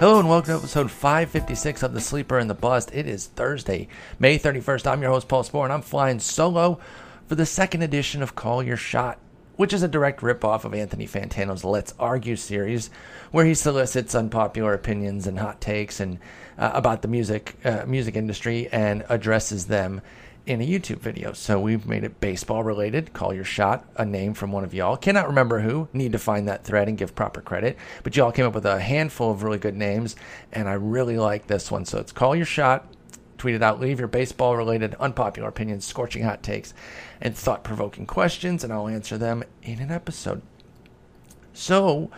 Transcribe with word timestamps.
Hello 0.00 0.20
and 0.20 0.28
welcome 0.28 0.52
to 0.52 0.58
episode 0.58 0.92
556 0.92 1.82
of 1.82 1.92
The 1.92 2.00
Sleeper 2.00 2.38
and 2.38 2.48
the 2.48 2.54
Bust. 2.54 2.94
It 2.94 3.08
is 3.08 3.26
Thursday, 3.26 3.88
May 4.20 4.38
31st. 4.38 4.86
I'm 4.86 5.02
your 5.02 5.10
host, 5.10 5.26
Paul 5.26 5.42
Sporer, 5.42 5.64
and 5.64 5.72
I'm 5.72 5.82
flying 5.82 6.20
solo 6.20 6.78
for 7.26 7.34
the 7.34 7.44
second 7.44 7.82
edition 7.82 8.22
of 8.22 8.36
Call 8.36 8.62
Your 8.62 8.76
Shot, 8.76 9.18
which 9.56 9.72
is 9.72 9.82
a 9.82 9.88
direct 9.88 10.20
ripoff 10.20 10.62
of 10.62 10.72
Anthony 10.72 11.08
Fantano's 11.08 11.64
Let's 11.64 11.94
Argue 11.98 12.36
series, 12.36 12.90
where 13.32 13.44
he 13.44 13.54
solicits 13.54 14.14
unpopular 14.14 14.72
opinions 14.72 15.26
and 15.26 15.36
hot 15.36 15.60
takes 15.60 15.98
and 15.98 16.20
uh, 16.58 16.70
about 16.74 17.02
the 17.02 17.08
music 17.08 17.56
uh, 17.64 17.82
music 17.84 18.14
industry 18.14 18.68
and 18.70 19.04
addresses 19.08 19.66
them 19.66 20.00
in 20.48 20.62
a 20.62 20.66
YouTube 20.66 20.98
video. 21.00 21.34
So 21.34 21.60
we've 21.60 21.86
made 21.86 22.04
it 22.04 22.20
baseball 22.20 22.64
related. 22.64 23.12
Call 23.12 23.34
your 23.34 23.44
shot, 23.44 23.86
a 23.96 24.04
name 24.06 24.32
from 24.32 24.50
one 24.50 24.64
of 24.64 24.72
y'all. 24.72 24.96
Cannot 24.96 25.28
remember 25.28 25.60
who. 25.60 25.88
Need 25.92 26.12
to 26.12 26.18
find 26.18 26.48
that 26.48 26.64
thread 26.64 26.88
and 26.88 26.96
give 26.96 27.14
proper 27.14 27.42
credit. 27.42 27.76
But 28.02 28.16
y'all 28.16 28.32
came 28.32 28.46
up 28.46 28.54
with 28.54 28.64
a 28.64 28.80
handful 28.80 29.30
of 29.30 29.42
really 29.42 29.58
good 29.58 29.76
names, 29.76 30.16
and 30.50 30.66
I 30.66 30.72
really 30.72 31.18
like 31.18 31.46
this 31.46 31.70
one. 31.70 31.84
So 31.84 31.98
it's 31.98 32.12
call 32.12 32.34
your 32.34 32.46
shot. 32.46 32.90
Tweet 33.36 33.56
it 33.56 33.62
out. 33.62 33.78
Leave 33.78 33.98
your 33.98 34.08
baseball 34.08 34.56
related, 34.56 34.94
unpopular 34.94 35.50
opinions, 35.50 35.84
scorching 35.84 36.22
hot 36.22 36.42
takes, 36.42 36.72
and 37.20 37.36
thought 37.36 37.62
provoking 37.62 38.06
questions, 38.06 38.64
and 38.64 38.72
I'll 38.72 38.88
answer 38.88 39.18
them 39.18 39.44
in 39.62 39.80
an 39.80 39.90
episode. 39.90 40.40
So 41.52 42.10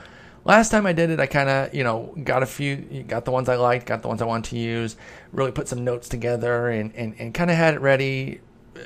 Last 0.44 0.70
time 0.70 0.86
I 0.86 0.92
did 0.92 1.10
it, 1.10 1.20
I 1.20 1.26
kind 1.26 1.50
of, 1.50 1.74
you 1.74 1.84
know, 1.84 2.14
got 2.24 2.42
a 2.42 2.46
few, 2.46 2.76
got 3.06 3.24
the 3.24 3.30
ones 3.30 3.48
I 3.48 3.56
liked, 3.56 3.86
got 3.86 4.02
the 4.02 4.08
ones 4.08 4.22
I 4.22 4.24
wanted 4.24 4.50
to 4.50 4.58
use, 4.58 4.96
really 5.32 5.52
put 5.52 5.68
some 5.68 5.84
notes 5.84 6.08
together 6.08 6.68
and, 6.68 6.94
and, 6.94 7.14
and 7.18 7.34
kind 7.34 7.50
of 7.50 7.56
had 7.56 7.74
it 7.74 7.80
ready, 7.80 8.40
uh, 8.74 8.80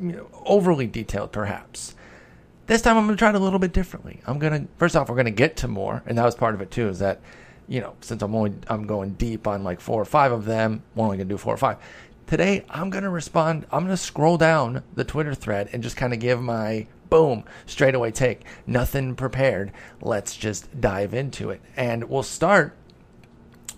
you 0.00 0.12
know, 0.12 0.26
overly 0.46 0.86
detailed 0.86 1.32
perhaps. 1.32 1.94
This 2.66 2.80
time 2.80 2.96
I'm 2.96 3.04
going 3.04 3.16
to 3.16 3.18
try 3.18 3.28
it 3.28 3.34
a 3.34 3.40
little 3.40 3.58
bit 3.58 3.72
differently. 3.72 4.20
I'm 4.26 4.38
going 4.38 4.62
to, 4.62 4.68
first 4.78 4.96
off, 4.96 5.08
we're 5.08 5.16
going 5.16 5.26
to 5.26 5.32
get 5.32 5.56
to 5.58 5.68
more, 5.68 6.02
and 6.06 6.16
that 6.16 6.24
was 6.24 6.34
part 6.34 6.54
of 6.54 6.62
it 6.62 6.70
too, 6.70 6.88
is 6.88 7.00
that, 7.00 7.20
you 7.68 7.80
know, 7.80 7.94
since 8.00 8.22
I'm 8.22 8.34
only, 8.34 8.54
I'm 8.68 8.86
going 8.86 9.14
deep 9.14 9.46
on 9.46 9.62
like 9.64 9.80
four 9.80 10.00
or 10.00 10.06
five 10.06 10.32
of 10.32 10.46
them, 10.46 10.82
we're 10.94 11.04
only 11.04 11.18
going 11.18 11.28
to 11.28 11.34
do 11.34 11.38
four 11.38 11.52
or 11.52 11.58
five. 11.58 11.76
Today, 12.26 12.64
I'm 12.70 12.90
going 12.90 13.04
to 13.04 13.10
respond, 13.10 13.66
I'm 13.70 13.80
going 13.80 13.90
to 13.90 13.96
scroll 13.96 14.38
down 14.38 14.82
the 14.94 15.04
Twitter 15.04 15.34
thread 15.34 15.68
and 15.72 15.82
just 15.82 15.96
kind 15.96 16.14
of 16.14 16.20
give 16.20 16.40
my 16.40 16.86
boom, 17.10 17.44
straight 17.66 17.94
away 17.94 18.12
take. 18.12 18.42
Nothing 18.66 19.14
prepared. 19.16 19.72
Let's 20.00 20.36
just 20.36 20.80
dive 20.80 21.12
into 21.12 21.50
it. 21.50 21.60
And 21.76 22.04
we'll 22.04 22.22
start 22.22 22.76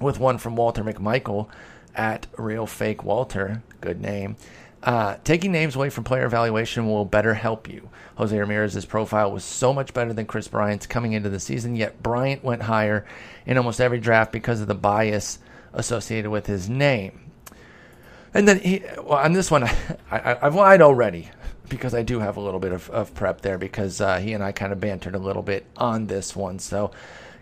with 0.01 0.19
one 0.21 0.39
from 0.39 0.57
Walter 0.57 0.85
McMichael 0.85 1.49
at 1.95 2.27
Real 2.37 2.67
Fake 2.67 3.03
Walter. 3.03 3.63
Good 3.81 4.01
name. 4.01 4.37
Uh, 4.83 5.17
taking 5.23 5.53
names 5.53 5.77
away 5.77 5.91
from 5.91 6.03
player 6.03 6.25
evaluation 6.25 6.89
will 6.89 7.05
better 7.05 7.35
help 7.35 7.69
you. 7.69 7.89
Jose 8.17 8.37
Ramirez's 8.37 8.85
profile 8.85 9.31
was 9.31 9.45
so 9.45 9.73
much 9.73 9.95
better 9.95 10.13
than 10.13 10.27
Kris 10.27 10.49
Bryant's 10.49 10.87
coming 10.87 11.13
into 11.13 11.29
the 11.29 11.39
season, 11.39 11.77
yet 11.77 12.03
Bryant 12.03 12.43
went 12.43 12.63
higher 12.63 13.07
in 13.47 13.57
almost 13.57 13.81
every 13.81 14.01
draft 14.01 14.33
because 14.33 14.61
of 14.61 14.67
the 14.67 14.75
bias 14.75 15.39
associated 15.73 16.31
with 16.31 16.47
his 16.47 16.69
name. 16.69 17.31
And 18.35 18.49
then 18.49 18.59
he, 18.59 18.83
well, 18.97 19.19
on 19.19 19.35
this 19.35 19.51
one, 19.51 19.63
I, 20.11 20.37
I've 20.43 20.55
lied 20.55 20.83
already 20.83 21.31
because 21.73 21.95
I 21.95 22.03
do 22.03 22.21
have 22.21 22.37
a 22.37 22.41
little 22.41 22.61
bit 22.61 22.73
of, 22.73 22.91
of 22.91 23.15
prep 23.15 23.41
there 23.41 23.57
because 23.57 24.01
uh, 24.01 24.19
he 24.19 24.35
and 24.35 24.45
I 24.45 24.53
kind 24.53 24.73
of 24.73 24.81
bantered 24.81 25.15
a 25.15 25.19
little 25.19 25.43
bit 25.43 25.65
on 25.77 26.07
this 26.07 26.37
one. 26.37 26.59
So, 26.59 26.91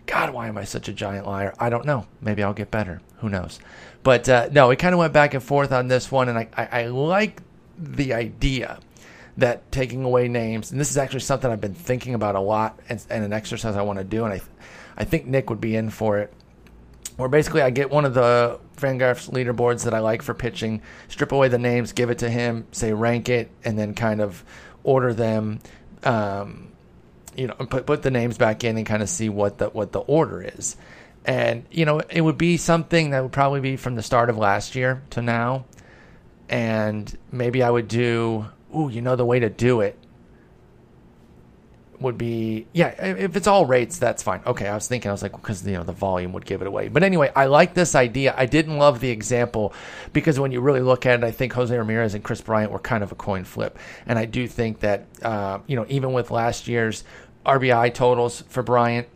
God, 0.05 0.33
why 0.33 0.47
am 0.47 0.57
I 0.57 0.63
such 0.63 0.87
a 0.87 0.93
giant 0.93 1.27
liar? 1.27 1.53
I 1.59 1.69
don't 1.69 1.85
know. 1.85 2.07
Maybe 2.21 2.41
I'll 2.41 2.53
get 2.53 2.71
better. 2.71 3.01
Who 3.17 3.29
knows? 3.29 3.59
But 4.03 4.29
uh, 4.29 4.49
no, 4.51 4.69
we 4.69 4.77
kind 4.77 4.93
of 4.93 4.99
went 4.99 5.11
back 5.13 5.33
and 5.33 5.43
forth 5.43 5.71
on 5.71 5.89
this 5.89 6.09
one, 6.11 6.29
and 6.29 6.37
I, 6.37 6.47
I, 6.55 6.81
I 6.81 6.85
like 6.87 7.41
the 7.77 8.13
idea 8.13 8.79
that 9.37 9.69
taking 9.71 10.03
away 10.03 10.27
names, 10.27 10.71
and 10.71 10.79
this 10.79 10.89
is 10.89 10.97
actually 10.97 11.19
something 11.19 11.51
I've 11.51 11.61
been 11.61 11.73
thinking 11.73 12.13
about 12.13 12.35
a 12.35 12.39
lot, 12.39 12.79
and, 12.89 13.03
and 13.09 13.23
an 13.25 13.33
exercise 13.33 13.75
I 13.75 13.81
want 13.81 13.99
to 13.99 14.05
do, 14.05 14.23
and 14.23 14.33
I, 14.33 14.41
I 14.97 15.03
think 15.03 15.25
Nick 15.25 15.49
would 15.49 15.61
be 15.61 15.75
in 15.75 15.89
for 15.89 16.19
it 16.19 16.33
where 17.17 17.29
basically 17.29 17.61
I 17.61 17.69
get 17.69 17.89
one 17.89 18.05
of 18.05 18.13
the 18.13 18.59
Fangraphs 18.77 19.29
leaderboards 19.29 19.83
that 19.83 19.93
I 19.93 19.99
like 19.99 20.21
for 20.21 20.33
pitching, 20.33 20.81
strip 21.07 21.31
away 21.31 21.47
the 21.47 21.59
names, 21.59 21.93
give 21.93 22.09
it 22.09 22.19
to 22.19 22.29
him, 22.29 22.65
say 22.71 22.93
rank 22.93 23.29
it, 23.29 23.49
and 23.63 23.77
then 23.77 23.93
kind 23.93 24.21
of 24.21 24.43
order 24.83 25.13
them. 25.13 25.59
Um, 26.03 26.71
you 27.35 27.47
know, 27.47 27.53
put 27.53 27.85
put 27.85 28.01
the 28.01 28.11
names 28.11 28.37
back 28.37 28.63
in 28.63 28.77
and 28.77 28.85
kind 28.85 29.03
of 29.03 29.09
see 29.09 29.29
what 29.29 29.57
the 29.57 29.69
what 29.69 29.91
the 29.91 29.99
order 29.99 30.41
is. 30.41 30.75
And 31.25 31.65
you 31.71 31.85
know, 31.85 31.99
it 31.99 32.21
would 32.21 32.37
be 32.37 32.57
something 32.57 33.11
that 33.11 33.21
would 33.21 33.31
probably 33.31 33.59
be 33.59 33.77
from 33.77 33.95
the 33.95 34.03
start 34.03 34.29
of 34.29 34.37
last 34.37 34.75
year 34.75 35.03
to 35.11 35.21
now. 35.21 35.65
And 36.49 37.15
maybe 37.31 37.63
I 37.63 37.69
would 37.69 37.87
do, 37.87 38.45
ooh, 38.75 38.89
you 38.89 39.01
know, 39.01 39.15
the 39.15 39.25
way 39.25 39.39
to 39.39 39.49
do 39.49 39.81
it 39.81 39.97
would 42.01 42.17
be 42.17 42.67
yeah 42.73 42.87
if 42.87 43.35
it's 43.35 43.47
all 43.47 43.65
rates 43.65 43.97
that's 43.97 44.23
fine. 44.23 44.41
Okay 44.45 44.67
i 44.67 44.75
was 44.75 44.87
thinking 44.87 45.09
i 45.09 45.11
was 45.11 45.21
like 45.21 45.31
because 45.31 45.65
you 45.65 45.73
know 45.73 45.83
the 45.83 45.91
volume 45.91 46.33
would 46.33 46.45
give 46.45 46.61
it 46.61 46.67
away. 46.67 46.87
But 46.87 47.03
anyway 47.03 47.31
i 47.35 47.45
like 47.45 47.73
this 47.73 47.95
idea. 47.95 48.33
I 48.37 48.45
didn't 48.45 48.77
love 48.77 48.99
the 48.99 49.09
example 49.09 49.73
because 50.13 50.39
when 50.39 50.51
you 50.51 50.61
really 50.61 50.81
look 50.81 51.05
at 51.05 51.19
it 51.19 51.25
i 51.25 51.31
think 51.31 51.53
jose 51.53 51.75
ramirez 51.75 52.13
and 52.13 52.23
Kris 52.23 52.41
bryant 52.41 52.71
were 52.71 52.79
kind 52.79 53.03
of 53.03 53.11
a 53.11 53.15
coin 53.15 53.43
flip. 53.43 53.77
And 54.05 54.17
i 54.19 54.25
do 54.25 54.47
think 54.47 54.79
that 54.79 55.05
uh, 55.21 55.59
you 55.67 55.75
know 55.75 55.85
even 55.89 56.13
with 56.13 56.31
last 56.31 56.67
year's 56.67 57.03
rbi 57.45 57.93
totals 57.93 58.41
for 58.49 58.63
bryant 58.63 59.07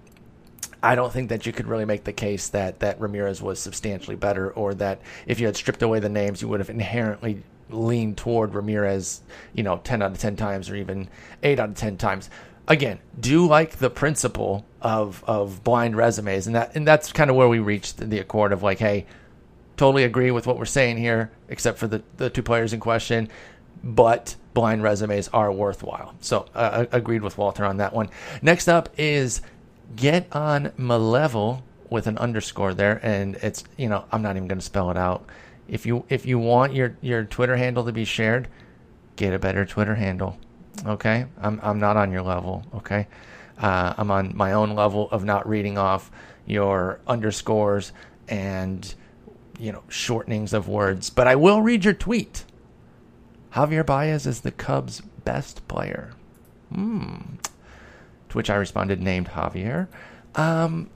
I 0.86 0.94
don't 0.94 1.12
think 1.12 1.30
that 1.30 1.48
you 1.48 1.52
could 1.52 1.66
really 1.66 1.86
make 1.86 2.04
the 2.04 2.14
case 2.14 2.50
that 2.50 2.80
that 2.82 3.02
Ramirez 3.02 3.42
was 3.42 3.60
substantially 3.60 4.16
better, 4.16 4.52
or 4.52 4.76
that 4.76 5.02
if 5.26 5.40
you 5.40 5.48
had 5.48 5.56
stripped 5.56 5.82
away 5.82 6.00
the 6.00 6.10
names, 6.10 6.44
you 6.44 6.48
would 6.48 6.60
have 6.60 6.70
inherently 6.70 7.42
leaned 7.72 8.18
toward 8.18 8.54
Ramirez, 8.54 9.22
you 9.54 9.64
know, 9.64 9.82
ten 9.84 10.04
out 10.04 10.12
of 10.12 10.20
ten 10.20 10.36
times, 10.36 10.70
or 10.70 10.76
even 10.76 11.08
eight 11.42 11.60
out 11.60 11.70
of 11.70 11.76
ten 11.76 11.98
times 11.98 12.30
again, 12.68 13.00
do 13.20 13.46
like 13.48 13.78
the 13.78 13.90
principle 13.90 14.66
of 14.82 15.24
of 15.26 15.64
blind 15.64 15.96
resumes, 15.96 16.48
and 16.48 16.56
that 16.56 16.76
and 16.76 16.88
that's 16.88 17.12
kind 17.12 17.30
of 17.30 17.36
where 17.36 17.48
we 17.48 17.60
reached 17.60 17.98
the 17.98 18.20
accord 18.20 18.52
of 18.52 18.64
like, 18.64 18.80
hey, 18.80 19.06
totally 19.78 20.04
agree 20.04 20.32
with 20.32 20.48
what 20.48 20.58
we're 20.58 20.66
saying 20.66 20.98
here, 20.98 21.32
except 21.50 21.78
for 21.78 21.88
the 21.88 22.04
the 22.18 22.30
two 22.30 22.44
players 22.44 22.74
in 22.74 22.80
question, 22.80 23.30
but 23.84 24.36
blind 24.54 24.84
resumes 24.84 25.28
are 25.30 25.52
worthwhile. 25.52 26.16
So 26.22 26.46
uh, 26.56 26.86
agreed 26.92 27.22
with 27.22 27.38
Walter 27.38 27.66
on 27.66 27.78
that 27.78 27.94
one. 27.94 28.10
Next 28.42 28.68
up 28.68 28.90
is 28.98 29.42
get 29.96 30.28
on 30.36 30.72
my 30.78 30.96
level 30.96 31.64
with 31.90 32.08
an 32.08 32.18
underscore 32.18 32.74
there, 32.74 33.00
and 33.04 33.36
it's 33.36 33.64
you 33.78 33.90
know 33.90 34.06
I'm 34.12 34.22
not 34.22 34.36
even 34.36 34.48
going 34.48 34.60
to 34.60 34.66
spell 34.66 34.92
it 34.92 34.98
out. 34.98 35.26
If 35.68 35.86
you 35.86 36.06
if 36.10 36.26
you 36.26 36.40
want 36.40 36.74
your 36.74 36.96
your 37.02 37.24
Twitter 37.24 37.58
handle 37.58 37.86
to 37.86 37.92
be 37.92 38.06
shared, 38.06 38.48
get 39.16 39.34
a 39.34 39.40
better 39.40 39.66
Twitter 39.66 39.96
handle. 39.96 40.38
Okay, 40.86 41.26
I'm 41.42 41.60
I'm 41.64 41.80
not 41.80 41.98
on 41.98 42.12
your 42.12 42.22
level. 42.22 42.64
Okay, 42.76 43.08
uh, 43.58 43.94
I'm 43.98 44.12
on 44.12 44.36
my 44.36 44.54
own 44.54 44.76
level 44.76 45.10
of 45.12 45.24
not 45.24 45.48
reading 45.48 45.78
off 45.78 46.12
your 46.46 47.00
underscores 47.08 47.92
and 48.28 48.94
you 49.60 49.72
know 49.72 49.84
shortenings 49.90 50.54
of 50.54 50.68
words, 50.68 51.10
but 51.10 51.28
I 51.28 51.36
will 51.36 51.62
read 51.62 51.86
your 51.86 51.94
tweet. 51.94 52.46
Javier 53.54 53.86
Baez 53.86 54.26
is 54.26 54.42
the 54.42 54.52
Cubs' 54.52 55.02
best 55.24 55.68
player. 55.68 56.12
Hmm. 56.74 57.38
To 58.30 58.38
which 58.38 58.50
I 58.50 58.56
responded, 58.56 59.02
named 59.02 59.30
Javier. 59.30 59.88
Um, 60.36 60.90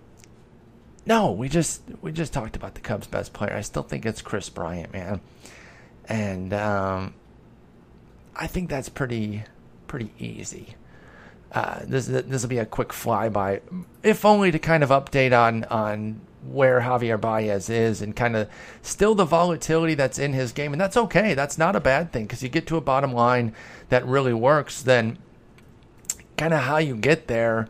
no, 1.06 1.32
we 1.32 1.48
just 1.48 1.82
we 2.02 2.12
just 2.12 2.34
talked 2.34 2.56
about 2.56 2.76
the 2.76 2.82
Cubs' 2.82 3.08
best 3.08 3.34
player. 3.34 3.54
I 3.54 3.62
still 3.62 3.84
think 3.84 4.06
it's 4.06 4.22
Kris 4.22 4.50
Bryant, 4.50 4.92
man, 4.92 5.22
and 6.06 6.54
um, 6.54 7.14
I 8.36 8.48
think 8.48 8.70
that's 8.70 8.90
pretty 8.90 9.44
pretty 9.90 10.14
easy. 10.18 10.76
Uh, 11.52 11.80
this 11.84 12.06
this 12.06 12.44
will 12.44 12.50
be 12.50 12.60
a 12.60 12.66
quick 12.66 12.90
flyby, 12.90 13.60
if 14.04 14.24
only 14.24 14.52
to 14.52 14.60
kind 14.60 14.84
of 14.84 14.90
update 14.92 15.38
on 15.38 15.66
on 15.66 16.22
where 16.44 16.80
Javier 16.82 17.20
Baez 17.20 17.70
is 17.70 18.02
and 18.02 18.16
kind 18.16 18.38
of 18.38 18.48
still 18.82 19.14
the 19.14 19.26
volatility 19.26 19.96
that's 19.96 20.20
in 20.20 20.32
his 20.32 20.54
game, 20.54 20.72
and 20.72 20.80
that's 20.80 20.96
okay. 20.96 21.34
That's 21.34 21.58
not 21.58 21.76
a 21.76 21.82
bad 21.82 22.14
thing 22.14 22.26
because 22.26 22.42
you 22.42 22.50
get 22.50 22.68
to 22.68 22.78
a 22.78 22.82
bottom 22.82 23.12
line 23.12 23.54
that 23.90 24.06
really 24.06 24.34
works. 24.34 24.82
Then, 24.82 25.18
kind 26.38 26.54
of 26.54 26.62
how 26.62 26.78
you 26.78 26.96
get 26.96 27.28
there 27.28 27.68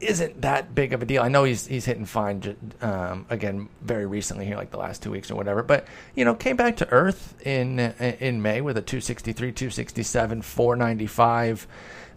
isn't 0.00 0.42
that 0.42 0.74
big 0.74 0.92
of 0.92 1.02
a 1.02 1.06
deal. 1.06 1.22
I 1.22 1.28
know 1.28 1.44
he's 1.44 1.66
he's 1.66 1.84
hitting 1.84 2.04
fine 2.04 2.56
um, 2.80 3.26
again 3.30 3.68
very 3.82 4.06
recently 4.06 4.46
here, 4.46 4.56
like 4.56 4.70
the 4.70 4.78
last 4.78 5.02
two 5.02 5.10
weeks 5.10 5.30
or 5.30 5.34
whatever. 5.34 5.62
But 5.62 5.86
you 6.14 6.24
know, 6.24 6.34
came 6.34 6.56
back 6.56 6.76
to 6.78 6.88
earth 6.90 7.34
in 7.44 7.78
in 7.78 8.42
May 8.42 8.60
with 8.60 8.76
a 8.76 8.82
263, 8.82 9.52
267, 9.52 10.42
495 10.42 11.66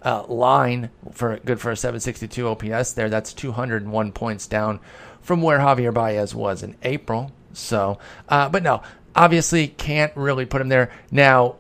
uh, 0.04 0.24
line 0.28 0.90
for 1.12 1.38
good 1.40 1.60
for 1.60 1.72
a 1.72 1.78
762 1.78 2.48
OPS 2.48 2.94
there. 2.94 3.10
That's 3.10 3.34
201 3.34 4.12
points 4.12 4.48
down 4.48 4.80
from 5.22 5.42
where 5.42 5.60
Javier 5.60 5.94
Baez 5.94 6.34
was 6.34 6.64
in 6.64 6.76
April. 6.84 7.32
So, 7.54 8.00
uh, 8.30 8.50
but 8.50 8.64
no, 8.64 8.82
obviously 9.16 9.68
can't 9.68 10.16
really 10.16 10.46
put 10.46 10.62
him 10.62 10.70
there 10.70 10.92
now. 11.12 11.56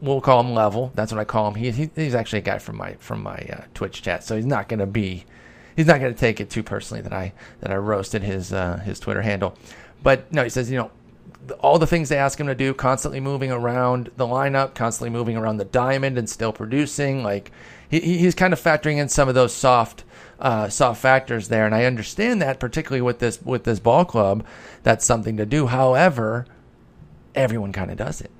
We'll 0.00 0.20
call 0.20 0.40
him 0.40 0.54
level. 0.54 0.92
That's 0.94 1.12
what 1.12 1.20
I 1.20 1.24
call 1.24 1.48
him. 1.48 1.54
He, 1.54 1.70
he 1.70 1.90
he's 1.94 2.14
actually 2.14 2.38
a 2.40 2.42
guy 2.42 2.58
from 2.58 2.76
my 2.76 2.94
from 2.94 3.22
my 3.22 3.36
uh, 3.36 3.64
Twitch 3.74 4.02
chat, 4.02 4.24
so 4.24 4.34
he's 4.34 4.46
not 4.46 4.68
going 4.68 4.80
to 4.80 4.86
be 4.86 5.24
he's 5.76 5.86
not 5.86 6.00
going 6.00 6.12
to 6.12 6.18
take 6.18 6.40
it 6.40 6.50
too 6.50 6.62
personally 6.62 7.02
that 7.02 7.12
I 7.12 7.32
that 7.60 7.70
I 7.70 7.76
roasted 7.76 8.22
his 8.22 8.52
uh, 8.52 8.78
his 8.78 9.00
Twitter 9.00 9.22
handle. 9.22 9.56
But 10.02 10.32
no, 10.32 10.42
he 10.42 10.50
says 10.50 10.70
you 10.70 10.78
know 10.78 10.90
all 11.60 11.78
the 11.78 11.86
things 11.86 12.08
they 12.08 12.16
ask 12.16 12.40
him 12.40 12.46
to 12.46 12.54
do, 12.54 12.72
constantly 12.72 13.20
moving 13.20 13.50
around 13.50 14.10
the 14.16 14.26
lineup, 14.26 14.74
constantly 14.74 15.10
moving 15.10 15.36
around 15.36 15.58
the 15.58 15.64
diamond, 15.64 16.18
and 16.18 16.28
still 16.28 16.52
producing. 16.52 17.22
Like 17.22 17.50
he, 17.88 18.00
he's 18.00 18.34
kind 18.34 18.52
of 18.52 18.60
factoring 18.60 18.98
in 18.98 19.08
some 19.08 19.28
of 19.28 19.34
those 19.34 19.52
soft 19.52 20.04
uh, 20.40 20.68
soft 20.68 21.00
factors 21.00 21.48
there, 21.48 21.66
and 21.66 21.74
I 21.74 21.84
understand 21.84 22.40
that 22.42 22.60
particularly 22.60 23.02
with 23.02 23.18
this 23.18 23.40
with 23.42 23.64
this 23.64 23.80
ball 23.80 24.04
club, 24.04 24.44
that's 24.82 25.04
something 25.04 25.36
to 25.36 25.46
do. 25.46 25.66
However, 25.66 26.46
everyone 27.34 27.72
kind 27.72 27.90
of 27.90 27.96
does 27.96 28.20
it. 28.20 28.30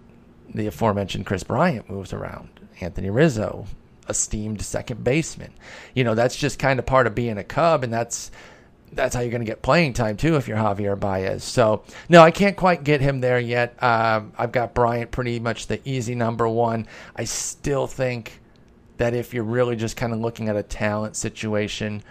The 0.54 0.66
aforementioned 0.66 1.26
Kris 1.26 1.42
Bryant 1.42 1.90
moves 1.90 2.12
around. 2.12 2.48
Anthony 2.80 3.10
Rizzo 3.10 3.66
esteemed 4.08 4.62
second 4.62 5.04
baseman. 5.04 5.52
You 5.94 6.04
know, 6.04 6.14
that's 6.14 6.36
just 6.36 6.58
kind 6.58 6.78
of 6.78 6.86
part 6.86 7.06
of 7.06 7.14
being 7.14 7.38
a 7.38 7.44
Cub, 7.44 7.84
and 7.84 7.92
that's 7.92 8.30
that's 8.94 9.14
how 9.14 9.20
you're 9.20 9.30
going 9.30 9.44
to 9.44 9.46
get 9.46 9.62
playing 9.62 9.92
time 9.92 10.16
too 10.16 10.36
if 10.36 10.48
you're 10.48 10.56
Javier 10.56 10.98
Baez. 10.98 11.42
So 11.44 11.84
no, 12.08 12.22
I 12.22 12.30
can't 12.30 12.56
quite 12.56 12.84
get 12.84 13.00
him 13.00 13.20
there 13.20 13.38
yet. 13.38 13.82
Um, 13.82 14.32
I've 14.38 14.52
got 14.52 14.74
Bryant 14.74 15.10
pretty 15.10 15.40
much 15.40 15.66
the 15.66 15.80
easy 15.88 16.14
number 16.14 16.48
one. 16.48 16.86
I 17.16 17.24
still 17.24 17.86
think 17.86 18.40
that 18.96 19.14
if 19.14 19.34
you're 19.34 19.44
really 19.44 19.76
just 19.76 19.96
kind 19.96 20.12
of 20.12 20.20
looking 20.20 20.48
at 20.48 20.56
a 20.56 20.62
talent 20.62 21.16
situation 21.16 22.02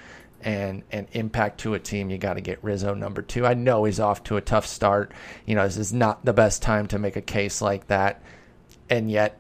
and 0.42 0.84
and 0.92 1.08
impact 1.14 1.62
to 1.62 1.74
a 1.74 1.80
team, 1.80 2.10
you 2.10 2.18
got 2.18 2.34
to 2.34 2.42
get 2.42 2.64
Rizzo 2.64 2.94
number 2.94 3.22
two. 3.22 3.46
I 3.46 3.54
know 3.54 3.86
he's 3.86 4.00
off 4.00 4.24
to 4.26 4.38
a 4.38 4.42
tough 4.42 4.66
start. 4.66 5.14
You 5.46 5.56
know, 5.56 5.66
this 5.66 5.78
is 5.78 5.94
not 5.94 6.26
the 6.26 6.34
best 6.34 6.62
time 6.62 6.88
to 6.88 7.00
make 7.00 7.16
a 7.16 7.22
case 7.22 7.62
like 7.62 7.88
that, 7.88 8.22
and 8.90 9.10
yet 9.10 9.38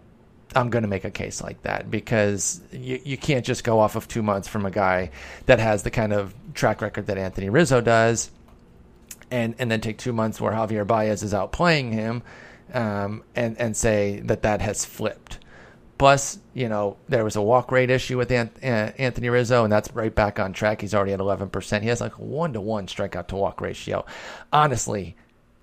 I'm 0.55 0.69
going 0.69 0.83
to 0.83 0.89
make 0.89 1.03
a 1.03 1.11
case 1.11 1.41
like 1.41 1.61
that 1.63 1.89
because 1.89 2.61
you, 2.71 2.99
you 3.03 3.17
can't 3.17 3.45
just 3.45 3.63
go 3.63 3.79
off 3.79 3.95
of 3.95 4.07
two 4.07 4.23
months 4.23 4.47
from 4.47 4.65
a 4.65 4.71
guy 4.71 5.11
that 5.45 5.59
has 5.59 5.83
the 5.83 5.91
kind 5.91 6.13
of 6.13 6.33
track 6.53 6.81
record 6.81 7.07
that 7.07 7.17
Anthony 7.17 7.49
Rizzo 7.49 7.81
does, 7.81 8.31
and 9.31 9.55
and 9.59 9.69
then 9.71 9.81
take 9.81 9.97
two 9.97 10.13
months 10.13 10.39
where 10.39 10.53
Javier 10.53 10.85
Baez 10.85 11.23
is 11.23 11.33
outplaying 11.33 11.91
him, 11.91 12.23
um, 12.73 13.23
and 13.35 13.57
and 13.59 13.75
say 13.75 14.19
that 14.25 14.43
that 14.43 14.61
has 14.61 14.85
flipped. 14.85 15.39
Plus, 15.97 16.39
you 16.53 16.67
know, 16.67 16.97
there 17.07 17.23
was 17.23 17.35
a 17.35 17.41
walk 17.41 17.71
rate 17.71 17.89
issue 17.89 18.17
with 18.17 18.31
Anthony 18.31 19.29
Rizzo, 19.29 19.63
and 19.63 19.71
that's 19.71 19.93
right 19.93 20.13
back 20.13 20.39
on 20.39 20.51
track. 20.51 20.81
He's 20.81 20.93
already 20.93 21.13
at 21.13 21.19
11%. 21.19 21.81
He 21.81 21.87
has 21.87 22.01
like 22.01 22.17
a 22.17 22.21
one 22.21 22.51
to 22.53 22.61
one 22.61 22.87
strikeout 22.87 23.27
to 23.27 23.35
walk 23.35 23.61
ratio. 23.61 24.05
Honestly, 24.51 25.15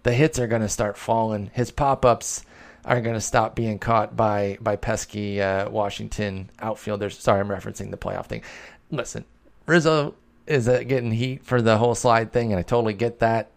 the 0.02 0.12
hits 0.12 0.38
are 0.38 0.46
going 0.46 0.62
to 0.62 0.68
start 0.68 0.96
falling. 0.96 1.50
His 1.52 1.70
pop 1.70 2.04
ups 2.04 2.44
are 2.84 3.00
going 3.00 3.14
to 3.14 3.20
stop 3.20 3.54
being 3.54 3.78
caught 3.78 4.16
by 4.16 4.58
by 4.60 4.76
pesky 4.76 5.40
uh, 5.40 5.68
Washington 5.70 6.50
outfielders. 6.60 7.18
Sorry, 7.18 7.40
I'm 7.40 7.48
referencing 7.48 7.90
the 7.90 7.96
playoff 7.96 8.26
thing. 8.26 8.42
Listen, 8.90 9.24
Rizzo 9.66 10.14
is 10.46 10.68
uh, 10.68 10.82
getting 10.82 11.12
heat 11.12 11.44
for 11.44 11.62
the 11.62 11.78
whole 11.78 11.94
slide 11.94 12.32
thing, 12.32 12.52
and 12.52 12.58
I 12.58 12.62
totally 12.62 12.94
get 12.94 13.20
that. 13.20 13.50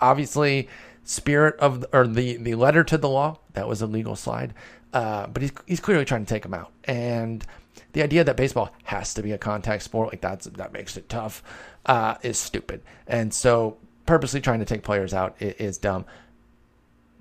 Obviously, 0.00 0.68
spirit 1.04 1.56
of 1.58 1.84
or 1.92 2.06
the 2.06 2.36
the 2.36 2.54
letter 2.54 2.84
to 2.84 2.98
the 2.98 3.08
law 3.08 3.38
that 3.54 3.66
was 3.68 3.82
a 3.82 3.86
legal 3.86 4.16
slide, 4.16 4.54
uh, 4.92 5.26
but 5.26 5.42
he's 5.42 5.52
he's 5.66 5.80
clearly 5.80 6.04
trying 6.04 6.24
to 6.24 6.28
take 6.32 6.44
him 6.44 6.54
out, 6.54 6.72
and 6.84 7.44
the 7.92 8.02
idea 8.02 8.24
that 8.24 8.36
baseball 8.36 8.70
has 8.84 9.14
to 9.14 9.22
be 9.22 9.32
a 9.32 9.38
contact 9.38 9.82
sport 9.82 10.10
like 10.10 10.20
that's 10.20 10.46
that 10.46 10.72
makes 10.72 10.96
it 10.96 11.08
tough 11.08 11.42
uh, 11.86 12.16
is 12.22 12.38
stupid, 12.38 12.82
and 13.06 13.32
so 13.32 13.78
purposely 14.04 14.40
trying 14.40 14.60
to 14.60 14.64
take 14.64 14.82
players 14.82 15.12
out 15.14 15.34
is, 15.40 15.54
is 15.54 15.78
dumb 15.78 16.04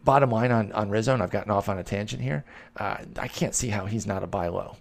bottom 0.06 0.30
line 0.32 0.52
on, 0.52 0.72
on 0.72 0.90
Rizzo, 0.90 1.14
and 1.14 1.22
I've 1.22 1.32
gotten 1.32 1.52
off 1.52 1.68
on 1.68 1.78
a 1.78 1.84
tangent 1.84 2.22
here, 2.22 2.46
uh, 2.78 2.98
I 3.20 3.28
can't 3.28 3.54
see 3.54 3.70
how 3.70 3.86
he's 3.86 4.08
not 4.08 4.24
a 4.24 4.28
buy 4.28 4.48
low 4.48 4.78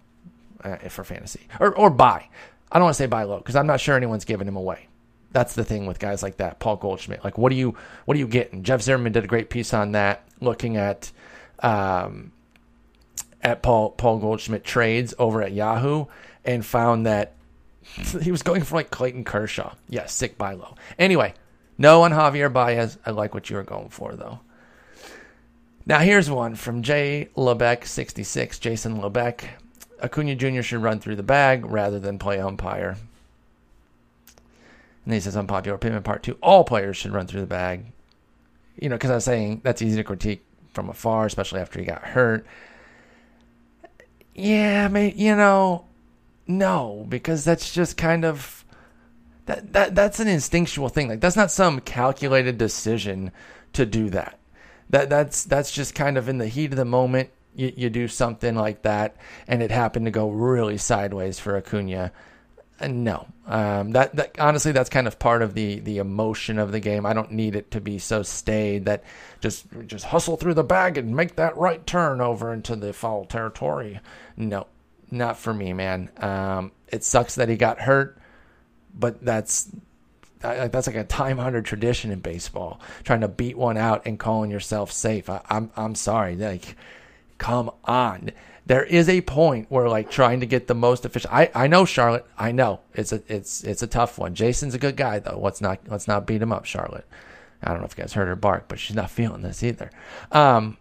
uh, 0.62 0.76
for 0.88 1.02
fantasy. 1.02 1.48
Or, 1.58 1.74
or 1.76 1.90
buy. 1.90 2.28
I 2.70 2.78
don't 2.78 2.84
want 2.84 2.94
to 2.96 3.02
say 3.02 3.06
buy 3.06 3.24
low 3.24 3.38
because 3.38 3.56
I'm 3.56 3.66
not 3.66 3.80
sure 3.80 3.96
anyone's 3.96 4.24
giving 4.24 4.46
him 4.46 4.56
away. 4.56 4.88
That's 5.32 5.54
the 5.54 5.64
thing 5.64 5.86
with 5.86 5.98
guys 5.98 6.22
like 6.22 6.36
that, 6.36 6.60
Paul 6.60 6.76
Goldschmidt. 6.76 7.24
Like, 7.24 7.38
what 7.38 7.50
do 7.50 7.56
you 7.56 7.76
what 8.04 8.16
are 8.16 8.20
you 8.20 8.28
getting? 8.28 8.62
Jeff 8.62 8.82
Zimmerman 8.82 9.12
did 9.12 9.24
a 9.24 9.28
great 9.28 9.50
piece 9.50 9.74
on 9.74 9.92
that, 9.92 10.24
looking 10.40 10.76
at 10.76 11.10
um, 11.60 12.32
at 13.42 13.62
Paul 13.62 13.90
Paul 13.90 14.18
Goldschmidt 14.18 14.64
trades 14.64 15.12
over 15.18 15.42
at 15.42 15.52
Yahoo, 15.52 16.06
and 16.44 16.64
found 16.64 17.06
that 17.06 17.32
he 18.22 18.30
was 18.30 18.42
going 18.42 18.62
for 18.62 18.76
like 18.76 18.90
Clayton 18.90 19.24
Kershaw. 19.24 19.74
Yeah, 19.88 20.06
sick 20.06 20.38
buy 20.38 20.54
low. 20.54 20.76
Anyway, 20.98 21.34
no 21.78 22.02
on 22.02 22.12
Javier 22.12 22.52
Baez. 22.52 22.96
I 23.04 23.10
like 23.10 23.34
what 23.34 23.50
you 23.50 23.56
were 23.56 23.64
going 23.64 23.88
for 23.88 24.14
though. 24.14 24.40
Now, 25.86 25.98
here's 25.98 26.30
one 26.30 26.54
from 26.54 26.82
Jay 26.82 27.28
Lebeck, 27.36 27.84
66. 27.84 28.58
Jason 28.58 29.00
Lebeck. 29.00 29.44
Acuna 30.02 30.34
Jr. 30.34 30.62
should 30.62 30.82
run 30.82 30.98
through 30.98 31.16
the 31.16 31.22
bag 31.22 31.66
rather 31.66 31.98
than 31.98 32.18
play 32.18 32.40
umpire. 32.40 32.96
And 35.04 35.14
he 35.14 35.20
says, 35.20 35.36
unpopular 35.36 35.76
opinion 35.76 36.02
part 36.02 36.22
two. 36.22 36.38
All 36.42 36.64
players 36.64 36.96
should 36.96 37.12
run 37.12 37.26
through 37.26 37.42
the 37.42 37.46
bag. 37.46 37.86
You 38.76 38.88
know, 38.88 38.96
because 38.96 39.10
I 39.10 39.16
was 39.16 39.24
saying 39.24 39.60
that's 39.62 39.82
easy 39.82 39.96
to 39.96 40.04
critique 40.04 40.44
from 40.72 40.88
afar, 40.88 41.26
especially 41.26 41.60
after 41.60 41.78
he 41.78 41.84
got 41.84 42.02
hurt. 42.02 42.46
Yeah, 44.34 44.86
I 44.86 44.88
mean, 44.88 45.14
you 45.16 45.36
know, 45.36 45.84
no, 46.46 47.06
because 47.08 47.44
that's 47.44 47.72
just 47.72 47.96
kind 47.96 48.24
of 48.24 48.64
that 49.46 49.72
that 49.74 49.94
that's 49.94 50.18
an 50.18 50.26
instinctual 50.26 50.88
thing. 50.88 51.08
Like 51.08 51.20
that's 51.20 51.36
not 51.36 51.52
some 51.52 51.80
calculated 51.80 52.58
decision 52.58 53.30
to 53.74 53.86
do 53.86 54.10
that 54.10 54.38
that 54.94 55.10
that's 55.10 55.42
that's 55.42 55.72
just 55.72 55.92
kind 55.96 56.16
of 56.16 56.28
in 56.28 56.38
the 56.38 56.46
heat 56.46 56.70
of 56.70 56.76
the 56.76 56.84
moment. 56.84 57.30
You, 57.56 57.72
you 57.76 57.90
do 57.90 58.06
something 58.06 58.54
like 58.54 58.82
that, 58.82 59.16
and 59.48 59.60
it 59.60 59.72
happened 59.72 60.06
to 60.06 60.12
go 60.12 60.30
really 60.30 60.78
sideways 60.78 61.40
for 61.40 61.56
Acuna. 61.56 62.12
Uh, 62.78 62.86
no, 62.86 63.26
um, 63.48 63.90
that, 63.90 64.14
that 64.14 64.38
honestly, 64.38 64.70
that's 64.70 64.90
kind 64.90 65.08
of 65.08 65.18
part 65.18 65.42
of 65.42 65.54
the 65.54 65.80
the 65.80 65.98
emotion 65.98 66.60
of 66.60 66.70
the 66.70 66.78
game. 66.78 67.06
I 67.06 67.12
don't 67.12 67.32
need 67.32 67.56
it 67.56 67.72
to 67.72 67.80
be 67.80 67.98
so 67.98 68.22
staid 68.22 68.84
that 68.84 69.02
just 69.40 69.66
just 69.88 70.04
hustle 70.06 70.36
through 70.36 70.54
the 70.54 70.62
bag 70.62 70.96
and 70.96 71.16
make 71.16 71.34
that 71.36 71.56
right 71.56 71.84
turn 71.84 72.20
over 72.20 72.52
into 72.52 72.76
the 72.76 72.92
foul 72.92 73.24
territory. 73.24 73.98
No, 74.36 74.68
not 75.10 75.36
for 75.36 75.52
me, 75.52 75.72
man. 75.72 76.08
Um, 76.18 76.70
it 76.86 77.02
sucks 77.02 77.34
that 77.34 77.48
he 77.48 77.56
got 77.56 77.80
hurt, 77.80 78.16
but 78.94 79.24
that's 79.24 79.72
that's 80.44 80.86
like 80.86 80.96
a 80.96 81.04
time 81.04 81.40
honored 81.40 81.64
tradition 81.64 82.10
in 82.10 82.20
baseball, 82.20 82.80
trying 83.02 83.20
to 83.20 83.28
beat 83.28 83.56
one 83.56 83.76
out 83.76 84.06
and 84.06 84.18
calling 84.18 84.50
yourself 84.50 84.92
safe. 84.92 85.28
I, 85.28 85.40
I'm 85.48 85.70
I'm 85.76 85.94
sorry, 85.94 86.36
like, 86.36 86.76
come 87.38 87.70
on. 87.84 88.30
There 88.66 88.84
is 88.84 89.08
a 89.10 89.20
point 89.20 89.70
where 89.70 89.88
like 89.88 90.10
trying 90.10 90.40
to 90.40 90.46
get 90.46 90.66
the 90.66 90.74
most 90.74 91.04
efficient. 91.04 91.34
I, 91.34 91.50
I 91.54 91.66
know 91.66 91.84
Charlotte. 91.84 92.26
I 92.38 92.52
know 92.52 92.80
it's 92.94 93.12
a 93.12 93.22
it's 93.28 93.62
it's 93.62 93.82
a 93.82 93.86
tough 93.86 94.18
one. 94.18 94.34
Jason's 94.34 94.74
a 94.74 94.78
good 94.78 94.96
guy 94.96 95.18
though. 95.18 95.38
Let's 95.38 95.60
not 95.60 95.80
let's 95.88 96.08
not 96.08 96.26
beat 96.26 96.40
him 96.40 96.52
up, 96.52 96.64
Charlotte. 96.64 97.06
I 97.62 97.70
don't 97.70 97.80
know 97.80 97.86
if 97.86 97.96
you 97.96 98.02
guys 98.02 98.12
heard 98.12 98.28
her 98.28 98.36
bark, 98.36 98.68
but 98.68 98.78
she's 98.78 98.96
not 98.96 99.10
feeling 99.10 99.42
this 99.42 99.62
either. 99.62 99.90
Um, 100.32 100.76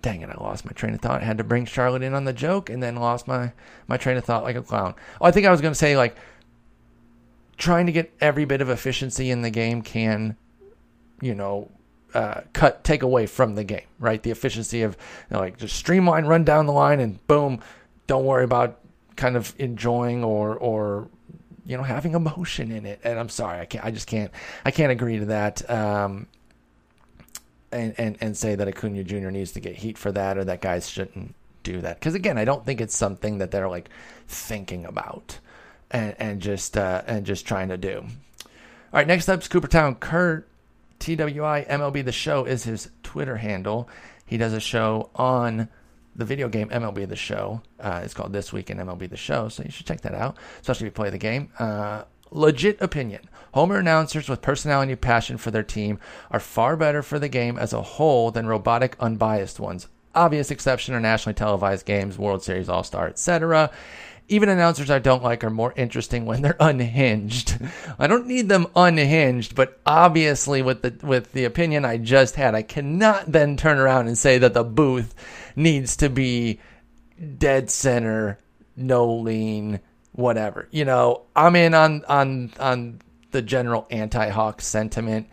dang 0.00 0.20
it, 0.20 0.30
I 0.30 0.40
lost 0.40 0.64
my 0.64 0.72
train 0.72 0.94
of 0.94 1.00
thought. 1.00 1.22
I 1.22 1.24
had 1.24 1.38
to 1.38 1.44
bring 1.44 1.64
Charlotte 1.64 2.02
in 2.02 2.14
on 2.14 2.24
the 2.24 2.32
joke 2.32 2.68
and 2.70 2.82
then 2.82 2.96
lost 2.96 3.26
my, 3.26 3.52
my 3.86 3.96
train 3.96 4.16
of 4.16 4.24
thought 4.24 4.42
like 4.42 4.56
a 4.56 4.62
clown. 4.62 4.94
Oh, 5.20 5.26
I 5.26 5.30
think 5.30 5.46
I 5.46 5.50
was 5.50 5.60
going 5.60 5.72
to 5.72 5.78
say, 5.78 5.96
like, 5.96 6.16
trying 7.56 7.86
to 7.86 7.92
get 7.92 8.12
every 8.20 8.44
bit 8.44 8.60
of 8.60 8.68
efficiency 8.68 9.30
in 9.30 9.42
the 9.42 9.50
game 9.50 9.82
can, 9.82 10.36
you 11.20 11.34
know, 11.34 11.70
uh, 12.14 12.42
cut 12.52 12.84
take 12.84 13.02
away 13.02 13.26
from 13.26 13.54
the 13.54 13.64
game, 13.64 13.86
right? 13.98 14.22
The 14.22 14.30
efficiency 14.30 14.82
of 14.82 14.96
you 15.30 15.34
know, 15.34 15.40
like 15.40 15.58
just 15.58 15.76
streamline, 15.76 16.26
run 16.26 16.44
down 16.44 16.66
the 16.66 16.72
line, 16.72 17.00
and 17.00 17.26
boom, 17.26 17.60
don't 18.06 18.24
worry 18.24 18.44
about 18.44 18.78
kind 19.16 19.36
of 19.36 19.54
enjoying 19.58 20.24
or 20.24 20.56
or 20.56 21.08
you 21.64 21.76
know 21.76 21.82
having 21.82 22.14
emotion 22.14 22.70
in 22.70 22.84
it. 22.84 23.00
And 23.04 23.18
I'm 23.18 23.28
sorry, 23.28 23.60
I 23.60 23.64
can't. 23.64 23.84
I 23.84 23.90
just 23.90 24.06
can't. 24.06 24.30
I 24.64 24.70
can't 24.70 24.92
agree 24.92 25.18
to 25.20 25.26
that. 25.26 25.68
Um, 25.70 26.26
and, 27.70 27.94
and, 27.96 28.18
and 28.20 28.36
say 28.36 28.54
that 28.54 28.68
Acuna 28.68 29.02
Jr. 29.02 29.30
needs 29.30 29.52
to 29.52 29.60
get 29.60 29.74
heat 29.76 29.96
for 29.96 30.12
that 30.12 30.36
or 30.36 30.44
that 30.44 30.60
guys 30.60 30.88
shouldn't 30.88 31.34
do 31.62 31.80
that. 31.80 31.98
Because 31.98 32.14
again, 32.14 32.38
I 32.38 32.44
don't 32.44 32.64
think 32.64 32.80
it's 32.80 32.94
something 32.94 33.38
that 33.38 33.50
they're 33.50 33.68
like 33.68 33.88
thinking 34.28 34.84
about 34.84 35.38
and, 35.92 36.16
and 36.18 36.40
just 36.40 36.76
uh, 36.76 37.02
and 37.06 37.24
just 37.26 37.46
trying 37.46 37.68
to 37.68 37.76
do. 37.76 38.04
All 38.04 38.98
right, 38.98 39.06
next 39.06 39.28
up 39.28 39.40
is 39.40 39.48
Coopertown 39.48 39.98
Kurt. 40.00 40.48
TWI 40.98 41.66
MLB 41.68 42.04
The 42.04 42.12
Show 42.12 42.44
is 42.44 42.62
his 42.62 42.88
Twitter 43.02 43.36
handle. 43.38 43.88
He 44.24 44.36
does 44.36 44.52
a 44.52 44.60
show 44.60 45.10
on 45.16 45.68
the 46.14 46.24
video 46.24 46.48
game 46.48 46.68
MLB 46.68 47.08
The 47.08 47.16
Show. 47.16 47.60
Uh, 47.80 48.02
it's 48.04 48.14
called 48.14 48.32
This 48.32 48.52
Week 48.52 48.70
in 48.70 48.78
MLB 48.78 49.10
The 49.10 49.16
Show, 49.16 49.48
so 49.48 49.64
you 49.64 49.70
should 49.70 49.86
check 49.86 50.02
that 50.02 50.14
out, 50.14 50.36
especially 50.60 50.86
if 50.86 50.92
you 50.92 50.94
play 50.94 51.10
the 51.10 51.18
game. 51.18 51.50
Uh, 51.58 52.04
legit 52.30 52.80
opinion. 52.80 53.28
Homer 53.52 53.78
announcers 53.78 54.28
with 54.28 54.42
personality 54.42 54.92
and 54.92 55.00
passion 55.00 55.38
for 55.38 55.50
their 55.50 55.64
team 55.64 55.98
are 56.30 56.40
far 56.40 56.76
better 56.76 57.02
for 57.02 57.18
the 57.18 57.28
game 57.28 57.58
as 57.58 57.72
a 57.72 57.82
whole 57.82 58.30
than 58.30 58.46
robotic, 58.46 58.96
unbiased 59.00 59.58
ones. 59.58 59.88
Obvious 60.14 60.50
exception 60.50 60.94
are 60.94 61.00
nationally 61.00 61.34
televised 61.34 61.86
games, 61.86 62.18
World 62.18 62.44
Series, 62.44 62.68
All 62.68 62.84
Star, 62.84 63.08
etc. 63.08 63.70
Even 64.28 64.48
announcers 64.48 64.90
I 64.90 64.98
don't 64.98 65.22
like 65.22 65.44
are 65.44 65.50
more 65.50 65.74
interesting 65.76 66.26
when 66.26 66.42
they're 66.42 66.56
unhinged. 66.60 67.58
I 67.98 68.06
don't 68.06 68.26
need 68.26 68.48
them 68.48 68.66
unhinged, 68.74 69.54
but 69.54 69.80
obviously 69.84 70.62
with 70.62 70.82
the 70.82 71.06
with 71.06 71.32
the 71.32 71.44
opinion 71.44 71.84
I 71.84 71.98
just 71.98 72.36
had, 72.36 72.54
I 72.54 72.62
cannot 72.62 73.30
then 73.30 73.56
turn 73.56 73.78
around 73.78 74.08
and 74.08 74.16
say 74.16 74.38
that 74.38 74.54
the 74.54 74.64
booth 74.64 75.14
needs 75.56 75.96
to 75.96 76.08
be 76.08 76.60
dead 77.38 77.70
center, 77.70 78.38
no 78.76 79.12
lean, 79.12 79.80
whatever. 80.12 80.68
You 80.70 80.84
know, 80.84 81.22
I'm 81.36 81.56
in 81.56 81.74
on 81.74 82.04
on 82.06 82.52
on 82.58 83.00
the 83.32 83.42
general 83.42 83.86
anti-Hawk 83.90 84.60
sentiment, 84.60 85.28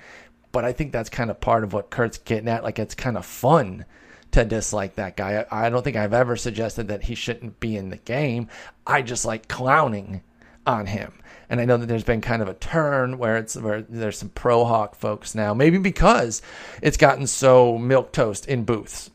but 0.52 0.66
I 0.66 0.74
think 0.74 0.92
that's 0.92 1.10
kind 1.10 1.30
of 1.30 1.40
part 1.40 1.64
of 1.64 1.74
what 1.74 1.90
Kurt's 1.90 2.18
getting 2.18 2.50
at. 2.50 2.64
Like 2.64 2.80
it's 2.80 2.96
kind 2.96 3.18
of 3.18 3.26
fun 3.26 3.86
to 4.32 4.46
dislike 4.46 4.96
that 4.96 5.18
guy. 5.18 5.46
I, 5.50 5.68
I 5.68 5.70
don't 5.70 5.84
think 5.84 5.96
I've 5.96 6.14
ever 6.14 6.36
suggested 6.36 6.90
that 6.90 7.04
he 7.04 7.16
shouldn't 7.16 7.60
be 7.60 7.76
in 7.76 7.90
the 7.90 7.98
game. 7.98 8.48
I 8.86 9.02
just 9.02 9.26
like 9.26 9.48
clowning 9.48 10.22
on 10.66 10.86
him. 10.86 11.14
And 11.50 11.60
I 11.60 11.66
know 11.66 11.78
that 11.78 11.88
there's 11.88 12.04
been 12.04 12.22
kind 12.22 12.42
of 12.42 12.48
a 12.48 12.54
turn 12.54 13.18
where 13.18 13.38
it's 13.38 13.56
where 13.56 13.82
there's 13.82 14.20
some 14.20 14.30
pro 14.30 14.66
Hawk 14.66 14.96
folks 14.96 15.34
now, 15.34 15.54
maybe 15.54 15.80
because 15.80 16.44
it's 16.82 16.98
gotten 16.98 17.26
so 17.26 17.78
milk 17.78 18.12
toast 18.12 18.48
in 18.48 18.66
booths. 18.66 19.10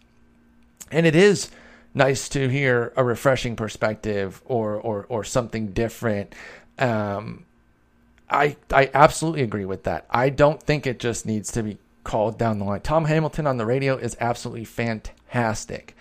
And 0.90 1.06
it 1.06 1.14
is 1.14 1.50
nice 1.94 2.28
to 2.30 2.48
hear 2.48 2.92
a 2.96 3.04
refreshing 3.04 3.54
perspective 3.54 4.42
or 4.46 4.74
or 4.74 5.06
or 5.08 5.22
something 5.22 5.68
different. 5.68 6.34
Um, 6.76 7.46
I 8.28 8.56
I 8.72 8.90
absolutely 8.92 9.42
agree 9.42 9.64
with 9.64 9.84
that. 9.84 10.06
I 10.10 10.30
don't 10.30 10.60
think 10.60 10.88
it 10.88 10.98
just 10.98 11.24
needs 11.26 11.52
to 11.52 11.62
be 11.62 11.78
called 12.04 12.38
down 12.38 12.58
the 12.58 12.64
line. 12.64 12.80
Tom 12.80 13.06
Hamilton 13.06 13.46
on 13.46 13.56
the 13.56 13.66
radio 13.66 13.96
is 13.96 14.16
absolutely 14.20 14.64
fantastic. 14.64 15.96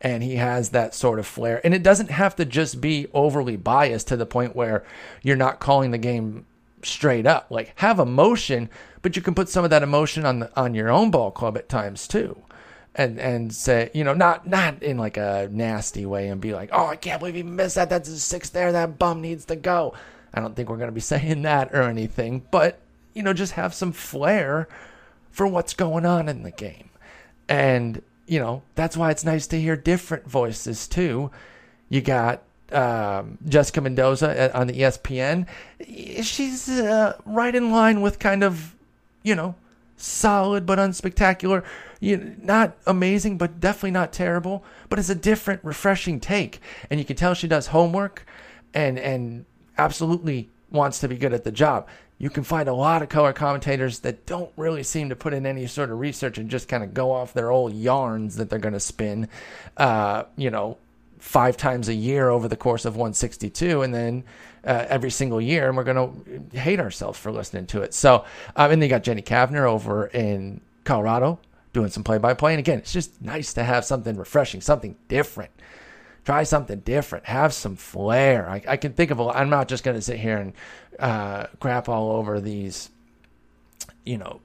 And 0.00 0.22
he 0.22 0.36
has 0.36 0.70
that 0.70 0.94
sort 0.94 1.20
of 1.20 1.26
flair. 1.26 1.60
And 1.64 1.74
it 1.74 1.82
doesn't 1.84 2.10
have 2.10 2.34
to 2.36 2.44
just 2.44 2.80
be 2.80 3.06
overly 3.14 3.56
biased 3.56 4.08
to 4.08 4.16
the 4.16 4.26
point 4.26 4.56
where 4.56 4.84
you're 5.22 5.36
not 5.36 5.60
calling 5.60 5.92
the 5.92 5.98
game 5.98 6.44
straight 6.82 7.26
up. 7.26 7.46
Like 7.50 7.72
have 7.76 8.00
emotion, 8.00 8.68
but 9.02 9.14
you 9.14 9.22
can 9.22 9.34
put 9.34 9.48
some 9.48 9.62
of 9.62 9.70
that 9.70 9.84
emotion 9.84 10.24
on 10.26 10.40
the, 10.40 10.60
on 10.60 10.74
your 10.74 10.90
own 10.90 11.12
ball 11.12 11.30
club 11.30 11.56
at 11.56 11.68
times 11.68 12.08
too 12.08 12.42
and 12.94 13.18
and 13.18 13.54
say, 13.54 13.90
you 13.94 14.04
know, 14.04 14.14
not 14.14 14.46
not 14.46 14.82
in 14.82 14.98
like 14.98 15.16
a 15.16 15.48
nasty 15.50 16.06
way 16.06 16.28
and 16.28 16.40
be 16.40 16.52
like, 16.52 16.70
oh, 16.72 16.86
I 16.86 16.96
can't 16.96 17.18
believe 17.20 17.34
he 17.34 17.42
missed 17.42 17.76
that. 17.76 17.88
That's 17.88 18.08
a 18.08 18.18
six 18.18 18.50
there. 18.50 18.72
That 18.72 18.98
bum 18.98 19.20
needs 19.20 19.44
to 19.46 19.56
go. 19.56 19.94
I 20.34 20.40
don't 20.40 20.54
think 20.54 20.68
we're 20.68 20.76
gonna 20.76 20.92
be 20.92 21.00
saying 21.14 21.42
that 21.42 21.74
or 21.74 21.82
anything, 21.82 22.42
but 22.50 22.80
you 23.14 23.22
know, 23.22 23.32
just 23.32 23.52
have 23.52 23.74
some 23.74 23.92
flair 23.92 24.68
for 25.32 25.46
what's 25.46 25.74
going 25.74 26.06
on 26.06 26.28
in 26.28 26.44
the 26.44 26.52
game, 26.52 26.90
and 27.48 28.00
you 28.26 28.38
know 28.38 28.62
that's 28.76 28.96
why 28.96 29.10
it's 29.10 29.24
nice 29.24 29.46
to 29.48 29.60
hear 29.60 29.76
different 29.76 30.28
voices 30.28 30.86
too. 30.86 31.30
You 31.88 32.00
got 32.00 32.42
um, 32.72 33.38
Jessica 33.46 33.80
Mendoza 33.80 34.56
on 34.56 34.66
the 34.66 34.74
ESPN. 34.74 35.46
She's 36.22 36.68
uh, 36.68 37.18
right 37.24 37.54
in 37.54 37.70
line 37.70 38.00
with 38.00 38.18
kind 38.18 38.42
of, 38.42 38.74
you 39.22 39.34
know, 39.34 39.54
solid 39.96 40.66
but 40.66 40.78
unspectacular. 40.78 41.64
You 42.00 42.34
not 42.42 42.76
amazing, 42.86 43.38
but 43.38 43.60
definitely 43.60 43.92
not 43.92 44.12
terrible. 44.12 44.64
But 44.88 44.98
it's 44.98 45.10
a 45.10 45.14
different, 45.14 45.64
refreshing 45.64 46.18
take, 46.18 46.60
and 46.90 46.98
you 46.98 47.06
can 47.06 47.16
tell 47.16 47.34
she 47.34 47.48
does 47.48 47.68
homework, 47.68 48.26
and 48.74 48.98
and 48.98 49.44
absolutely 49.78 50.48
wants 50.72 50.98
to 51.00 51.08
be 51.08 51.16
good 51.16 51.32
at 51.32 51.44
the 51.44 51.52
job. 51.52 51.88
You 52.18 52.30
can 52.30 52.44
find 52.44 52.68
a 52.68 52.74
lot 52.74 53.02
of 53.02 53.08
color 53.08 53.32
commentators 53.32 54.00
that 54.00 54.26
don't 54.26 54.52
really 54.56 54.82
seem 54.82 55.08
to 55.08 55.16
put 55.16 55.34
in 55.34 55.44
any 55.44 55.66
sort 55.66 55.90
of 55.90 55.98
research 55.98 56.38
and 56.38 56.50
just 56.50 56.68
kind 56.68 56.82
of 56.82 56.94
go 56.94 57.12
off 57.12 57.32
their 57.32 57.50
old 57.50 57.74
yarns 57.74 58.36
that 58.36 58.48
they're 58.48 58.58
going 58.58 58.74
to 58.74 58.80
spin, 58.80 59.28
uh, 59.76 60.24
you 60.36 60.50
know, 60.50 60.78
five 61.18 61.56
times 61.56 61.88
a 61.88 61.94
year 61.94 62.28
over 62.28 62.48
the 62.48 62.56
course 62.56 62.84
of 62.84 62.96
162, 62.96 63.82
and 63.82 63.94
then 63.94 64.24
uh, 64.64 64.86
every 64.88 65.10
single 65.10 65.40
year, 65.40 65.68
and 65.68 65.76
we're 65.76 65.84
going 65.84 66.50
to 66.52 66.58
hate 66.58 66.80
ourselves 66.80 67.18
for 67.18 67.30
listening 67.30 67.66
to 67.66 67.82
it. 67.82 67.94
So, 67.94 68.24
um, 68.56 68.70
and 68.70 68.82
then 68.82 68.82
you 68.82 68.88
got 68.88 69.04
Jenny 69.04 69.22
Cavnar 69.22 69.68
over 69.68 70.06
in 70.06 70.60
Colorado 70.84 71.38
doing 71.72 71.90
some 71.90 72.04
play 72.04 72.18
by 72.18 72.34
play. 72.34 72.52
And 72.52 72.58
again, 72.58 72.78
it's 72.78 72.92
just 72.92 73.22
nice 73.22 73.54
to 73.54 73.64
have 73.64 73.84
something 73.84 74.16
refreshing, 74.16 74.60
something 74.60 74.96
different. 75.08 75.50
Try 76.24 76.44
something 76.44 76.80
different. 76.80 77.26
Have 77.26 77.52
some 77.52 77.76
flair. 77.76 78.48
I, 78.48 78.62
I 78.68 78.76
can 78.76 78.92
think 78.92 79.10
of 79.10 79.18
a. 79.18 79.24
I'm 79.24 79.50
not 79.50 79.68
just 79.68 79.82
going 79.82 79.96
to 79.96 80.02
sit 80.02 80.20
here 80.20 80.38
and 80.38 80.52
uh, 80.98 81.46
crap 81.58 81.88
all 81.88 82.12
over 82.12 82.40
these, 82.40 82.90
you 84.04 84.18
know, 84.18 84.40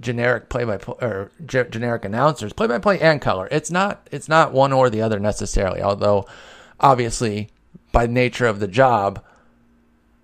generic 0.00 0.48
play 0.48 0.64
by 0.64 0.76
play 0.78 0.96
or 1.00 1.30
ge- 1.46 1.70
generic 1.70 2.04
announcers, 2.04 2.52
play 2.52 2.66
by 2.66 2.78
play 2.78 2.98
and 3.00 3.20
color. 3.20 3.46
It's 3.52 3.70
not. 3.70 4.08
It's 4.10 4.28
not 4.28 4.52
one 4.52 4.72
or 4.72 4.90
the 4.90 5.02
other 5.02 5.20
necessarily. 5.20 5.80
Although, 5.80 6.26
obviously, 6.80 7.48
by 7.92 8.08
nature 8.08 8.46
of 8.46 8.58
the 8.58 8.68
job, 8.68 9.22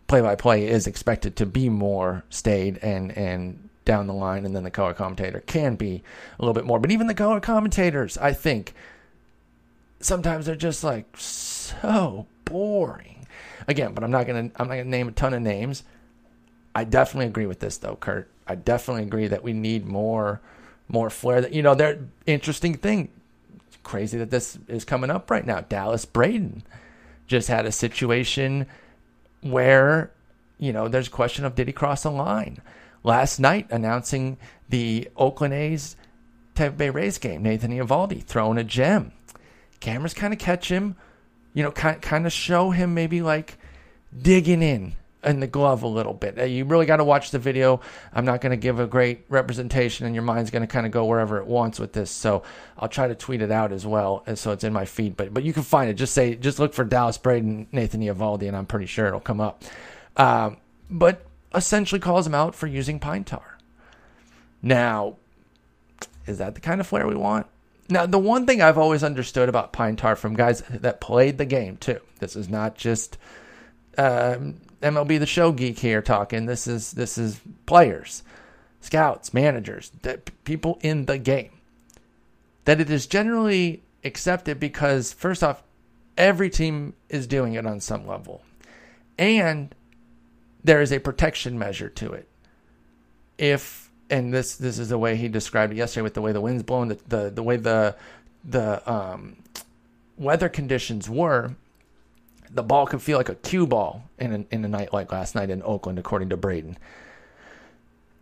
play 0.09 0.21
by 0.21 0.35
play 0.35 0.67
is 0.67 0.89
expected 0.89 1.37
to 1.37 1.47
be 1.47 1.69
more 1.69 2.25
staid 2.31 2.79
and 2.83 3.17
and 3.17 3.69
down 3.85 4.09
the 4.09 4.15
line, 4.15 4.45
and 4.45 4.55
then 4.55 4.65
the 4.65 4.71
color 4.71 4.93
commentator 4.93 5.41
can 5.47 5.77
be 5.77 6.03
a 6.39 6.43
little 6.43 6.53
bit 6.53 6.67
more. 6.67 6.81
But 6.81 6.91
even 6.91 7.07
the 7.07 7.15
color 7.15 7.39
commentators, 7.39 8.19
I 8.19 8.33
think, 8.33 8.75
sometimes 10.01 10.47
they're 10.47 10.57
just 10.57 10.85
like 10.85 11.17
so 11.17 12.27
boring. 12.45 13.27
Again, 13.69 13.95
but 13.95 14.05
I'm 14.05 14.11
not 14.11 14.27
gonna 14.27 14.51
I'm 14.57 14.69
not 14.69 14.77
gonna 14.77 14.85
name 14.85 15.09
a 15.09 15.13
ton 15.13 15.35
of 15.35 15.43
names. 15.43 15.83
I 16.75 16.85
definitely 16.85 17.27
agree 17.27 17.47
with 17.47 17.61
this 17.61 17.79
though, 17.79 17.97
Kurt. 17.97 18.31
I 18.47 18.55
definitely 18.55 19.03
agree 19.03 19.27
that 19.29 19.43
we 19.43 19.53
need 19.53 19.87
more 19.87 20.41
more 20.89 21.11
flair. 21.11 21.41
That 21.41 21.53
you 21.53 21.63
know, 21.63 21.75
they're 21.75 21.99
interesting 22.27 22.75
thing. 22.75 23.09
It's 23.67 23.79
crazy 23.83 24.19
that 24.19 24.31
this 24.31 24.59
is 24.69 24.85
coming 24.85 25.11
up 25.11 25.31
right 25.31 25.45
now. 25.45 25.61
Dallas 25.63 26.05
Braden 26.05 26.63
just 27.27 27.49
had 27.49 27.67
a 27.67 27.73
situation 27.73 28.67
where, 29.41 30.13
you 30.59 30.73
know, 30.73 30.89
there's 30.89 31.09
a 31.09 31.11
question 31.11 31.45
of 31.45 31.55
did 31.55 31.67
he 31.67 31.73
cross 31.73 32.05
a 32.05 32.11
line? 32.11 32.59
Last 33.03 33.39
night, 33.39 33.67
announcing 33.71 34.37
the 34.69 35.09
Oakland 35.17 35.55
A's 35.55 35.97
Tampa 36.55 36.77
Bay 36.77 36.91
Rays 36.91 37.19
game, 37.19 37.43
Nathan 37.43 37.71
Eovaldi 37.71 38.23
throwing 38.23 38.59
a 38.59 38.65
gem. 38.65 39.13
Cameras 39.81 40.15
kind 40.15 40.33
of 40.33 40.39
catch 40.39 40.71
him, 40.71 40.97
you 41.55 41.63
know, 41.63 41.71
kind 41.71 42.01
kind 42.01 42.27
of 42.27 42.33
show 42.33 42.71
him 42.71 42.95
maybe 42.95 43.23
like 43.23 43.59
digging 44.17 44.63
in 44.63 44.95
in 45.25 45.41
the 45.41 45.47
glove 45.47 45.83
a 45.83 45.89
little 45.89 46.15
bit. 46.15 46.39
Uh, 46.39 46.45
you 46.45 46.65
really 46.65 46.87
got 46.87 46.97
to 46.97 47.05
watch 47.05 47.31
the 47.33 47.39
video. 47.39 47.81
I'm 48.13 48.25
not 48.25 48.41
going 48.41 48.51
to 48.51 48.57
give 48.57 48.79
a 48.79 48.87
great 48.87 49.25
representation, 49.29 50.07
and 50.07 50.15
your 50.15 50.23
mind's 50.23 50.51
going 50.51 50.63
to 50.63 50.69
kind 50.69 50.87
of 50.87 50.93
go 50.93 51.05
wherever 51.05 51.39
it 51.39 51.47
wants 51.47 51.81
with 51.81 51.93
this. 51.93 52.11
So 52.11 52.45
I'll 52.79 52.89
try 52.89 53.09
to 53.09 53.15
tweet 53.15 53.43
it 53.43 53.51
out 53.51 53.73
as 53.73 53.85
well, 53.85 54.23
and 54.27 54.39
so 54.39 54.53
it's 54.53 54.65
in 54.65 54.73
my 54.73 54.85
feed. 54.85 55.17
But 55.17 55.35
but 55.35 55.43
you 55.43 55.53
can 55.53 55.63
find 55.63 55.91
it. 55.91 55.95
Just 55.95 56.15
say 56.15 56.37
just 56.37 56.59
look 56.59 56.75
for 56.75 56.85
Dallas 56.85 57.19
Braden, 57.19 57.69
Nathan 57.73 58.01
Eovaldi, 58.01 58.47
and 58.47 58.57
I'm 58.57 58.67
pretty 58.67 58.87
sure 58.87 59.07
it'll 59.07 59.21
come 59.21 59.41
up. 59.41 59.65
Um, 60.17 60.59
but 60.89 61.27
essentially 61.55 62.01
calls 62.01 62.27
him 62.27 62.35
out 62.35 62.55
for 62.55 62.67
using 62.67 63.01
pine 63.01 63.25
tar. 63.25 63.59
Now, 64.63 65.17
is 66.27 66.39
that 66.39 66.55
the 66.55 66.61
kind 66.61 66.81
of 66.81 66.87
flair 66.87 67.07
we 67.07 67.15
want? 67.15 67.47
Now, 67.89 68.07
the 68.07 68.19
one 68.19 68.47
thing 68.47 68.61
I've 68.61 68.79
always 68.79 69.05
understood 69.05 69.49
about 69.49 69.73
pine 69.73 69.97
tar 69.97 70.17
from 70.17 70.35
guys 70.35 70.63
that 70.71 71.01
played 71.01 71.39
the 71.39 71.45
game 71.45 71.77
too. 71.77 72.01
This 72.19 72.35
is 72.35 72.49
not 72.49 72.75
just 72.75 73.17
um, 73.97 74.61
MLB 74.83 75.19
the 75.19 75.27
Show 75.27 75.53
geek 75.53 75.79
here 75.79 76.03
talking. 76.03 76.47
This 76.47 76.67
is 76.67 76.93
this 76.93 77.17
is 77.17 77.41
players, 77.67 78.23
scouts, 78.81 79.33
managers, 79.33 79.93
people 80.45 80.79
in 80.83 81.07
the 81.07 81.19
game. 81.19 81.53
That 82.65 82.81
it 82.81 82.91
is 82.91 83.07
generally 83.07 83.83
accepted 84.05 84.59
because 84.59 85.13
first 85.13 85.45
off, 85.45 85.63
every 86.17 86.51
team 86.51 86.95
is 87.09 87.27
doing 87.27 87.55
it 87.55 87.67
on 87.67 87.81
some 87.81 88.07
level, 88.07 88.43
and 89.19 89.75
there 90.65 90.81
is 90.81 90.93
a 90.93 90.99
protection 90.99 91.59
measure 91.59 91.89
to 91.91 92.13
it. 92.13 92.29
If 93.39 93.86
and 94.11 94.33
this 94.33 94.57
this 94.57 94.79
is 94.79 94.89
the 94.89 94.99
way 94.99 95.17
he 95.17 95.29
described 95.29 95.73
it 95.73 95.77
yesterday 95.77 96.03
with 96.03 96.15
the 96.15 96.23
way 96.23 96.33
the 96.33 96.41
wind's 96.41 96.63
blowing, 96.63 96.89
the 96.89 96.99
the, 97.09 97.31
the 97.31 97.43
way 97.43 97.57
the 97.57 97.97
the 98.45 98.91
um, 98.91 99.37
weather 100.17 100.49
conditions 100.49 101.09
were 101.11 101.57
the 102.51 102.63
ball 102.63 102.87
could 102.87 103.03
feel 103.03 103.19
like 103.19 103.29
a 103.29 103.35
cue 103.35 103.67
ball 103.67 104.05
in 104.19 104.33
a, 104.33 104.55
in 104.55 104.65
a 104.65 104.69
night 104.69 104.93
like 104.93 105.13
last 105.13 105.35
night 105.35 105.51
in 105.51 105.63
Oakland, 105.63 105.99
according 105.99 106.29
to 106.31 106.37
Braden. 106.37 106.77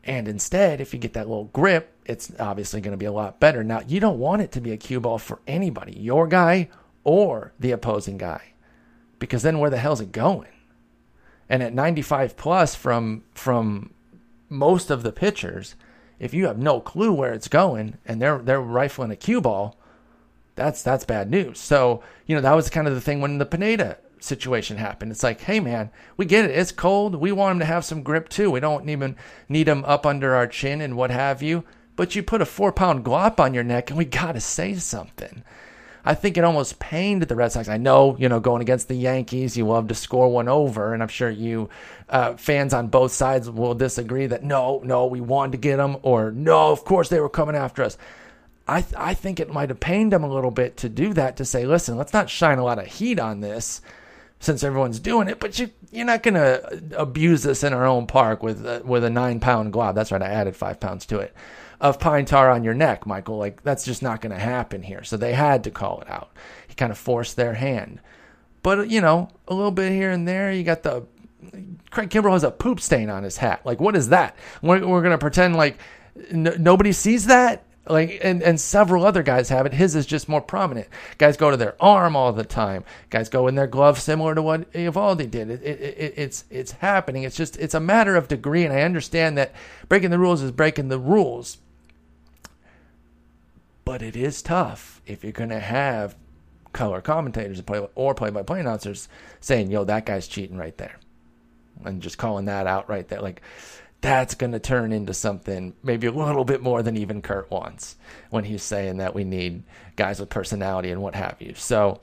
And 0.03 0.29
instead, 0.29 0.81
if 0.81 0.93
you 0.93 1.00
get 1.00 1.14
that 1.14 1.29
little 1.29 1.45
grip, 1.47 1.93
it's 2.05 2.31
obviously 2.38 2.81
going 2.81 2.93
to 2.93 2.99
be 2.99 3.07
a 3.07 3.12
lot 3.12 3.41
better. 3.41 3.64
Now, 3.64 3.81
you 3.87 4.00
don't 4.00 4.19
want 4.19 4.43
it 4.43 4.53
to 4.53 4.61
be 4.61 4.73
a 4.73 4.76
cue 4.76 5.00
ball 5.00 5.19
for 5.19 5.38
anybody, 5.47 5.99
your 5.99 6.26
guy 6.26 6.69
or 7.05 7.53
the 7.59 7.71
opposing 7.71 8.19
guy, 8.19 8.53
because 9.19 9.43
then 9.43 9.59
where 9.59 9.71
the 9.71 9.79
hell's 9.79 10.00
it 10.00 10.12
going? 10.12 10.49
And 11.49 11.62
at 11.62 11.75
95 11.75 12.37
plus 12.37 12.75
from 12.75 13.25
from 13.35 13.94
most 14.49 14.91
of 14.91 15.03
the 15.03 15.13
pitchers, 15.13 15.75
if 16.19 16.35
you 16.35 16.47
have 16.47 16.59
no 16.59 16.81
clue 16.81 17.13
where 17.13 17.33
it's 17.33 17.49
going 17.49 17.99
and 18.07 18.21
they're 18.21 18.39
they're 18.39 18.61
rifling 18.61 19.11
a 19.11 19.17
cue 19.17 19.41
ball, 19.41 19.79
that's 20.55 20.83
that's 20.83 21.05
bad 21.05 21.31
news. 21.31 21.59
So 21.59 22.03
you 22.27 22.35
know 22.35 22.43
that 22.43 22.55
was 22.55 22.71
kind 22.71 22.87
of 22.87 22.95
the 22.95 23.01
thing 23.01 23.21
when 23.21 23.39
the 23.39 23.47
Pineda 23.47 23.99
situation 24.21 24.77
happened. 24.77 25.13
It's 25.13 25.23
like, 25.23 25.43
hey 25.43 25.61
man, 25.61 25.91
we 26.17 26.25
get 26.25 26.47
it. 26.47 26.53
It's 26.53 26.73
cold. 26.73 27.15
We 27.15 27.33
want 27.33 27.53
him 27.53 27.59
to 27.61 27.65
have 27.67 27.85
some 27.85 28.03
grip 28.03 28.29
too. 28.29 28.51
We 28.51 28.61
don't 28.61 28.89
even 28.89 29.17
need 29.49 29.69
him 29.69 29.85
up 29.85 30.07
under 30.07 30.35
our 30.35 30.47
chin 30.47 30.81
and 30.81 30.97
what 30.97 31.11
have 31.11 31.43
you. 31.43 31.65
But 31.97 32.17
you 32.17 32.23
put 32.23 32.43
a 32.43 32.47
four 32.47 32.73
pound 32.73 33.05
glop 33.05 33.39
on 33.39 33.55
your 33.55 33.63
neck, 33.63 33.91
and 33.91 33.99
we 33.99 34.05
gotta 34.05 34.41
say 34.41 34.75
something. 34.75 35.45
I 36.05 36.15
think 36.15 36.37
it 36.37 36.45
almost 36.45 36.79
pained 36.79 37.23
the 37.23 37.35
Red 37.35 37.53
Sox. 37.53 37.69
I 37.69 37.79
know, 37.79 38.17
you 38.19 38.29
know, 38.29 38.39
going 38.39 38.61
against 38.61 38.89
the 38.89 38.95
Yankees, 38.95 39.57
you 39.57 39.67
love 39.67 39.89
to 39.89 39.95
score 39.95 40.29
one 40.29 40.49
over, 40.49 40.93
and 40.93 41.03
I'm 41.03 41.09
sure 41.09 41.31
you 41.31 41.71
uh, 42.11 42.35
fans 42.35 42.75
on 42.75 42.89
both 42.89 43.13
sides 43.13 43.49
will 43.49 43.75
disagree 43.75 44.27
that 44.27 44.45
no, 44.45 44.81
no, 44.85 45.07
we 45.07 45.21
wanted 45.23 45.53
to 45.53 45.59
get 45.59 45.79
them, 45.79 45.97
or 46.03 46.31
no, 46.31 46.71
of 46.71 46.85
course 46.85 47.09
they 47.09 47.21
were 47.21 47.31
coming 47.31 47.57
after 47.57 47.83
us. 47.83 47.97
I 48.69 48.83
th- 48.83 48.95
I 48.97 49.15
think 49.15 49.41
it 49.41 49.53
might 49.53 49.71
have 49.71 49.81
pained 49.81 50.13
them 50.13 50.25
a 50.25 50.33
little 50.33 50.51
bit 50.51 50.77
to 50.79 50.89
do 50.89 51.13
that 51.15 51.37
to 51.39 51.45
say, 51.45 51.67
listen, 51.67 51.97
let's 51.97 52.13
not 52.13 52.31
shine 52.31 52.59
a 52.59 52.65
lot 52.65 52.79
of 52.79 52.87
heat 52.87 53.19
on 53.19 53.41
this 53.41 53.81
since 54.41 54.63
everyone's 54.63 55.01
doing 55.01 55.29
it, 55.29 55.41
but 55.41 55.59
you 55.59 55.71
you're 55.91 56.07
not 56.07 56.23
gonna 56.23 56.61
abuse 56.97 57.43
this 57.43 57.63
in 57.65 57.73
our 57.73 57.87
own 57.87 58.07
park 58.07 58.43
with 58.43 58.67
uh, 58.67 58.81
with 58.85 59.05
a 59.05 59.11
nine 59.11 59.41
pound 59.41 59.73
glob. 59.73 59.95
That's 59.95 60.13
right, 60.13 60.23
I 60.23 60.29
added 60.29 60.55
five 60.55 60.81
pounds 60.81 61.07
to 61.07 61.19
it 61.19 61.35
of 61.81 62.00
pine 62.00 62.25
tar 62.25 62.50
on 62.50 62.64
your 62.64 62.75
neck, 62.75 63.07
Michael. 63.07 63.38
Like 63.38 63.62
that's 63.62 63.85
just 63.85 64.02
not 64.02 64.21
gonna 64.21 64.38
happen 64.38 64.83
here. 64.83 65.02
So 65.04 65.16
they 65.16 65.35
had 65.35 65.64
to 65.64 65.71
call 65.71 66.00
it 66.00 66.11
out. 66.11 66.33
He 66.69 66.75
kind 66.75 66.93
of 66.93 66.99
forced 66.99 67.37
their 67.37 67.54
hand, 67.54 68.00
but 68.62 68.88
you 68.88 69.00
know 69.00 69.28
a 69.49 69.54
little 69.54 69.71
bit 69.71 69.93
here 69.93 70.11
and 70.11 70.26
there. 70.26 70.52
You 70.52 70.64
got 70.64 70.83
the 70.83 71.07
Craig 71.90 72.11
Kimbrel 72.11 72.33
has 72.33 72.45
a 72.45 72.50
poop 72.50 72.81
stain 72.81 73.11
on 73.11 73.23
his 73.23 73.37
hat. 73.37 73.64
Like 73.64 73.81
what 73.81 73.97
is 73.97 74.09
that? 74.09 74.37
We're, 74.62 74.87
we're 74.87 75.02
gonna 75.02 75.19
pretend 75.19 75.57
like 75.57 75.78
n- 76.31 76.57
nobody 76.59 76.93
sees 76.93 77.26
that 77.26 77.64
like 77.87 78.21
and, 78.23 78.43
and 78.43 78.61
several 78.61 79.04
other 79.04 79.23
guys 79.23 79.49
have 79.49 79.66
it 79.66 79.75
his 79.75 79.95
is 79.95 80.07
just 80.07 80.28
more 80.28 80.40
prominent 80.40 80.88
guys 81.19 81.37
go 81.37 81.50
to 81.50 81.57
their 81.57 81.76
arm 81.83 82.16
all 82.16 82.33
the 82.33 82.45
time 82.45 82.85
guys 83.11 83.28
go 83.28 83.47
in 83.47 83.54
their 83.54 83.66
glove 83.66 84.00
similar 84.00 84.35
to 84.35 84.43
what 84.43 84.71
Eovaldi 84.73 85.31
did 85.31 85.50
it, 85.50 85.62
it, 85.62 85.81
it, 85.81 86.14
it's 86.16 86.45
it's 86.50 86.73
happening 86.73 87.25
it's 87.25 87.37
just 87.37 87.57
it's 87.59 87.75
a 87.75 87.81
matter 87.81 88.16
of 88.16 88.28
degree 88.28 88.64
and 88.64 88.73
i 88.73 88.83
understand 88.83 89.37
that 89.37 89.52
breaking 89.88 90.11
the 90.11 90.19
rules 90.19 90.43
is 90.43 90.50
breaking 90.50 90.88
the 90.88 90.99
rules 90.99 91.59
but 93.85 94.03
it 94.03 94.17
is 94.17 94.43
tough 94.43 95.00
if 95.07 95.23
you're 95.23 95.33
going 95.33 95.50
to 95.50 95.61
have 95.61 96.17
color 96.73 97.00
commentators 97.00 97.62
or 97.95 98.14
play-by-play 98.14 98.61
announcers 98.61 99.09
saying 99.41 99.71
yo 99.71 99.85
that 99.85 100.05
guy's 100.05 100.26
cheating 100.26 100.57
right 100.57 100.76
there 100.79 100.99
and 101.85 102.03
just 102.03 102.19
calling 102.19 102.47
that 102.47 102.67
out 102.67 102.88
right 102.88 103.09
there 103.09 103.21
like 103.21 103.43
that's 104.05 104.35
going 104.35 104.53
to 104.53 104.59
turn 104.59 104.93
into 104.93 105.14
something 105.14 105.73
maybe 105.83 106.07
a 106.07 106.12
little 106.12 106.45
bit 106.45 106.62
more 106.62 106.83
than 106.83 106.95
even 106.95 107.23
Kurt 107.23 107.50
wants 107.50 107.97
when 108.29 108.45
he's 108.45 108.62
saying 108.62 108.99
that 108.99 109.14
we 109.14 109.25
need 109.25 109.62
guys 109.97 110.21
with 110.21 110.29
personality 110.29 110.91
and 110.91 111.00
what 111.00 111.14
have 111.14 111.37
you. 111.41 111.55
So, 111.55 112.03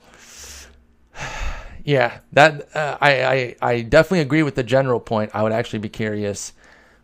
yeah, 1.84 2.18
that 2.32 2.76
uh, 2.76 2.98
I, 3.00 3.24
I 3.24 3.56
I 3.62 3.80
definitely 3.82 4.18
agree 4.18 4.42
with 4.42 4.56
the 4.56 4.64
general 4.64 4.98
point. 4.98 5.30
I 5.32 5.44
would 5.44 5.52
actually 5.52 5.78
be 5.78 5.88
curious, 5.88 6.52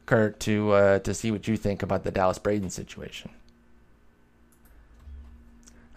Kurt, 0.04 0.40
to 0.40 0.72
uh, 0.72 0.98
to 0.98 1.14
see 1.14 1.30
what 1.30 1.46
you 1.46 1.56
think 1.56 1.84
about 1.84 2.02
the 2.02 2.10
Dallas 2.10 2.38
Braden 2.38 2.70
situation. 2.70 3.30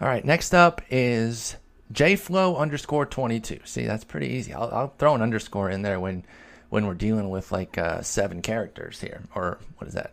All 0.02 0.08
right, 0.08 0.24
next 0.24 0.52
up 0.52 0.82
is 0.90 1.54
JFlow 1.92 2.58
underscore 2.58 3.06
twenty 3.06 3.38
two. 3.38 3.60
See, 3.64 3.86
that's 3.86 4.02
pretty 4.02 4.30
easy. 4.30 4.52
I'll, 4.52 4.68
I'll 4.72 4.94
throw 4.98 5.14
an 5.14 5.22
underscore 5.22 5.70
in 5.70 5.82
there 5.82 6.00
when 6.00 6.24
when 6.70 6.88
we're 6.88 6.94
dealing 6.94 7.30
with 7.30 7.52
like 7.52 7.78
uh, 7.78 8.02
seven 8.02 8.42
characters 8.42 9.00
here. 9.00 9.22
Or 9.36 9.58
what 9.78 9.86
is 9.86 9.94
that? 9.94 10.12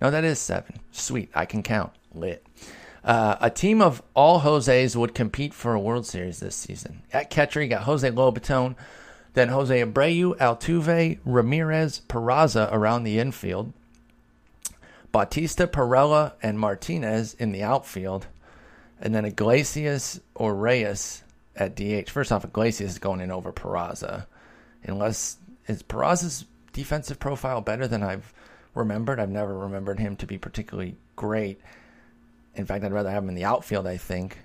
No, 0.00 0.12
that 0.12 0.22
is 0.22 0.38
seven. 0.38 0.78
Sweet. 0.92 1.28
I 1.34 1.44
can 1.44 1.64
count. 1.64 1.90
Lit. 2.14 2.46
Uh, 3.02 3.34
a 3.40 3.50
team 3.50 3.82
of 3.82 4.00
all 4.14 4.38
Jose's 4.38 4.96
would 4.96 5.12
compete 5.12 5.54
for 5.54 5.74
a 5.74 5.80
World 5.80 6.06
Series 6.06 6.38
this 6.38 6.54
season. 6.54 7.02
At 7.12 7.30
catcher, 7.30 7.60
you 7.60 7.68
got 7.68 7.82
Jose 7.82 8.08
Lobaton, 8.08 8.76
then 9.34 9.48
Jose 9.48 9.82
Abreu, 9.82 10.36
Altuve, 10.36 11.18
Ramirez, 11.24 12.02
Peraza 12.08 12.72
around 12.72 13.02
the 13.02 13.18
infield, 13.18 13.72
Bautista, 15.10 15.66
Pirela, 15.66 16.34
and 16.44 16.60
Martinez 16.60 17.34
in 17.34 17.50
the 17.50 17.64
outfield, 17.64 18.28
and 19.00 19.14
then 19.14 19.24
Iglesias 19.24 20.20
or 20.34 20.54
Reyes 20.54 21.22
at 21.56 21.74
DH. 21.76 22.10
First 22.10 22.32
off, 22.32 22.44
Iglesias 22.44 22.92
is 22.92 22.98
going 22.98 23.20
in 23.20 23.30
over 23.30 23.52
Peraza 23.52 24.26
unless 24.84 25.36
is 25.66 25.82
Peraza's 25.82 26.44
defensive 26.72 27.18
profile 27.18 27.60
better 27.60 27.86
than 27.86 28.02
I've 28.02 28.32
remembered. 28.74 29.20
I've 29.20 29.30
never 29.30 29.56
remembered 29.56 29.98
him 29.98 30.16
to 30.16 30.26
be 30.26 30.38
particularly 30.38 30.96
great. 31.16 31.60
In 32.54 32.66
fact, 32.66 32.84
I'd 32.84 32.92
rather 32.92 33.10
have 33.10 33.22
him 33.22 33.28
in 33.28 33.34
the 33.34 33.44
outfield. 33.44 33.86
I 33.86 33.96
think. 33.96 34.38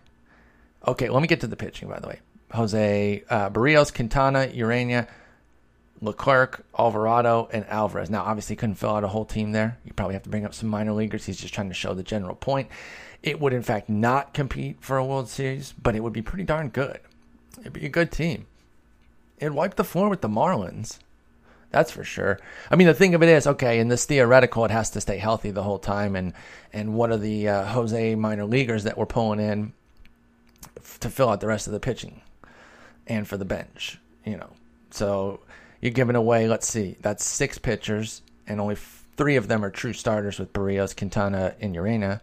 Okay, 0.85 1.09
let 1.09 1.21
me 1.21 1.27
get 1.27 1.41
to 1.41 1.47
the 1.47 1.55
pitching. 1.55 1.87
By 1.87 1.99
the 1.99 2.07
way, 2.07 2.19
Jose 2.51 3.23
uh, 3.29 3.49
Berrios, 3.49 3.93
Quintana, 3.93 4.47
Urena, 4.47 5.07
Leclerc, 6.01 6.65
Alvarado, 6.77 7.47
and 7.51 7.65
Alvarez. 7.67 8.09
Now, 8.09 8.23
obviously, 8.23 8.55
couldn't 8.55 8.75
fill 8.75 8.89
out 8.89 9.03
a 9.03 9.07
whole 9.07 9.25
team 9.25 9.53
there. 9.53 9.77
You 9.85 9.93
probably 9.93 10.15
have 10.15 10.23
to 10.23 10.29
bring 10.29 10.45
up 10.45 10.53
some 10.53 10.69
minor 10.69 10.91
leaguers. 10.91 11.25
He's 11.25 11.39
just 11.39 11.53
trying 11.53 11.69
to 11.69 11.73
show 11.73 11.93
the 11.93 12.03
general 12.03 12.35
point. 12.35 12.69
It 13.23 13.39
would, 13.39 13.53
in 13.53 13.63
fact, 13.63 13.89
not 13.89 14.33
compete 14.33 14.77
for 14.81 14.97
a 14.97 15.05
World 15.05 15.29
Series, 15.29 15.73
but 15.81 15.95
it 15.95 16.03
would 16.03 16.13
be 16.13 16.21
pretty 16.21 16.43
darn 16.43 16.69
good. 16.69 16.99
It'd 17.61 17.73
be 17.73 17.85
a 17.85 17.89
good 17.89 18.11
team 18.11 18.45
It'd 19.43 19.53
wipe 19.53 19.75
the 19.75 19.83
floor 19.83 20.09
with 20.09 20.21
the 20.21 20.29
Marlins. 20.29 20.99
That's 21.69 21.91
for 21.91 22.05
sure. 22.05 22.39
I 22.71 22.77
mean, 22.77 22.87
the 22.87 22.93
thing 22.93 23.13
of 23.13 23.21
it 23.23 23.27
is, 23.27 23.45
okay, 23.45 23.79
in 23.79 23.89
this 23.89 24.05
theoretical, 24.05 24.63
it 24.63 24.71
has 24.71 24.91
to 24.91 25.01
stay 25.01 25.17
healthy 25.17 25.51
the 25.51 25.63
whole 25.63 25.79
time. 25.79 26.15
And 26.15 26.33
and 26.71 26.93
what 26.93 27.11
are 27.11 27.17
the 27.17 27.49
uh, 27.49 27.65
Jose 27.65 28.15
minor 28.15 28.45
leaguers 28.45 28.85
that 28.85 28.97
we're 28.97 29.05
pulling 29.05 29.41
in 29.41 29.73
to 31.01 31.09
fill 31.09 31.27
out 31.27 31.41
the 31.41 31.47
rest 31.47 31.67
of 31.67 31.73
the 31.73 31.79
pitching 31.81 32.21
and 33.05 33.27
for 33.27 33.35
the 33.35 33.43
bench? 33.43 33.99
You 34.23 34.37
know, 34.37 34.51
so 34.91 35.41
you're 35.81 35.91
giving 35.91 36.15
away. 36.15 36.47
Let's 36.47 36.67
see, 36.69 36.95
that's 37.01 37.25
six 37.25 37.57
pitchers, 37.57 38.21
and 38.47 38.61
only 38.61 38.75
f- 38.75 39.03
three 39.17 39.35
of 39.35 39.49
them 39.49 39.65
are 39.65 39.71
true 39.71 39.93
starters 39.93 40.39
with 40.39 40.53
Berrios, 40.53 40.95
Quintana, 40.95 41.55
and 41.59 41.75
Urena. 41.75 42.21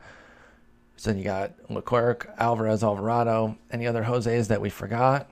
So 1.01 1.13
you 1.13 1.25
got 1.25 1.55
Leclerc, 1.71 2.31
Alvarez, 2.37 2.85
Alvarado. 2.85 3.57
Any 3.71 3.87
other 3.87 4.03
Jose's 4.03 4.49
that 4.49 4.61
we 4.61 4.69
forgot? 4.69 5.31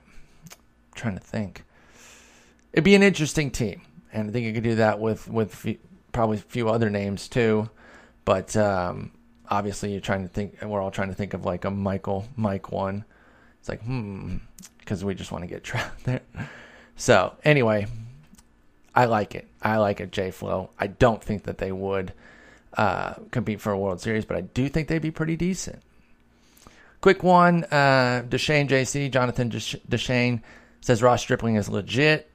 I'm 0.51 0.95
trying 0.95 1.19
to 1.19 1.21
think 1.21 1.63
it'd 2.73 2.85
be 2.85 2.95
an 2.95 3.03
interesting 3.03 3.51
team, 3.51 3.83
and 4.11 4.31
I 4.31 4.33
think 4.33 4.47
you 4.47 4.55
could 4.55 4.63
do 4.63 4.77
that 4.77 4.99
with 4.99 5.29
with 5.29 5.67
probably 6.13 6.39
a 6.39 6.41
few 6.41 6.71
other 6.71 6.89
names 6.89 7.29
too. 7.29 7.69
But 8.25 8.57
um, 8.57 9.11
obviously, 9.51 9.93
you're 9.93 10.01
trying 10.01 10.23
to 10.23 10.29
think, 10.29 10.57
we're 10.63 10.81
all 10.81 10.91
trying 10.91 11.09
to 11.09 11.15
think 11.15 11.35
of 11.35 11.45
like 11.45 11.67
a 11.67 11.71
Michael 11.71 12.27
Mike 12.35 12.73
one. 12.73 13.05
It's 13.61 13.69
like 13.69 13.83
hmm, 13.83 14.37
because 14.79 15.05
we 15.05 15.15
just 15.15 15.33
want 15.33 15.45
to 15.45 15.49
get 15.49 15.65
trapped 15.65 16.05
there. 16.05 16.23
So 16.97 17.35
anyway, 17.45 17.89
I 18.95 19.05
like 19.05 19.35
it. 19.35 19.47
I 19.61 19.77
like 19.77 20.01
it, 20.01 20.13
J 20.13 20.31
Flow. 20.31 20.71
I 20.79 20.87
don't 20.87 21.23
think 21.23 21.43
that 21.43 21.59
they 21.59 21.73
would 21.73 22.15
uh, 22.75 23.15
compete 23.31 23.61
for 23.61 23.73
a 23.73 23.79
World 23.79 24.01
Series, 24.01 24.25
but 24.25 24.37
I 24.37 24.43
do 24.43 24.69
think 24.69 24.89
they'd 24.89 25.03
be 25.03 25.11
pretty 25.11 25.37
decent. 25.37 25.83
Quick 27.01 27.23
one, 27.23 27.65
uh, 27.65 28.25
Deshane 28.29 28.69
JC, 28.69 29.11
Jonathan 29.11 29.51
Deshane 29.51 30.43
says 30.81 31.03
Ross 31.03 31.23
Stripling 31.23 31.57
is 31.57 31.69
legit 31.69 32.29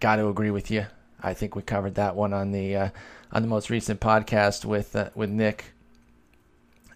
got 0.00 0.16
to 0.16 0.28
agree 0.28 0.50
with 0.50 0.70
you. 0.70 0.86
I 1.22 1.34
think 1.34 1.56
we 1.56 1.62
covered 1.62 1.96
that 1.96 2.16
one 2.16 2.32
on 2.32 2.52
the 2.52 2.76
uh, 2.76 2.88
on 3.32 3.42
the 3.42 3.48
most 3.48 3.70
recent 3.70 4.00
podcast 4.00 4.64
with 4.64 4.94
uh, 4.94 5.10
with 5.14 5.30
Nick. 5.30 5.72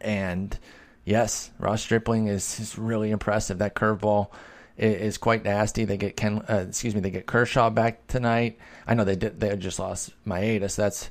And 0.00 0.56
yes, 1.04 1.50
Ross 1.58 1.82
Stripling 1.82 2.28
is, 2.28 2.60
is 2.60 2.78
really 2.78 3.10
impressive. 3.10 3.58
That 3.58 3.74
curveball 3.74 4.30
is, 4.76 4.94
is 4.94 5.18
quite 5.18 5.44
nasty. 5.44 5.84
They 5.84 5.96
get 5.96 6.16
Ken, 6.16 6.42
uh, 6.48 6.66
excuse 6.68 6.94
me, 6.94 7.00
they 7.00 7.10
get 7.10 7.26
Kershaw 7.26 7.70
back 7.70 8.06
tonight. 8.06 8.58
I 8.86 8.94
know 8.94 9.04
they 9.04 9.16
did. 9.16 9.40
They 9.40 9.54
just 9.56 9.78
lost 9.78 10.12
Maeda. 10.26 10.70
So 10.70 10.82
that's. 10.82 11.10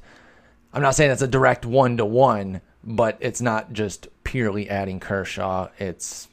I'm 0.74 0.82
not 0.82 0.96
saying 0.96 1.10
that's 1.10 1.22
a 1.22 1.28
direct 1.28 1.66
one 1.66 1.98
to 1.98 2.06
one, 2.06 2.62
but 2.84 3.18
it's 3.20 3.42
not 3.42 3.74
just 3.74 4.08
purely 4.24 4.70
adding 4.70 5.00
Kershaw. 5.00 5.70
It's 5.80 6.28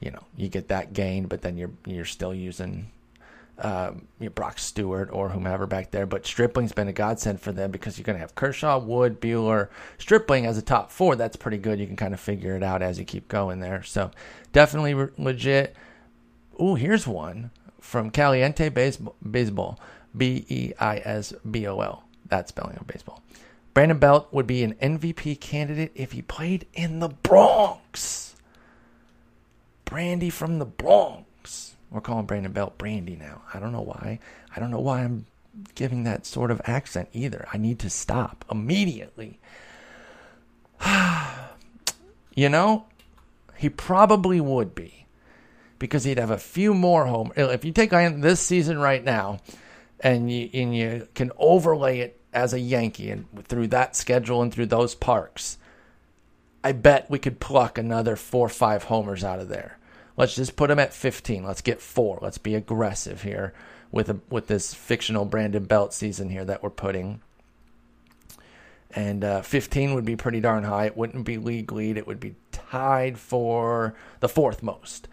you 0.00 0.10
know 0.10 0.22
you 0.36 0.48
get 0.48 0.68
that 0.68 0.92
gain, 0.92 1.26
but 1.26 1.42
then 1.42 1.56
you're 1.56 1.72
you're 1.84 2.04
still 2.04 2.34
using 2.34 2.90
um, 3.58 4.06
you 4.20 4.26
know, 4.26 4.32
Brock 4.32 4.58
Stewart 4.58 5.08
or 5.10 5.30
whomever 5.30 5.66
back 5.66 5.90
there. 5.90 6.06
But 6.06 6.26
Stripling's 6.26 6.72
been 6.72 6.88
a 6.88 6.92
godsend 6.92 7.40
for 7.40 7.52
them 7.52 7.70
because 7.70 7.98
you're 7.98 8.04
going 8.04 8.16
to 8.16 8.20
have 8.20 8.34
Kershaw, 8.34 8.78
Wood, 8.78 9.20
Buehler, 9.20 9.68
Stripling 9.98 10.46
as 10.46 10.58
a 10.58 10.62
top 10.62 10.90
four. 10.90 11.16
That's 11.16 11.36
pretty 11.36 11.58
good. 11.58 11.78
You 11.78 11.86
can 11.86 11.96
kind 11.96 12.14
of 12.14 12.20
figure 12.20 12.54
it 12.54 12.62
out 12.62 12.82
as 12.82 12.98
you 12.98 13.04
keep 13.04 13.28
going 13.28 13.60
there. 13.60 13.82
So 13.82 14.10
definitely 14.52 14.94
re- 14.94 15.08
legit. 15.16 15.74
Oh, 16.58 16.74
here's 16.74 17.06
one 17.06 17.50
from 17.80 18.10
Caliente 18.10 18.68
Baseball, 18.68 19.80
B 20.16 20.44
E 20.48 20.72
I 20.78 20.98
S 20.98 21.32
B 21.50 21.66
O 21.66 21.80
L. 21.80 22.04
That's 22.28 22.48
spelling 22.50 22.76
of 22.76 22.86
baseball. 22.86 23.22
Brandon 23.76 23.98
Belt 23.98 24.28
would 24.30 24.46
be 24.46 24.62
an 24.62 24.72
MVP 24.76 25.38
candidate 25.38 25.92
if 25.94 26.12
he 26.12 26.22
played 26.22 26.66
in 26.72 27.00
the 27.00 27.10
Bronx. 27.10 28.34
Brandy 29.84 30.30
from 30.30 30.58
the 30.58 30.64
Bronx. 30.64 31.76
We're 31.90 32.00
calling 32.00 32.24
Brandon 32.24 32.52
Belt 32.52 32.78
Brandy 32.78 33.16
now. 33.16 33.42
I 33.52 33.60
don't 33.60 33.72
know 33.72 33.82
why. 33.82 34.18
I 34.56 34.60
don't 34.60 34.70
know 34.70 34.80
why 34.80 35.02
I'm 35.02 35.26
giving 35.74 36.04
that 36.04 36.24
sort 36.24 36.50
of 36.50 36.62
accent 36.64 37.10
either. 37.12 37.46
I 37.52 37.58
need 37.58 37.78
to 37.80 37.90
stop 37.90 38.46
immediately. 38.50 39.40
you 42.34 42.48
know, 42.48 42.86
he 43.58 43.68
probably 43.68 44.40
would 44.40 44.74
be 44.74 45.04
because 45.78 46.04
he'd 46.04 46.16
have 46.18 46.30
a 46.30 46.38
few 46.38 46.72
more 46.72 47.04
home. 47.04 47.30
If 47.36 47.62
you 47.62 47.72
take 47.72 47.90
this 47.90 48.40
season 48.40 48.78
right 48.78 49.04
now 49.04 49.40
and 50.00 50.32
you, 50.32 50.48
and 50.54 50.74
you 50.74 51.08
can 51.12 51.30
overlay 51.36 51.98
it 51.98 52.18
as 52.36 52.52
a 52.52 52.60
Yankee 52.60 53.10
and 53.10 53.26
through 53.44 53.68
that 53.68 53.96
schedule 53.96 54.42
and 54.42 54.52
through 54.52 54.66
those 54.66 54.94
parks, 54.94 55.56
I 56.62 56.72
bet 56.72 57.10
we 57.10 57.18
could 57.18 57.40
pluck 57.40 57.78
another 57.78 58.14
four 58.14 58.46
or 58.46 58.50
five 58.50 58.84
homers 58.84 59.24
out 59.24 59.40
of 59.40 59.48
there. 59.48 59.78
Let's 60.16 60.34
just 60.34 60.54
put 60.54 60.68
them 60.68 60.78
at 60.78 60.94
15. 60.94 61.44
Let's 61.44 61.62
get 61.62 61.80
four. 61.80 62.18
Let's 62.20 62.38
be 62.38 62.54
aggressive 62.54 63.22
here 63.22 63.54
with 63.90 64.10
a, 64.10 64.20
with 64.30 64.48
this 64.48 64.74
fictional 64.74 65.24
Brandon 65.24 65.64
Belt 65.64 65.94
season 65.94 66.28
here 66.28 66.44
that 66.44 66.62
we're 66.62 66.70
putting. 66.70 67.20
And 68.90 69.24
uh, 69.24 69.42
15 69.42 69.94
would 69.94 70.04
be 70.04 70.16
pretty 70.16 70.40
darn 70.40 70.64
high. 70.64 70.86
It 70.86 70.96
wouldn't 70.96 71.24
be 71.24 71.38
league 71.38 71.72
lead. 71.72 71.96
It 71.96 72.06
would 72.06 72.20
be 72.20 72.34
tied 72.52 73.18
for 73.18 73.94
the 74.20 74.28
fourth 74.28 74.62
most 74.62 75.08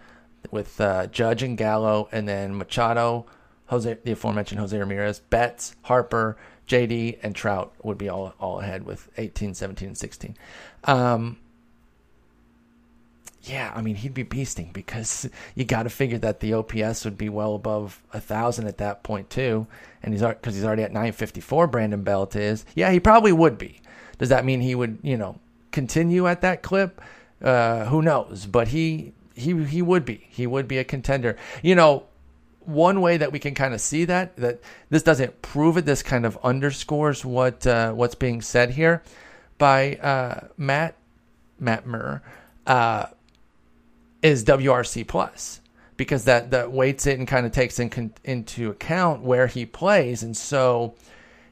with 0.52 0.80
uh, 0.80 1.08
Judge 1.08 1.42
and 1.42 1.58
Gallo, 1.58 2.10
and 2.12 2.28
then 2.28 2.58
Machado, 2.58 3.26
Jose, 3.68 3.98
the 4.04 4.12
aforementioned 4.12 4.60
Jose 4.60 4.78
Ramirez, 4.78 5.20
Betts, 5.20 5.76
Harper, 5.84 6.38
JD, 6.74 7.20
and 7.22 7.36
Trout 7.36 7.74
would 7.84 7.98
be 7.98 8.10
all 8.10 8.34
all 8.40 8.60
ahead 8.60 8.84
with 8.84 9.10
18, 9.18 9.54
17, 9.54 9.90
and 9.90 9.98
16. 9.98 10.36
Um, 10.86 11.38
yeah, 13.44 13.72
I 13.76 13.82
mean 13.82 13.96
he'd 13.96 14.14
be 14.14 14.24
beasting 14.24 14.74
because 14.74 15.30
you 15.56 15.66
got 15.66 15.84
to 15.84 15.90
figure 15.90 16.18
that 16.20 16.40
the 16.40 16.54
OPS 16.54 17.06
would 17.06 17.18
be 17.18 17.30
well 17.30 17.56
above 17.56 18.02
a 18.12 18.20
thousand 18.20 18.68
at 18.68 18.80
that 18.80 19.04
point 19.04 19.30
too, 19.30 19.68
and 20.02 20.14
he's 20.14 20.24
because 20.24 20.56
he's 20.56 20.64
already 20.64 20.84
at 20.84 20.92
954. 20.92 21.68
Brandon 21.68 22.02
Belt 22.02 22.36
is, 22.36 22.66
yeah, 22.76 22.92
he 22.92 23.00
probably 23.00 23.32
would 23.32 23.58
be. 23.58 23.80
Does 24.18 24.30
that 24.30 24.46
mean 24.46 24.62
he 24.62 24.74
would, 24.74 24.98
you 25.02 25.18
know, 25.18 25.40
continue 25.72 26.28
at 26.28 26.42
that 26.42 26.64
clip? 26.64 27.02
Uh, 27.42 27.86
who 27.86 28.02
knows? 28.02 28.46
But 28.48 28.70
he 28.70 29.14
he 29.36 29.64
he 29.66 29.82
would 29.82 30.06
be. 30.06 30.26
He 30.30 30.48
would 30.48 30.68
be 30.68 30.80
a 30.80 30.84
contender. 30.84 31.38
You 31.62 31.76
know, 31.76 32.06
one 32.68 33.02
way 33.02 33.18
that 33.18 33.32
we 33.32 33.40
can 33.40 33.54
kind 33.54 33.74
of 33.74 33.82
see 33.82 34.06
that 34.06 34.36
that 34.38 34.62
this 34.90 35.04
doesn't 35.04 35.42
prove 35.42 35.78
it. 35.78 35.86
This 35.86 36.04
kind 36.04 36.26
of 36.26 36.38
underscores 36.44 37.24
what 37.24 37.66
uh, 37.68 37.94
what's 37.94 38.16
being 38.16 38.42
said 38.42 38.72
here 38.72 39.04
by 39.58 39.96
uh, 39.96 40.48
Matt 40.58 40.96
Matt 41.60 41.86
Murr. 41.86 42.22
Uh, 42.66 43.08
is 44.24 44.46
WRC 44.46 45.06
plus 45.06 45.60
because 45.98 46.26
that 46.26 46.52
that 46.52 46.72
weights 46.72 47.06
it 47.06 47.20
and 47.20 47.28
kind 47.28 47.46
of 47.46 47.52
takes 47.52 47.78
in, 47.78 48.14
into 48.24 48.72
account 48.72 49.22
where 49.22 49.48
he 49.48 49.66
plays, 49.66 50.24
and 50.24 50.36
so 50.36 50.96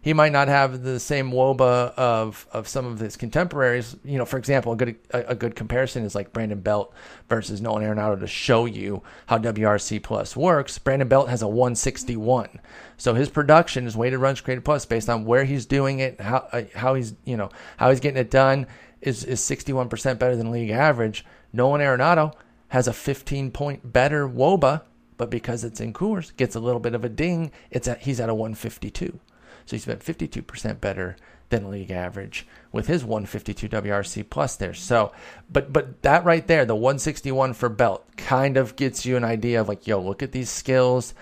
he 0.01 0.13
might 0.13 0.31
not 0.31 0.47
have 0.47 0.83
the 0.83 0.99
same 0.99 1.31
woba 1.31 1.93
of 1.95 2.47
of 2.51 2.67
some 2.67 2.85
of 2.85 2.99
his 2.99 3.15
contemporaries. 3.15 3.95
You 4.03 4.17
know, 4.17 4.25
for 4.25 4.37
example, 4.37 4.73
a 4.73 4.75
good 4.75 4.95
a, 5.11 5.19
a 5.29 5.35
good 5.35 5.55
comparison 5.55 6.03
is 6.03 6.15
like 6.15 6.33
Brandon 6.33 6.59
Belt 6.59 6.93
versus 7.29 7.61
Nolan 7.61 7.83
Arenado 7.83 8.19
to 8.19 8.27
show 8.27 8.65
you 8.65 9.03
how 9.27 9.37
WRC 9.37 10.01
plus 10.01 10.35
works. 10.35 10.77
Brandon 10.79 11.07
Belt 11.07 11.29
has 11.29 11.43
a 11.43 11.47
161, 11.47 12.59
so 12.97 13.13
his 13.13 13.29
production 13.29 13.85
is 13.85 13.95
weighted 13.95 14.19
runs 14.19 14.41
created 14.41 14.65
plus 14.65 14.85
based 14.85 15.09
on 15.09 15.23
where 15.23 15.43
he's 15.43 15.67
doing 15.67 15.99
it, 15.99 16.19
how 16.19 16.47
uh, 16.51 16.63
how 16.75 16.95
he's 16.95 17.13
you 17.23 17.37
know 17.37 17.49
how 17.77 17.89
he's 17.91 17.99
getting 17.99 18.19
it 18.19 18.31
done 18.31 18.65
is 19.01 19.23
is 19.23 19.43
61 19.43 19.87
percent 19.87 20.19
better 20.19 20.35
than 20.35 20.51
league 20.51 20.71
average. 20.71 21.23
Nolan 21.53 21.81
Arenado 21.81 22.33
has 22.69 22.87
a 22.87 22.93
15 22.93 23.51
point 23.51 23.93
better 23.93 24.27
WOBA, 24.27 24.81
but 25.17 25.29
because 25.29 25.63
it's 25.63 25.79
in 25.79 25.93
Coors, 25.93 26.35
gets 26.37 26.55
a 26.55 26.59
little 26.59 26.79
bit 26.79 26.95
of 26.95 27.05
a 27.05 27.09
ding. 27.09 27.51
It's 27.69 27.87
at, 27.87 28.01
he's 28.01 28.19
at 28.19 28.29
a 28.29 28.33
152. 28.33 29.19
So 29.65 29.75
he's 29.75 29.85
been 29.85 29.97
52% 29.97 30.81
better 30.81 31.15
than 31.51 31.69
league 31.69 31.91
average 31.91 32.47
with 32.71 32.87
his 32.87 33.03
152 33.03 33.69
WRC 33.69 34.29
plus 34.29 34.55
there. 34.55 34.73
So, 34.73 35.11
but 35.51 35.71
but 35.71 36.01
that 36.01 36.25
right 36.25 36.45
there, 36.47 36.65
the 36.65 36.75
161 36.75 37.53
for 37.53 37.69
Belt, 37.69 38.05
kind 38.17 38.57
of 38.57 38.75
gets 38.75 39.05
you 39.05 39.17
an 39.17 39.23
idea 39.23 39.61
of 39.61 39.67
like, 39.67 39.85
yo, 39.85 40.01
look 40.01 40.23
at 40.23 40.31
these 40.31 40.49
skills. 40.49 41.13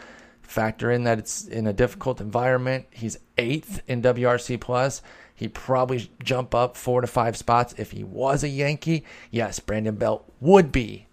Factor 0.42 0.90
in 0.90 1.04
that 1.04 1.20
it's 1.20 1.46
in 1.46 1.68
a 1.68 1.74
difficult 1.74 2.20
environment. 2.20 2.88
He's 2.90 3.20
eighth 3.38 3.82
in 3.88 4.02
WRC 4.02 4.60
plus. 4.60 5.04
He'd 5.36 5.54
probably 5.54 6.12
jump 6.24 6.56
up 6.56 6.76
four 6.76 7.02
to 7.02 7.08
five 7.08 7.38
spots 7.38 7.76
if 7.78 7.92
he 7.92 8.04
was 8.04 8.44
a 8.44 8.50
Yankee. 8.50 9.06
Yes, 9.30 9.60
Brandon 9.60 9.96
Belt 9.96 10.30
would 10.40 10.72
be 10.72 11.08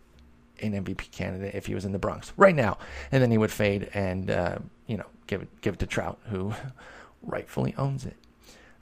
an 0.62 0.72
MVP 0.72 1.10
candidate 1.10 1.54
if 1.54 1.66
he 1.66 1.74
was 1.74 1.84
in 1.84 1.92
the 1.92 1.98
Bronx 1.98 2.32
right 2.36 2.54
now, 2.54 2.78
and 3.12 3.22
then 3.22 3.30
he 3.30 3.38
would 3.38 3.52
fade 3.52 3.90
and 3.92 4.30
uh, 4.30 4.58
you 4.86 4.96
know 4.96 5.06
give 5.26 5.42
it 5.42 5.60
give 5.60 5.74
it 5.74 5.80
to 5.80 5.86
Trout, 5.86 6.18
who 6.24 6.54
rightfully 7.22 7.74
owns 7.76 8.06
it. 8.06 8.16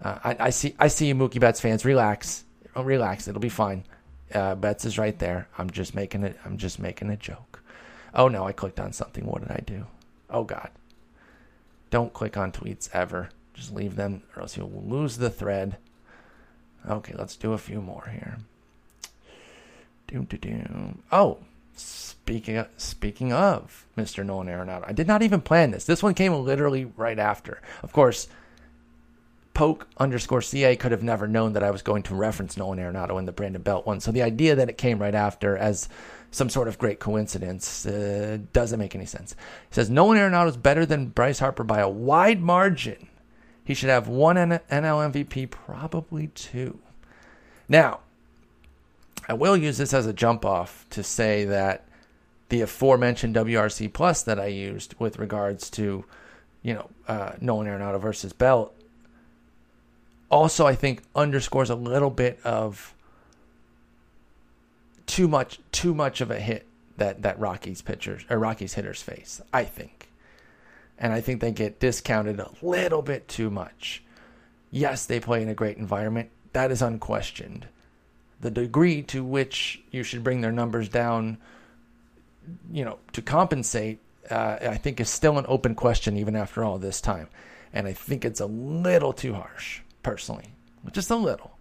Uh, 0.02 0.18
I, 0.24 0.36
I, 0.40 0.50
see 0.50 0.74
I 0.78 0.88
see 0.88 1.06
you, 1.06 1.14
Mookie 1.14 1.40
Betts 1.40 1.60
fans. 1.60 1.84
Relax, 1.84 2.44
oh, 2.76 2.82
relax. 2.82 3.28
It'll 3.28 3.40
be 3.40 3.48
fine. 3.48 3.84
Uh, 4.32 4.54
Betts 4.54 4.84
is 4.84 4.98
right 4.98 5.18
there. 5.18 5.48
I'm 5.58 5.70
just 5.70 5.94
making 5.94 6.24
it. 6.24 6.38
I'm 6.44 6.58
just 6.58 6.78
making 6.78 7.10
a 7.10 7.16
joke. 7.16 7.62
Oh 8.14 8.28
no, 8.28 8.46
I 8.46 8.52
clicked 8.52 8.80
on 8.80 8.92
something. 8.92 9.24
What 9.26 9.42
did 9.42 9.50
I 9.50 9.62
do? 9.64 9.86
Oh 10.30 10.44
God! 10.44 10.70
Don't 11.90 12.12
click 12.12 12.36
on 12.36 12.52
tweets 12.52 12.88
ever. 12.92 13.30
Just 13.54 13.72
leave 13.72 13.96
them, 13.96 14.22
or 14.34 14.42
else 14.42 14.56
you'll 14.56 14.82
lose 14.84 15.16
the 15.16 15.30
thread. 15.30 15.76
Okay, 16.88 17.14
let's 17.16 17.36
do 17.36 17.52
a 17.52 17.58
few 17.58 17.80
more 17.80 18.10
here. 18.12 18.38
Doom, 20.08 20.24
doom, 20.24 20.40
doom. 20.40 21.02
Oh, 21.10 21.38
Speaking 22.24 22.56
of, 22.56 22.68
speaking 22.78 23.32
of 23.34 23.86
Mr. 23.98 24.24
Nolan 24.24 24.46
Arenado, 24.46 24.84
I 24.86 24.92
did 24.92 25.06
not 25.06 25.22
even 25.22 25.42
plan 25.42 25.72
this. 25.72 25.84
This 25.84 26.02
won 26.02 26.14
came 26.14 26.32
literally 26.32 26.86
right 26.96 27.18
after. 27.18 27.60
Of 27.82 27.92
course, 27.92 28.28
Poke 29.52 29.86
underscore 29.98 30.40
CA 30.40 30.74
could 30.74 30.90
have 30.90 31.02
never 31.02 31.28
known 31.28 31.52
that 31.52 31.62
I 31.62 31.70
was 31.70 31.82
going 31.82 32.02
to 32.04 32.14
reference 32.14 32.56
Nolan 32.56 32.78
Arenado 32.78 33.18
in 33.18 33.26
the 33.26 33.32
Brandon 33.32 33.60
Belt 33.60 33.86
one. 33.86 34.00
So 34.00 34.10
the 34.10 34.22
idea 34.22 34.56
that 34.56 34.70
it 34.70 34.78
came 34.78 35.00
right 35.00 35.14
after 35.14 35.54
as 35.54 35.90
some 36.30 36.48
sort 36.48 36.66
of 36.66 36.78
great 36.78 36.98
coincidence 36.98 37.84
uh, 37.84 38.38
doesn't 38.54 38.80
make 38.80 38.94
any 38.94 39.04
sense. 39.04 39.34
He 39.68 39.74
says 39.74 39.90
Nolan 39.90 40.16
Arenado 40.16 40.48
is 40.48 40.56
better 40.56 40.86
than 40.86 41.08
Bryce 41.08 41.40
Harper 41.40 41.62
by 41.62 41.80
a 41.80 41.88
wide 41.88 42.40
margin. 42.40 43.06
He 43.64 43.74
should 43.74 43.90
have 43.90 44.08
one 44.08 44.36
NL 44.36 44.60
MVP, 44.70 45.50
probably 45.50 46.28
two. 46.28 46.78
Now, 47.68 48.00
I 49.28 49.34
will 49.34 49.58
use 49.58 49.76
this 49.76 49.92
as 49.92 50.06
a 50.06 50.12
jump 50.14 50.46
off 50.46 50.86
to 50.90 51.02
say 51.02 51.44
that 51.44 51.86
the 52.48 52.60
aforementioned 52.60 53.34
WRC 53.34 53.92
plus 53.92 54.22
that 54.22 54.38
I 54.38 54.46
used 54.46 54.94
with 54.98 55.18
regards 55.18 55.70
to, 55.70 56.04
you 56.62 56.74
know, 56.74 56.90
uh, 57.08 57.32
Nolan 57.40 57.66
Arenado 57.66 58.00
versus 58.00 58.32
Belt 58.32 58.74
also 60.34 60.66
I 60.66 60.74
think 60.74 61.02
underscores 61.14 61.70
a 61.70 61.76
little 61.76 62.10
bit 62.10 62.40
of 62.44 62.92
too 65.06 65.28
much 65.28 65.60
too 65.70 65.94
much 65.94 66.20
of 66.20 66.30
a 66.30 66.40
hit 66.40 66.66
that 66.96 67.22
that 67.22 67.38
Rockies 67.38 67.82
pitchers 67.82 68.24
or 68.28 68.38
Rockies 68.38 68.74
hitters 68.74 69.00
face. 69.00 69.40
I 69.52 69.64
think, 69.64 70.08
and 70.98 71.12
I 71.12 71.20
think 71.20 71.40
they 71.40 71.52
get 71.52 71.78
discounted 71.78 72.40
a 72.40 72.50
little 72.62 73.02
bit 73.02 73.28
too 73.28 73.48
much. 73.48 74.02
Yes, 74.70 75.06
they 75.06 75.20
play 75.20 75.40
in 75.40 75.48
a 75.48 75.54
great 75.54 75.76
environment. 75.76 76.30
That 76.52 76.72
is 76.72 76.82
unquestioned 76.82 77.68
the 78.40 78.50
degree 78.50 79.02
to 79.02 79.24
which 79.24 79.82
you 79.90 80.02
should 80.02 80.22
bring 80.24 80.40
their 80.40 80.52
numbers 80.52 80.88
down, 80.88 81.38
you 82.72 82.84
know, 82.84 82.98
to 83.12 83.22
compensate, 83.22 84.00
uh, 84.30 84.58
I 84.62 84.76
think 84.76 85.00
is 85.00 85.10
still 85.10 85.38
an 85.38 85.44
open 85.48 85.74
question 85.74 86.16
even 86.16 86.36
after 86.36 86.64
all 86.64 86.78
this 86.78 87.00
time. 87.00 87.28
And 87.72 87.86
I 87.86 87.92
think 87.92 88.24
it's 88.24 88.40
a 88.40 88.46
little 88.46 89.12
too 89.12 89.34
harsh, 89.34 89.80
personally, 90.02 90.54
just 90.92 91.10
a 91.10 91.16
little. 91.16 91.56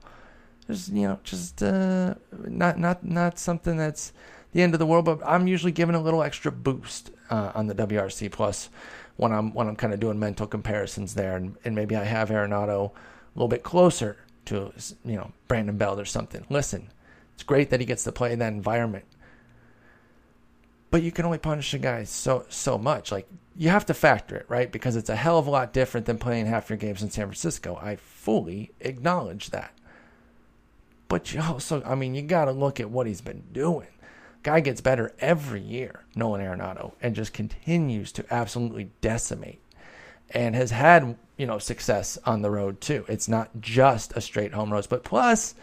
Just 0.67 0.89
you 0.89 1.07
know, 1.07 1.19
just 1.23 1.61
uh, 1.61 2.15
not 2.31 2.79
not 2.79 3.03
not 3.03 3.37
something 3.37 3.75
that's 3.75 4.13
the 4.53 4.61
end 4.61 4.73
of 4.73 4.79
the 4.79 4.85
world. 4.85 5.05
But 5.05 5.19
I'm 5.25 5.47
usually 5.47 5.71
given 5.71 5.95
a 5.95 6.01
little 6.01 6.23
extra 6.23 6.51
boost 6.51 7.11
uh, 7.29 7.51
on 7.53 7.67
the 7.67 7.75
WRC 7.75 8.31
plus 8.31 8.69
when 9.17 9.31
I'm 9.31 9.53
when 9.53 9.67
I'm 9.67 9.75
kind 9.75 9.93
of 9.93 9.99
doing 9.99 10.19
mental 10.19 10.47
comparisons 10.47 11.15
there, 11.15 11.35
and, 11.35 11.57
and 11.65 11.75
maybe 11.75 11.95
I 11.95 12.03
have 12.03 12.29
Arenado 12.29 12.91
a 12.91 12.91
little 13.35 13.47
bit 13.47 13.63
closer 13.63 14.17
to 14.45 14.71
you 15.05 15.15
know 15.15 15.31
Brandon 15.47 15.77
Belt 15.77 15.99
or 15.99 16.05
something. 16.05 16.45
Listen, 16.49 16.89
it's 17.33 17.43
great 17.43 17.69
that 17.69 17.79
he 17.79 17.85
gets 17.85 18.03
to 18.05 18.11
play 18.11 18.33
in 18.33 18.39
that 18.39 18.53
environment, 18.53 19.05
but 20.93 21.01
you 21.01 21.11
can 21.11 21.25
only 21.25 21.39
punish 21.39 21.73
a 21.73 21.79
guy 21.79 22.03
so 22.03 22.45
so 22.49 22.77
much. 22.77 23.11
Like 23.11 23.27
you 23.55 23.69
have 23.69 23.87
to 23.87 23.95
factor 23.95 24.35
it 24.35 24.45
right 24.47 24.71
because 24.71 24.95
it's 24.95 25.09
a 25.09 25.15
hell 25.15 25.39
of 25.39 25.47
a 25.47 25.49
lot 25.49 25.73
different 25.73 26.05
than 26.05 26.19
playing 26.19 26.45
half 26.45 26.69
your 26.69 26.77
games 26.77 27.01
in 27.01 27.09
San 27.09 27.25
Francisco. 27.25 27.79
I 27.81 27.95
fully 27.95 28.73
acknowledge 28.79 29.49
that, 29.49 29.73
but 31.07 31.33
you 31.33 31.41
also, 31.41 31.81
I 31.83 31.95
mean, 31.95 32.13
you 32.13 32.21
got 32.21 32.45
to 32.45 32.51
look 32.51 32.79
at 32.79 32.91
what 32.91 33.07
he's 33.07 33.21
been 33.21 33.41
doing. 33.51 33.87
Guy 34.43 34.59
gets 34.59 34.81
better 34.81 35.15
every 35.17 35.61
year, 35.61 36.03
Nolan 36.15 36.41
Arenado, 36.41 36.91
and 37.01 37.15
just 37.15 37.33
continues 37.33 38.11
to 38.11 38.25
absolutely 38.31 38.91
decimate 39.01 39.61
and 40.29 40.53
has 40.53 40.69
had, 40.69 41.17
you 41.37 41.47
know, 41.47 41.57
success 41.57 42.19
on 42.23 42.43
the 42.43 42.51
road 42.51 42.81
too. 42.81 43.03
It's 43.07 43.27
not 43.27 43.49
just 43.59 44.15
a 44.15 44.21
straight 44.21 44.53
home 44.53 44.71
road, 44.71 44.85
but 44.91 45.03
plus, 45.03 45.55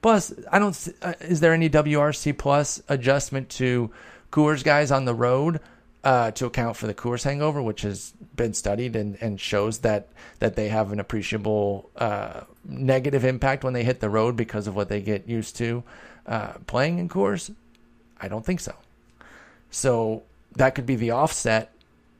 plus, 0.00 0.32
I 0.50 0.58
don't, 0.58 0.88
uh, 1.02 1.12
is 1.20 1.40
there 1.40 1.52
any 1.52 1.68
WRC 1.68 2.38
plus 2.38 2.82
adjustment 2.88 3.50
to 3.50 3.90
Coors 4.30 4.64
guys 4.64 4.90
on 4.90 5.04
the 5.04 5.14
road? 5.14 5.60
Uh, 6.02 6.30
to 6.30 6.46
account 6.46 6.78
for 6.78 6.86
the 6.86 6.94
Coors 6.94 7.24
hangover, 7.24 7.60
which 7.60 7.82
has 7.82 8.14
been 8.34 8.54
studied 8.54 8.96
and, 8.96 9.18
and 9.20 9.38
shows 9.38 9.80
that 9.80 10.08
that 10.38 10.56
they 10.56 10.68
have 10.68 10.92
an 10.92 10.98
appreciable 10.98 11.90
uh, 11.96 12.40
negative 12.64 13.22
impact 13.22 13.64
when 13.64 13.74
they 13.74 13.84
hit 13.84 14.00
the 14.00 14.08
road 14.08 14.34
because 14.34 14.66
of 14.66 14.74
what 14.74 14.88
they 14.88 15.02
get 15.02 15.28
used 15.28 15.56
to 15.56 15.82
uh, 16.26 16.54
playing 16.66 16.98
in 16.98 17.08
Coors. 17.10 17.54
I 18.18 18.28
don't 18.28 18.46
think 18.46 18.60
so. 18.60 18.74
So 19.70 20.22
that 20.56 20.74
could 20.74 20.86
be 20.86 20.96
the 20.96 21.10
offset 21.10 21.70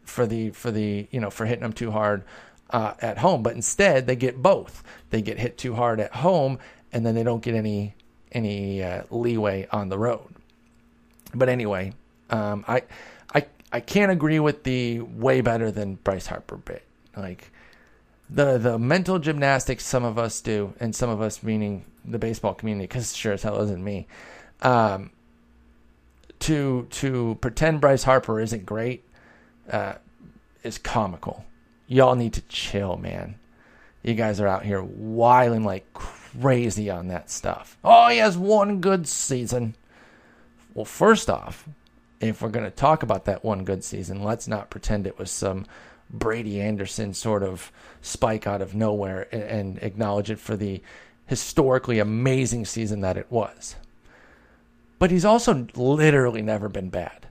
for 0.04 0.26
the 0.26 0.50
for 0.50 0.70
the 0.70 1.06
you 1.10 1.20
know 1.20 1.30
for 1.30 1.46
hitting 1.46 1.62
them 1.62 1.72
too 1.72 1.90
hard 1.90 2.24
uh, 2.70 2.94
at 3.00 3.18
home. 3.18 3.42
But 3.42 3.54
instead, 3.54 4.06
they 4.06 4.16
get 4.16 4.42
both. 4.42 4.82
They 5.10 5.22
get 5.22 5.38
hit 5.38 5.58
too 5.58 5.74
hard 5.74 6.00
at 6.00 6.12
home, 6.12 6.58
and 6.92 7.04
then 7.04 7.14
they 7.14 7.22
don't 7.22 7.42
get 7.42 7.54
any 7.54 7.94
any 8.32 8.82
uh, 8.82 9.04
leeway 9.10 9.68
on 9.70 9.88
the 9.88 9.98
road. 9.98 10.34
But 11.34 11.48
anyway, 11.48 11.92
um, 12.30 12.64
I 12.66 12.82
I 13.34 13.46
I 13.72 13.80
can't 13.80 14.12
agree 14.12 14.40
with 14.40 14.64
the 14.64 15.00
way 15.00 15.40
better 15.40 15.70
than 15.70 15.96
Bryce 15.96 16.26
Harper 16.26 16.56
bit. 16.56 16.84
Like 17.16 17.50
the 18.28 18.58
the 18.58 18.78
mental 18.78 19.18
gymnastics 19.18 19.84
some 19.84 20.04
of 20.04 20.18
us 20.18 20.40
do, 20.40 20.74
and 20.80 20.94
some 20.94 21.10
of 21.10 21.20
us 21.20 21.42
meaning 21.42 21.84
the 22.04 22.18
baseball 22.18 22.54
community, 22.54 22.84
because 22.84 23.16
sure 23.16 23.32
as 23.32 23.42
hell 23.42 23.60
isn't 23.62 23.82
me. 23.82 24.06
Um, 24.62 25.10
to 26.40 26.86
to 26.90 27.38
pretend 27.40 27.80
Bryce 27.80 28.02
Harper 28.02 28.40
isn't 28.40 28.66
great 28.66 29.04
uh, 29.70 29.94
is 30.62 30.78
comical. 30.78 31.44
Y'all 31.86 32.14
need 32.14 32.32
to 32.34 32.42
chill, 32.42 32.96
man. 32.96 33.36
You 34.02 34.14
guys 34.14 34.40
are 34.40 34.48
out 34.48 34.64
here 34.64 34.82
wiling 34.82 35.64
like 35.64 35.92
crazy 35.92 36.88
on 36.88 37.08
that 37.08 37.30
stuff. 37.30 37.76
Oh, 37.84 38.08
he 38.08 38.18
has 38.18 38.38
one 38.38 38.80
good 38.80 39.06
season. 39.06 39.76
Well, 40.72 40.84
first 40.84 41.28
off, 41.28 41.68
if 42.20 42.42
we're 42.42 42.50
going 42.50 42.64
to 42.64 42.70
talk 42.70 43.02
about 43.02 43.24
that 43.24 43.44
one 43.44 43.64
good 43.64 43.82
season, 43.82 44.22
let's 44.22 44.46
not 44.46 44.70
pretend 44.70 45.06
it 45.06 45.18
was 45.18 45.30
some 45.30 45.66
Brady 46.10 46.60
Anderson 46.60 47.14
sort 47.14 47.42
of 47.42 47.72
spike 48.02 48.46
out 48.46 48.60
of 48.60 48.74
nowhere 48.74 49.28
and, 49.32 49.42
and 49.42 49.78
acknowledge 49.82 50.30
it 50.30 50.38
for 50.38 50.56
the 50.56 50.82
historically 51.26 51.98
amazing 51.98 52.66
season 52.66 53.00
that 53.00 53.16
it 53.16 53.30
was. 53.30 53.76
But 54.98 55.10
he's 55.10 55.24
also 55.24 55.66
literally 55.74 56.42
never 56.42 56.68
been 56.68 56.90
bad. 56.90 57.28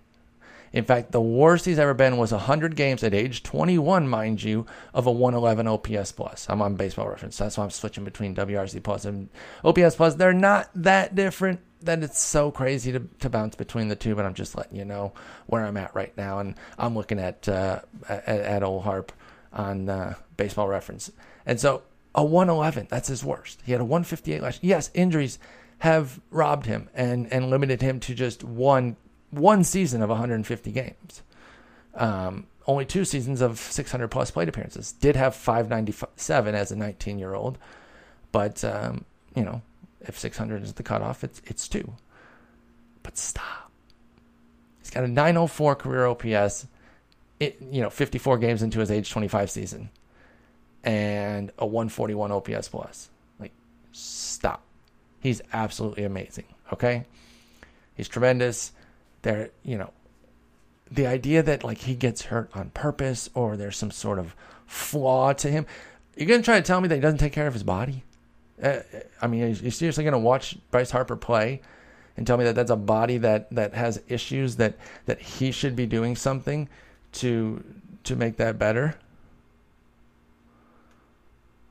In 0.71 0.85
fact, 0.85 1.11
the 1.11 1.21
worst 1.21 1.65
he's 1.65 1.79
ever 1.79 1.93
been 1.93 2.17
was 2.17 2.31
100 2.31 2.75
games 2.75 3.03
at 3.03 3.13
age 3.13 3.43
21, 3.43 4.07
mind 4.07 4.41
you, 4.41 4.65
of 4.93 5.07
a 5.07 5.11
111 5.11 5.67
OPS 5.67 6.11
plus. 6.11 6.45
I'm 6.49 6.61
on 6.61 6.75
baseball 6.75 7.09
reference. 7.09 7.37
That's 7.37 7.57
why 7.57 7.63
I'm 7.63 7.71
switching 7.71 8.03
between 8.03 8.35
WRC 8.35 8.81
plus 8.83 9.05
and 9.05 9.29
OPS 9.63 9.95
plus. 9.95 10.15
They're 10.15 10.33
not 10.33 10.69
that 10.75 11.15
different 11.15 11.59
that 11.81 12.03
it's 12.03 12.21
so 12.21 12.51
crazy 12.51 12.91
to, 12.91 12.99
to 13.19 13.29
bounce 13.29 13.55
between 13.55 13.87
the 13.87 13.95
two, 13.95 14.15
but 14.15 14.25
I'm 14.25 14.33
just 14.33 14.55
letting 14.55 14.77
you 14.77 14.85
know 14.85 15.13
where 15.47 15.65
I'm 15.65 15.77
at 15.77 15.93
right 15.95 16.15
now. 16.17 16.39
And 16.39 16.55
I'm 16.77 16.95
looking 16.95 17.19
at, 17.19 17.47
uh, 17.47 17.81
at, 18.07 18.27
at 18.27 18.63
old 18.63 18.83
Harp 18.83 19.11
on 19.53 19.89
uh, 19.89 20.15
baseball 20.37 20.67
reference. 20.67 21.11
And 21.45 21.59
so 21.59 21.83
a 22.15 22.23
111, 22.23 22.87
that's 22.89 23.07
his 23.07 23.23
worst. 23.23 23.61
He 23.65 23.71
had 23.71 23.81
a 23.81 23.85
158 23.85 24.41
last 24.41 24.63
Yes, 24.63 24.91
injuries 24.93 25.39
have 25.79 26.19
robbed 26.29 26.65
him 26.65 26.89
and, 26.93 27.31
and 27.31 27.49
limited 27.49 27.81
him 27.81 27.99
to 28.01 28.13
just 28.13 28.43
one 28.43 28.97
one 29.31 29.63
season 29.63 30.01
of 30.01 30.09
150 30.09 30.71
games. 30.71 31.21
Um, 31.93 32.47
only 32.65 32.85
two 32.85 33.05
seasons 33.05 33.41
of 33.41 33.59
600 33.59 34.07
plus 34.09 34.31
plate 34.31 34.49
appearances. 34.49 34.91
Did 34.91 35.15
have 35.15 35.35
597 35.35 36.55
as 36.55 36.71
a 36.71 36.75
19 36.75 37.19
year 37.19 37.33
old, 37.33 37.57
but 38.31 38.63
um, 38.63 39.05
you 39.35 39.43
know, 39.43 39.61
if 40.01 40.17
600 40.17 40.63
is 40.63 40.73
the 40.73 40.83
cutoff, 40.83 41.23
it's 41.23 41.41
it's 41.45 41.67
two. 41.67 41.93
But 43.03 43.17
stop. 43.17 43.71
He's 44.79 44.89
got 44.89 45.03
a 45.03 45.07
904 45.07 45.75
career 45.75 46.05
OPS. 46.05 46.67
It 47.39 47.57
you 47.71 47.81
know 47.81 47.89
54 47.89 48.37
games 48.37 48.61
into 48.61 48.79
his 48.79 48.91
age 48.91 49.09
25 49.09 49.51
season, 49.51 49.89
and 50.83 51.51
a 51.57 51.65
141 51.65 52.31
OPS 52.31 52.67
plus. 52.69 53.09
Like, 53.39 53.51
stop. 53.91 54.61
He's 55.19 55.41
absolutely 55.53 56.03
amazing. 56.03 56.45
Okay, 56.71 57.05
he's 57.95 58.07
tremendous 58.07 58.71
there, 59.21 59.49
you 59.63 59.77
know, 59.77 59.91
the 60.91 61.07
idea 61.07 61.43
that 61.43 61.63
like 61.63 61.79
he 61.79 61.95
gets 61.95 62.23
hurt 62.23 62.49
on 62.53 62.71
purpose 62.71 63.29
or 63.33 63.57
there's 63.57 63.77
some 63.77 63.91
sort 63.91 64.19
of 64.19 64.35
flaw 64.65 65.33
to 65.33 65.49
him. 65.49 65.65
You're 66.15 66.27
gonna 66.27 66.43
try 66.43 66.57
to 66.57 66.65
tell 66.65 66.81
me 66.81 66.87
that 66.87 66.95
he 66.95 67.01
doesn't 67.01 67.19
take 67.19 67.33
care 67.33 67.47
of 67.47 67.53
his 67.53 67.63
body? 67.63 68.03
Uh, 68.61 68.79
I 69.21 69.27
mean, 69.27 69.43
are 69.43 69.47
you 69.47 69.71
seriously 69.71 70.03
gonna 70.03 70.19
watch 70.19 70.57
Bryce 70.71 70.91
Harper 70.91 71.15
play 71.15 71.61
and 72.17 72.27
tell 72.27 72.37
me 72.37 72.43
that 72.43 72.55
that's 72.55 72.71
a 72.71 72.75
body 72.75 73.17
that 73.19 73.49
that 73.51 73.73
has 73.73 74.01
issues 74.07 74.57
that 74.57 74.77
that 75.05 75.19
he 75.19 75.51
should 75.51 75.75
be 75.75 75.85
doing 75.85 76.15
something 76.15 76.67
to 77.13 77.63
to 78.03 78.15
make 78.15 78.37
that 78.37 78.59
better? 78.59 78.95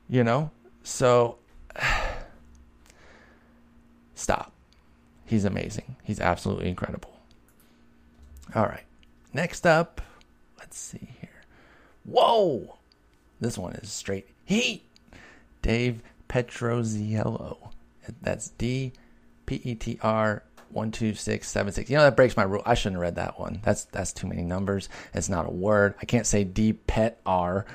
You 0.07 0.23
know, 0.23 0.51
so 0.83 1.37
stop. 4.15 4.51
He's 5.25 5.45
amazing. 5.45 5.95
He's 6.03 6.19
absolutely 6.19 6.69
incredible. 6.69 7.19
All 8.55 8.65
right. 8.65 8.85
Next 9.31 9.67
up, 9.67 10.01
let's 10.57 10.77
see 10.77 11.07
here. 11.21 11.29
Whoa! 12.03 12.77
This 13.39 13.57
one 13.57 13.73
is 13.73 13.91
straight 13.91 14.27
heat. 14.43 14.83
Dave 15.61 16.01
Petroziello. 16.29 17.71
That's 18.21 18.49
D 18.51 18.93
P 19.45 19.61
E 19.63 19.75
T 19.75 19.99
R 20.01 20.43
one 20.69 20.91
two 20.91 21.13
six 21.13 21.49
seven 21.49 21.73
six. 21.73 21.89
You 21.89 21.97
know 21.97 22.03
that 22.03 22.15
breaks 22.15 22.37
my 22.37 22.43
rule. 22.43 22.63
I 22.65 22.75
shouldn't 22.75 22.95
have 22.95 23.01
read 23.01 23.15
that 23.15 23.39
one. 23.39 23.59
That's 23.63 23.85
that's 23.85 24.13
too 24.13 24.27
many 24.27 24.43
numbers. 24.43 24.89
It's 25.13 25.29
not 25.29 25.47
a 25.47 25.51
word. 25.51 25.95
I 26.01 26.05
can't 26.05 26.25
say 26.25 26.43
D 26.43 26.73
Pet 26.73 27.19
R. 27.25 27.65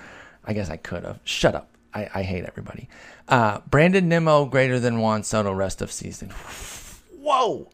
I 0.45 0.53
guess 0.53 0.71
I 0.71 0.77
could 0.77 1.05
have. 1.05 1.21
Shut 1.25 1.55
up. 1.55 1.71
I, 1.93 2.09
I 2.15 2.23
hate 2.23 2.45
everybody. 2.45 2.89
Uh, 3.29 3.61
Brandon 3.71 4.09
Nimmo 4.09 4.47
greater 4.47 4.81
than 4.81 5.01
Juan 5.01 5.23
Soto 5.23 5.53
rest 5.53 5.81
of 5.81 5.93
season. 5.93 6.31
Whoa! 7.21 7.71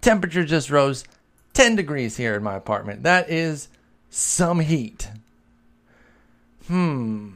Temperature 0.00 0.44
just 0.44 0.70
rose 0.70 1.04
10 1.52 1.76
degrees 1.76 2.16
here 2.16 2.34
in 2.34 2.42
my 2.42 2.54
apartment. 2.54 3.02
That 3.02 3.30
is 3.30 3.68
some 4.10 4.60
heat. 4.60 5.10
Hmm. 6.66 7.30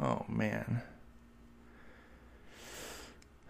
Oh, 0.00 0.24
man. 0.28 0.82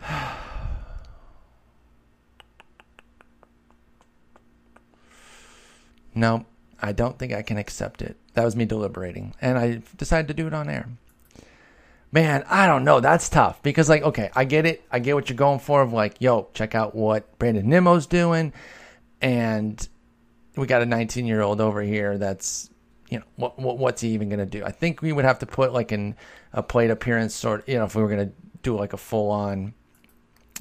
no, 6.15 6.47
I 6.81 6.93
don't 6.93 7.19
think 7.19 7.33
I 7.33 7.43
can 7.43 7.59
accept 7.59 8.03
it. 8.03 8.17
That 8.35 8.45
was 8.45 8.55
me 8.57 8.65
deliberating. 8.65 9.35
And 9.41 9.59
I 9.59 9.83
decided 9.97 10.29
to 10.29 10.35
do 10.35 10.47
it 10.47 10.55
on 10.55 10.69
air. 10.69 10.89
Man, 12.11 12.45
I 12.49 12.67
don't 12.67 12.85
know. 12.85 13.01
That's 13.01 13.29
tough 13.29 13.63
because, 13.63 13.89
like, 13.89 14.03
okay, 14.03 14.31
I 14.35 14.45
get 14.45 14.67
it. 14.67 14.85
I 14.91 14.99
get 14.99 15.15
what 15.15 15.31
you're 15.31 15.37
going 15.37 15.61
for. 15.61 15.81
Of 15.81 15.95
like, 15.95 16.17
yo, 16.21 16.49
check 16.53 16.75
out 16.75 16.95
what 16.95 17.39
Brandon 17.39 17.69
Nimmo's 17.69 18.07
doing 18.07 18.53
and 19.23 19.89
we 20.57 20.67
got 20.67 20.83
a 20.83 20.87
19 20.87 21.25
year 21.25 21.41
old 21.41 21.61
over 21.61 21.81
here 21.81 22.19
that's 22.19 22.69
you 23.09 23.19
know 23.19 23.25
what, 23.37 23.59
what 23.59 23.79
what's 23.79 24.03
he 24.03 24.11
even 24.11 24.29
going 24.29 24.39
to 24.39 24.47
do 24.47 24.65
i 24.65 24.71
think 24.71 25.01
we 25.01 25.13
would 25.13 25.25
have 25.25 25.39
to 25.39 25.47
put 25.47 25.73
like 25.73 25.93
in 25.93 26.15
a 26.53 26.63
plate 26.63 26.91
appearance 26.91 27.35
sort 27.35 27.67
you 27.69 27.77
know 27.77 27.85
if 27.85 27.95
we 27.95 28.03
were 28.03 28.09
going 28.09 28.29
to 28.29 28.35
do 28.63 28.77
like 28.77 28.93
a 28.93 28.99
full 28.99 29.31
on 29.31 29.73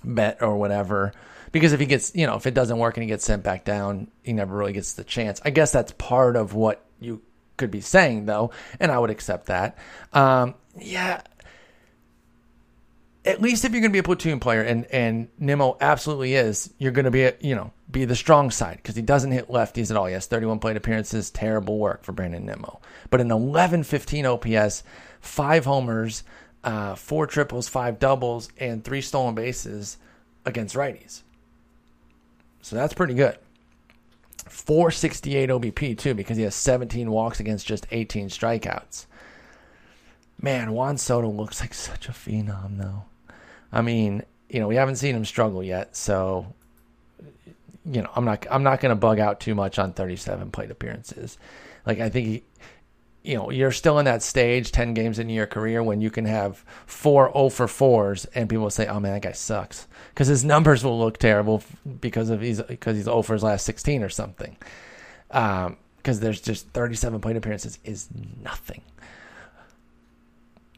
bet 0.03 0.41
or 0.41 0.57
whatever 0.57 1.13
because 1.51 1.73
if 1.73 1.79
he 1.79 1.85
gets 1.85 2.15
you 2.15 2.25
know 2.25 2.35
if 2.35 2.45
it 2.45 2.53
doesn't 2.53 2.77
work 2.77 2.97
and 2.97 3.03
he 3.03 3.07
gets 3.07 3.25
sent 3.25 3.43
back 3.43 3.63
down 3.65 4.07
he 4.23 4.33
never 4.33 4.55
really 4.55 4.73
gets 4.73 4.93
the 4.93 5.03
chance 5.03 5.41
i 5.45 5.49
guess 5.49 5.71
that's 5.71 5.91
part 5.93 6.35
of 6.35 6.53
what 6.53 6.83
you 6.99 7.21
could 7.57 7.71
be 7.71 7.81
saying 7.81 8.25
though 8.25 8.51
and 8.79 8.91
i 8.91 8.97
would 8.97 9.09
accept 9.09 9.47
that 9.47 9.77
um, 10.13 10.55
yeah 10.79 11.21
at 13.23 13.41
least 13.41 13.65
if 13.65 13.71
you're 13.71 13.81
going 13.81 13.91
to 13.91 13.93
be 13.93 13.99
a 13.99 14.03
platoon 14.03 14.39
player, 14.39 14.61
and 14.61 14.85
and 14.87 15.27
Nimmo 15.37 15.77
absolutely 15.79 16.35
is, 16.35 16.73
you're 16.77 16.91
going 16.91 17.05
to 17.05 17.11
be 17.11 17.23
a, 17.23 17.33
you 17.39 17.55
know 17.55 17.71
be 17.89 18.05
the 18.05 18.15
strong 18.15 18.51
side 18.51 18.77
because 18.77 18.95
he 18.95 19.01
doesn't 19.01 19.31
hit 19.31 19.49
lefties 19.49 19.91
at 19.91 19.97
all. 19.97 20.05
Has 20.07 20.25
31 20.25 20.59
plate 20.59 20.77
appearances, 20.77 21.29
terrible 21.29 21.77
work 21.77 22.03
for 22.03 22.13
Brandon 22.13 22.45
Nimmo. 22.45 22.79
But 23.09 23.19
an 23.19 23.29
11-15 23.29 24.57
OPS, 24.57 24.83
five 25.19 25.65
homers, 25.65 26.23
uh, 26.63 26.95
four 26.95 27.27
triples, 27.27 27.67
five 27.67 27.99
doubles, 27.99 28.49
and 28.57 28.83
three 28.83 29.01
stolen 29.01 29.35
bases 29.35 29.97
against 30.45 30.75
righties. 30.75 31.21
So 32.61 32.75
that's 32.75 32.93
pretty 32.93 33.13
good. 33.13 33.37
468 34.47 35.49
OBP 35.49 35.97
too 35.97 36.13
because 36.13 36.37
he 36.37 36.43
has 36.43 36.55
17 36.55 37.09
walks 37.09 37.39
against 37.39 37.65
just 37.65 37.87
18 37.91 38.29
strikeouts. 38.29 39.05
Man, 40.41 40.73
Juan 40.73 40.97
Soto 40.97 41.29
looks 41.29 41.61
like 41.61 41.73
such 41.73 42.09
a 42.09 42.11
phenom 42.11 42.77
though. 42.77 43.05
I 43.71 43.81
mean, 43.81 44.23
you 44.49 44.59
know, 44.59 44.67
we 44.67 44.75
haven't 44.75 44.97
seen 44.97 45.15
him 45.15 45.25
struggle 45.25 45.63
yet, 45.63 45.95
so 45.95 46.53
you 47.85 48.01
know, 48.01 48.09
I'm 48.15 48.25
not 48.25 48.45
I'm 48.51 48.63
not 48.63 48.79
going 48.79 48.91
to 48.91 48.95
bug 48.95 49.19
out 49.19 49.39
too 49.39 49.55
much 49.55 49.79
on 49.79 49.93
37 49.93 50.51
plate 50.51 50.71
appearances. 50.71 51.37
Like 51.85 51.99
I 51.99 52.09
think 52.09 52.27
he, 52.27 52.43
you 53.23 53.35
know, 53.35 53.51
you're 53.51 53.71
still 53.71 53.99
in 53.99 54.05
that 54.05 54.23
stage 54.23 54.71
10 54.71 54.93
games 54.93 55.19
into 55.19 55.33
your 55.33 55.45
career 55.45 55.83
when 55.83 56.01
you 56.01 56.09
can 56.09 56.25
have 56.25 56.65
four 56.85 57.31
0 57.33 57.49
for 57.49 57.67
4s 57.67 58.25
and 58.33 58.49
people 58.49 58.63
will 58.63 58.69
say, 58.69 58.87
"Oh 58.87 58.99
man, 58.99 59.13
that 59.13 59.21
guy 59.21 59.31
sucks." 59.31 59.87
Cuz 60.15 60.27
his 60.27 60.43
numbers 60.43 60.83
will 60.83 60.97
look 60.99 61.17
terrible 61.17 61.63
because 61.99 62.29
of 62.29 62.41
he's 62.41 62.61
because 62.63 62.95
he's 62.95 63.05
0 63.05 63.21
for 63.21 63.33
his 63.33 63.43
last 63.43 63.65
16 63.65 64.03
or 64.03 64.09
something. 64.09 64.57
Um 65.29 65.77
because 65.97 66.19
there's 66.19 66.41
just 66.41 66.67
37 66.69 67.21
plate 67.21 67.35
appearances 67.35 67.77
is 67.83 68.09
nothing. 68.43 68.81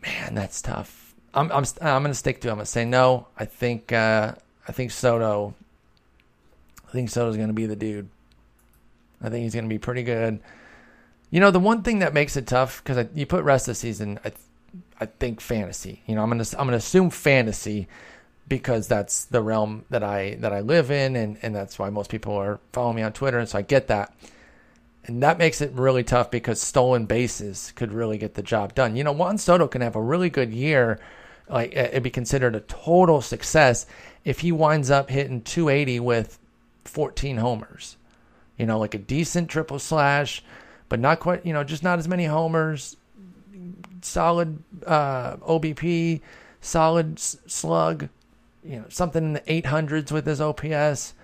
Man, 0.01 0.35
that's 0.35 0.61
tough. 0.61 1.15
I'm 1.33 1.49
I'm 1.51 1.63
I'm 1.81 2.03
to 2.03 2.13
stick 2.13 2.41
to. 2.41 2.49
It. 2.49 2.51
I'm 2.51 2.59
to 2.59 2.65
say 2.65 2.83
no. 2.83 3.27
I 3.37 3.45
think 3.45 3.93
uh 3.93 4.35
I 4.67 4.71
think 4.73 4.91
Soto 4.91 5.55
I 6.89 6.91
think 6.91 7.09
Soto's 7.09 7.37
to 7.37 7.53
be 7.53 7.65
the 7.65 7.75
dude. 7.75 8.09
I 9.21 9.29
think 9.29 9.43
he's 9.43 9.53
to 9.53 9.63
be 9.63 9.79
pretty 9.79 10.03
good. 10.03 10.41
You 11.33 11.39
know, 11.39 11.49
the 11.49 11.59
one 11.59 11.81
thing 11.81 11.97
that 11.97 12.13
makes 12.13 12.37
it 12.37 12.45
tough 12.45 12.83
because 12.83 13.07
you 13.15 13.25
put 13.25 13.43
rest 13.43 13.67
of 13.67 13.71
the 13.71 13.75
season, 13.79 14.19
I, 14.23 14.33
I 15.01 15.07
think 15.07 15.41
fantasy. 15.41 16.03
You 16.05 16.13
know, 16.13 16.21
I'm 16.21 16.29
gonna 16.29 16.45
I'm 16.59 16.67
gonna 16.67 16.77
assume 16.77 17.09
fantasy 17.09 17.87
because 18.47 18.87
that's 18.87 19.25
the 19.25 19.41
realm 19.41 19.85
that 19.89 20.03
I 20.03 20.35
that 20.41 20.53
I 20.53 20.59
live 20.59 20.91
in, 20.91 21.15
and 21.15 21.39
and 21.41 21.55
that's 21.55 21.79
why 21.79 21.89
most 21.89 22.11
people 22.11 22.35
are 22.35 22.59
following 22.71 22.97
me 22.97 23.01
on 23.01 23.13
Twitter, 23.13 23.39
and 23.39 23.49
so 23.49 23.57
I 23.57 23.63
get 23.63 23.87
that. 23.87 24.15
And 25.05 25.23
that 25.23 25.39
makes 25.39 25.59
it 25.59 25.71
really 25.71 26.03
tough 26.03 26.29
because 26.29 26.61
stolen 26.61 27.07
bases 27.07 27.73
could 27.75 27.93
really 27.93 28.19
get 28.19 28.35
the 28.35 28.43
job 28.43 28.75
done. 28.75 28.95
You 28.95 29.03
know, 29.03 29.11
Juan 29.11 29.39
Soto 29.39 29.67
can 29.67 29.81
have 29.81 29.95
a 29.95 30.01
really 30.01 30.29
good 30.29 30.53
year, 30.53 30.99
like 31.49 31.75
it'd 31.75 32.03
be 32.03 32.11
considered 32.11 32.55
a 32.55 32.59
total 32.59 33.21
success 33.21 33.87
if 34.23 34.41
he 34.41 34.51
winds 34.51 34.91
up 34.91 35.09
hitting 35.09 35.41
280 35.41 35.99
with 35.99 36.37
14 36.85 37.37
homers. 37.37 37.97
You 38.55 38.67
know, 38.67 38.77
like 38.77 38.93
a 38.93 38.99
decent 38.99 39.49
triple 39.49 39.79
slash, 39.79 40.43
but 40.93 40.99
not 40.99 41.19
quite, 41.19 41.43
you 41.43 41.53
know, 41.53 41.63
just 41.63 41.81
not 41.81 41.97
as 41.97 42.07
many 42.07 42.25
homers, 42.25 42.97
solid 44.03 44.61
uh, 44.85 45.37
OBP, 45.37 46.21
solid 46.61 47.17
slug, 47.17 48.09
you 48.63 48.75
know, 48.75 48.85
something 48.89 49.23
in 49.23 49.33
the 49.33 49.39
800s 49.39 50.11
with 50.11 50.27
his 50.27 50.39
OPS, 50.39 51.15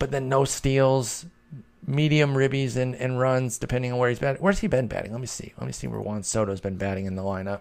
but 0.00 0.10
then 0.10 0.28
no 0.28 0.44
steals, 0.44 1.24
medium 1.86 2.34
ribbies 2.34 2.76
and, 2.76 2.96
and 2.96 3.20
runs 3.20 3.58
depending 3.58 3.92
on 3.92 3.98
where 4.00 4.08
he's 4.08 4.18
batting. 4.18 4.42
Where's 4.42 4.58
he 4.58 4.66
been 4.66 4.88
batting? 4.88 5.12
Let 5.12 5.20
me 5.20 5.28
see. 5.28 5.52
Let 5.56 5.68
me 5.68 5.72
see 5.72 5.86
where 5.86 6.00
Juan 6.00 6.24
Soto's 6.24 6.60
been 6.60 6.76
batting 6.76 7.06
in 7.06 7.14
the 7.14 7.22
lineup. 7.22 7.60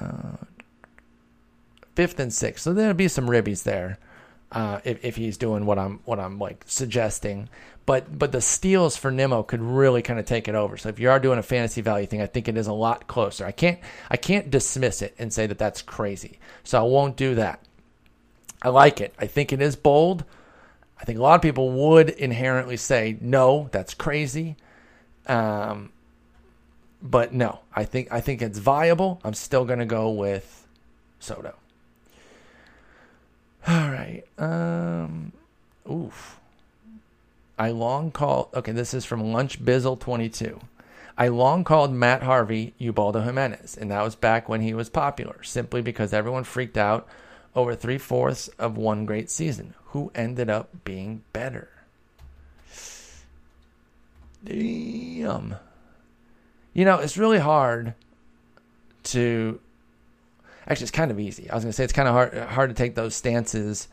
Uh, 0.00 0.38
fifth 1.94 2.18
and 2.18 2.32
sixth, 2.32 2.64
so 2.64 2.72
there'll 2.72 2.94
be 2.94 3.08
some 3.08 3.26
ribbies 3.26 3.64
there 3.64 3.98
uh, 4.52 4.80
if, 4.84 5.04
if 5.04 5.16
he's 5.16 5.36
doing 5.36 5.66
what 5.66 5.78
I'm 5.78 6.00
what 6.06 6.18
I'm 6.18 6.38
like 6.38 6.64
suggesting. 6.66 7.50
But 7.86 8.18
but 8.18 8.32
the 8.32 8.40
steals 8.40 8.96
for 8.96 9.12
Nimmo 9.12 9.44
could 9.44 9.62
really 9.62 10.02
kind 10.02 10.18
of 10.18 10.26
take 10.26 10.48
it 10.48 10.54
over. 10.56 10.76
So 10.76 10.88
if 10.88 10.98
you 10.98 11.08
are 11.08 11.20
doing 11.20 11.38
a 11.38 11.42
fantasy 11.42 11.80
value 11.80 12.06
thing, 12.06 12.20
I 12.20 12.26
think 12.26 12.48
it 12.48 12.56
is 12.56 12.66
a 12.66 12.72
lot 12.72 13.06
closer. 13.06 13.46
I 13.46 13.52
can't 13.52 13.78
I 14.10 14.16
can't 14.16 14.50
dismiss 14.50 15.02
it 15.02 15.14
and 15.18 15.32
say 15.32 15.46
that 15.46 15.58
that's 15.58 15.82
crazy. 15.82 16.38
So 16.64 16.80
I 16.80 16.82
won't 16.82 17.16
do 17.16 17.36
that. 17.36 17.60
I 18.60 18.70
like 18.70 19.00
it. 19.00 19.14
I 19.18 19.26
think 19.26 19.52
it 19.52 19.62
is 19.62 19.76
bold. 19.76 20.24
I 21.00 21.04
think 21.04 21.18
a 21.18 21.22
lot 21.22 21.36
of 21.36 21.42
people 21.42 21.70
would 21.70 22.10
inherently 22.10 22.76
say 22.76 23.18
no, 23.20 23.68
that's 23.70 23.94
crazy. 23.94 24.56
Um, 25.26 25.90
but 27.02 27.32
no, 27.32 27.60
I 27.74 27.84
think 27.84 28.08
I 28.10 28.20
think 28.20 28.42
it's 28.42 28.58
viable. 28.58 29.20
I'm 29.22 29.34
still 29.34 29.64
going 29.64 29.78
to 29.78 29.86
go 29.86 30.10
with 30.10 30.66
Soto. 31.20 31.54
All 33.68 33.90
right. 33.90 34.22
Um, 34.38 35.32
oof. 35.90 36.38
I 37.58 37.70
long 37.70 38.10
called. 38.10 38.48
Okay, 38.54 38.72
this 38.72 38.92
is 38.92 39.04
from 39.04 39.32
Lunch 39.32 39.64
Bizzle 39.64 39.98
22. 39.98 40.60
I 41.18 41.28
long 41.28 41.64
called 41.64 41.92
Matt 41.92 42.22
Harvey 42.22 42.74
Ubaldo 42.78 43.22
Jimenez, 43.22 43.76
and 43.76 43.90
that 43.90 44.02
was 44.02 44.14
back 44.14 44.48
when 44.48 44.60
he 44.60 44.74
was 44.74 44.90
popular, 44.90 45.42
simply 45.42 45.80
because 45.80 46.12
everyone 46.12 46.44
freaked 46.44 46.76
out 46.76 47.08
over 47.54 47.74
three 47.74 47.96
fourths 47.96 48.48
of 48.58 48.76
one 48.76 49.06
great 49.06 49.30
season. 49.30 49.72
Who 49.86 50.12
ended 50.14 50.50
up 50.50 50.84
being 50.84 51.22
better? 51.32 51.70
Damn. 54.44 55.56
You 56.74 56.84
know, 56.84 56.98
it's 56.98 57.16
really 57.16 57.38
hard 57.38 57.94
to 59.04 59.58
actually 60.68 60.84
it's 60.84 60.90
kind 60.90 61.10
of 61.10 61.18
easy. 61.18 61.48
I 61.48 61.54
was 61.54 61.64
going 61.64 61.70
to 61.70 61.76
say 61.76 61.84
it's 61.84 61.92
kind 61.94 62.08
of 62.08 62.14
hard 62.14 62.36
hard 62.36 62.70
to 62.70 62.74
take 62.74 62.94
those 62.94 63.16
stances 63.16 63.88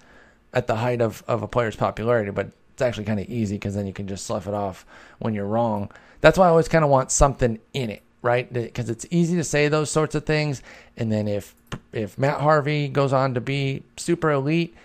at 0.54 0.67
the 0.67 0.76
height 0.76 1.02
of, 1.02 1.23
of 1.26 1.41
a 1.41 1.47
player's 1.47 1.78
popularity, 1.78 2.32
but 2.32 2.52
it's 2.74 2.82
actually 2.82 3.06
kind 3.06 3.20
of 3.20 3.30
easy 3.30 3.56
because 3.56 3.76
then 3.76 3.88
you 3.88 3.94
can 3.94 4.08
just 4.08 4.26
slough 4.26 4.48
it 4.48 4.54
off 4.54 4.86
when 5.20 5.34
you're 5.34 5.46
wrong. 5.46 5.92
That's 6.22 6.38
why 6.38 6.48
I 6.48 6.50
always 6.50 6.68
kind 6.68 6.84
of 6.84 6.90
want 6.90 7.12
something 7.12 7.60
in 7.74 7.90
it, 7.90 8.02
right? 8.22 8.52
Because 8.52 8.90
it's 8.90 9.06
easy 9.12 9.36
to 9.36 9.44
say 9.44 9.68
those 9.68 9.92
sorts 9.92 10.16
of 10.16 10.26
things, 10.26 10.64
and 10.98 11.12
then 11.12 11.28
if 11.28 11.56
if 11.92 12.18
Matt 12.18 12.42
Harvey 12.42 12.88
goes 12.88 13.14
on 13.14 13.36
to 13.36 13.42
be 13.42 13.84
super 13.98 14.32
elite, 14.32 14.76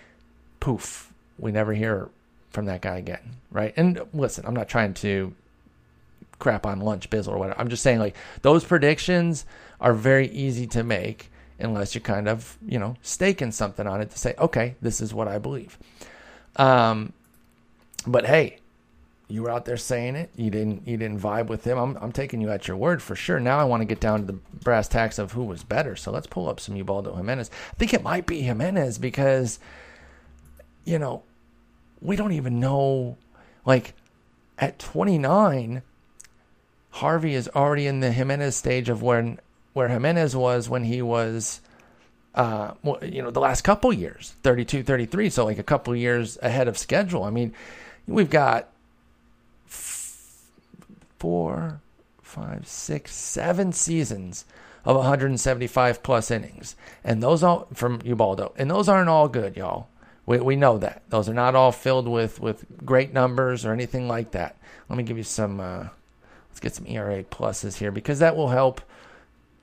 poof, 0.59 1.11
we 1.37 1.51
never 1.51 1.73
hear 1.73 2.09
from 2.51 2.65
that 2.65 2.81
guy 2.81 2.97
again, 2.97 3.37
right? 3.51 3.73
And 3.75 4.01
listen, 4.13 4.45
I'm 4.45 4.53
not 4.53 4.69
trying 4.69 4.93
to 4.95 5.33
crap 6.37 6.65
on 6.65 6.79
lunch 6.79 7.09
bizzle 7.09 7.29
or 7.29 7.37
whatever. 7.37 7.59
I'm 7.59 7.69
just 7.69 7.83
saying 7.83 7.99
like 7.99 8.15
those 8.41 8.63
predictions 8.63 9.45
are 9.81 9.93
very 9.93 10.27
easy 10.29 10.67
to 10.67 10.83
make 10.83 11.31
unless 11.59 11.93
you're 11.93 12.01
kind 12.01 12.27
of, 12.27 12.57
you 12.65 12.79
know, 12.79 12.95
staking 13.01 13.51
something 13.51 13.85
on 13.85 14.01
it 14.01 14.11
to 14.11 14.17
say, 14.17 14.33
okay, 14.39 14.75
this 14.81 15.01
is 15.01 15.13
what 15.13 15.27
I 15.27 15.37
believe. 15.37 15.77
Um, 16.55 17.13
but 18.07 18.25
hey, 18.25 18.59
you 19.27 19.43
were 19.43 19.51
out 19.51 19.65
there 19.65 19.77
saying 19.77 20.15
it. 20.15 20.31
You 20.35 20.49
didn't. 20.49 20.87
You 20.87 20.97
didn't 20.97 21.19
vibe 21.19 21.47
with 21.47 21.63
him. 21.63 21.77
I'm. 21.77 21.97
I'm 22.01 22.11
taking 22.11 22.41
you 22.41 22.49
at 22.49 22.67
your 22.67 22.77
word 22.77 23.01
for 23.01 23.15
sure. 23.15 23.39
Now 23.39 23.59
I 23.59 23.63
want 23.63 23.81
to 23.81 23.85
get 23.85 23.99
down 23.99 24.21
to 24.21 24.25
the 24.25 24.33
brass 24.33 24.87
tacks 24.87 25.19
of 25.19 25.33
who 25.33 25.43
was 25.43 25.63
better. 25.63 25.95
So 25.95 26.11
let's 26.11 26.27
pull 26.27 26.49
up 26.49 26.59
some 26.59 26.75
Ubaldo 26.75 27.15
Jimenez. 27.15 27.51
I 27.71 27.75
think 27.75 27.93
it 27.93 28.01
might 28.01 28.25
be 28.25 28.41
Jimenez 28.41 28.97
because, 28.97 29.59
you 30.83 30.97
know, 30.97 31.23
we 32.01 32.15
don't 32.15 32.31
even 32.31 32.59
know. 32.59 33.17
Like, 33.65 33.93
at 34.57 34.79
29, 34.79 35.83
Harvey 36.89 37.35
is 37.35 37.47
already 37.49 37.85
in 37.85 37.99
the 37.99 38.11
Jimenez 38.11 38.55
stage 38.55 38.89
of 38.89 39.03
when 39.03 39.39
where 39.73 39.89
Jimenez 39.89 40.35
was 40.35 40.67
when 40.67 40.83
he 40.83 41.03
was, 41.03 41.61
uh, 42.33 42.73
you 43.03 43.21
know, 43.21 43.29
the 43.29 43.39
last 43.39 43.61
couple 43.61 43.93
years, 43.93 44.33
32, 44.41 44.81
33. 44.81 45.29
So 45.29 45.45
like 45.45 45.59
a 45.59 45.63
couple 45.63 45.95
years 45.95 46.39
ahead 46.41 46.67
of 46.67 46.79
schedule. 46.79 47.23
I 47.23 47.29
mean, 47.29 47.53
we've 48.09 48.29
got 48.29 48.69
four, 51.19 51.81
five, 52.21 52.67
six, 52.67 53.13
seven 53.13 53.71
seasons 53.71 54.45
of 54.85 54.95
175 54.95 56.01
plus 56.01 56.31
innings, 56.31 56.75
and 57.03 57.21
those 57.21 57.43
all 57.43 57.67
from 57.73 58.01
Ubaldo, 58.03 58.53
and 58.57 58.71
those 58.71 58.89
aren't 58.89 59.09
all 59.09 59.27
good, 59.27 59.57
y'all. 59.57 59.87
We 60.25 60.39
we 60.39 60.55
know 60.55 60.77
that 60.77 61.03
those 61.09 61.27
are 61.27 61.33
not 61.33 61.55
all 61.55 61.71
filled 61.71 62.07
with 62.07 62.39
with 62.39 62.65
great 62.85 63.13
numbers 63.13 63.65
or 63.65 63.73
anything 63.73 64.07
like 64.07 64.31
that. 64.31 64.57
Let 64.87 64.97
me 64.97 65.03
give 65.03 65.17
you 65.17 65.23
some. 65.23 65.59
Uh, 65.59 65.87
let's 66.49 66.59
get 66.59 66.75
some 66.75 66.87
ERA 66.87 67.23
pluses 67.23 67.77
here 67.77 67.91
because 67.91 68.19
that 68.19 68.35
will 68.35 68.49
help 68.49 68.81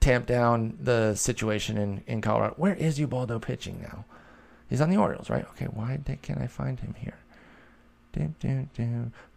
tamp 0.00 0.26
down 0.26 0.78
the 0.80 1.14
situation 1.14 1.76
in, 1.76 2.02
in 2.06 2.20
Colorado. 2.20 2.54
Where 2.56 2.74
is 2.74 2.98
Ubaldo 3.00 3.38
pitching 3.38 3.80
now? 3.82 4.04
He's 4.68 4.80
on 4.80 4.90
the 4.90 4.96
Orioles, 4.96 5.30
right? 5.30 5.46
Okay, 5.50 5.66
why 5.66 5.98
can't 6.22 6.40
I 6.40 6.46
find 6.46 6.80
him 6.80 6.94
here? 6.98 7.18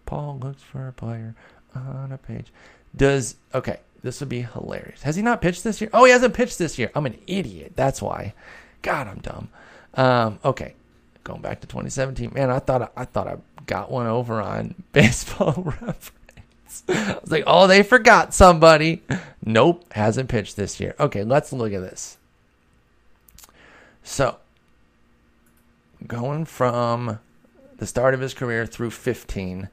Paul 0.05 0.39
looks 0.41 0.63
for 0.63 0.87
a 0.87 0.93
player 0.93 1.35
on 1.75 2.11
a 2.11 2.17
page. 2.17 2.47
Does 2.95 3.35
okay? 3.53 3.79
This 4.01 4.19
would 4.21 4.29
be 4.29 4.41
hilarious. 4.41 5.03
Has 5.03 5.15
he 5.15 5.21
not 5.21 5.41
pitched 5.41 5.63
this 5.63 5.81
year? 5.81 5.89
Oh, 5.93 6.05
he 6.05 6.11
hasn't 6.11 6.33
pitched 6.33 6.57
this 6.57 6.79
year. 6.79 6.91
I'm 6.95 7.05
an 7.05 7.17
idiot. 7.27 7.73
That's 7.75 8.01
why. 8.01 8.33
God, 8.81 9.07
I'm 9.07 9.19
dumb. 9.19 9.49
Um, 9.95 10.39
okay, 10.45 10.73
going 11.23 11.41
back 11.41 11.61
to 11.61 11.67
2017. 11.67 12.31
Man, 12.33 12.49
I 12.49 12.59
thought 12.59 12.91
I 12.95 13.05
thought 13.05 13.27
I 13.27 13.37
got 13.65 13.91
one 13.91 14.07
over 14.07 14.41
on 14.41 14.75
Baseball 14.93 15.53
Reference. 15.81 16.11
I 16.87 17.17
was 17.21 17.31
like, 17.31 17.43
oh, 17.45 17.67
they 17.67 17.83
forgot 17.83 18.33
somebody. 18.33 19.01
Nope, 19.43 19.91
hasn't 19.93 20.29
pitched 20.29 20.55
this 20.55 20.79
year. 20.79 20.95
Okay, 20.99 21.23
let's 21.23 21.51
look 21.51 21.73
at 21.73 21.81
this. 21.81 22.17
So, 24.03 24.37
going 26.07 26.45
from 26.45 27.19
the 27.79 27.87
start 27.87 28.13
of 28.13 28.19
his 28.19 28.33
career 28.33 28.65
through 28.65 28.91
15, 28.91 29.69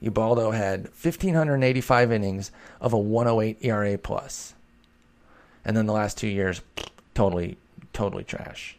Ubaldo 0.00 0.50
had 0.50 0.84
1,585 0.84 2.12
innings 2.12 2.50
of 2.80 2.92
a 2.92 2.98
108 2.98 3.58
ERA 3.60 3.96
plus. 3.98 4.54
And 5.64 5.76
then 5.76 5.86
the 5.86 5.92
last 5.92 6.18
two 6.18 6.28
years, 6.28 6.60
totally, 7.14 7.56
totally 7.92 8.24
trash. 8.24 8.76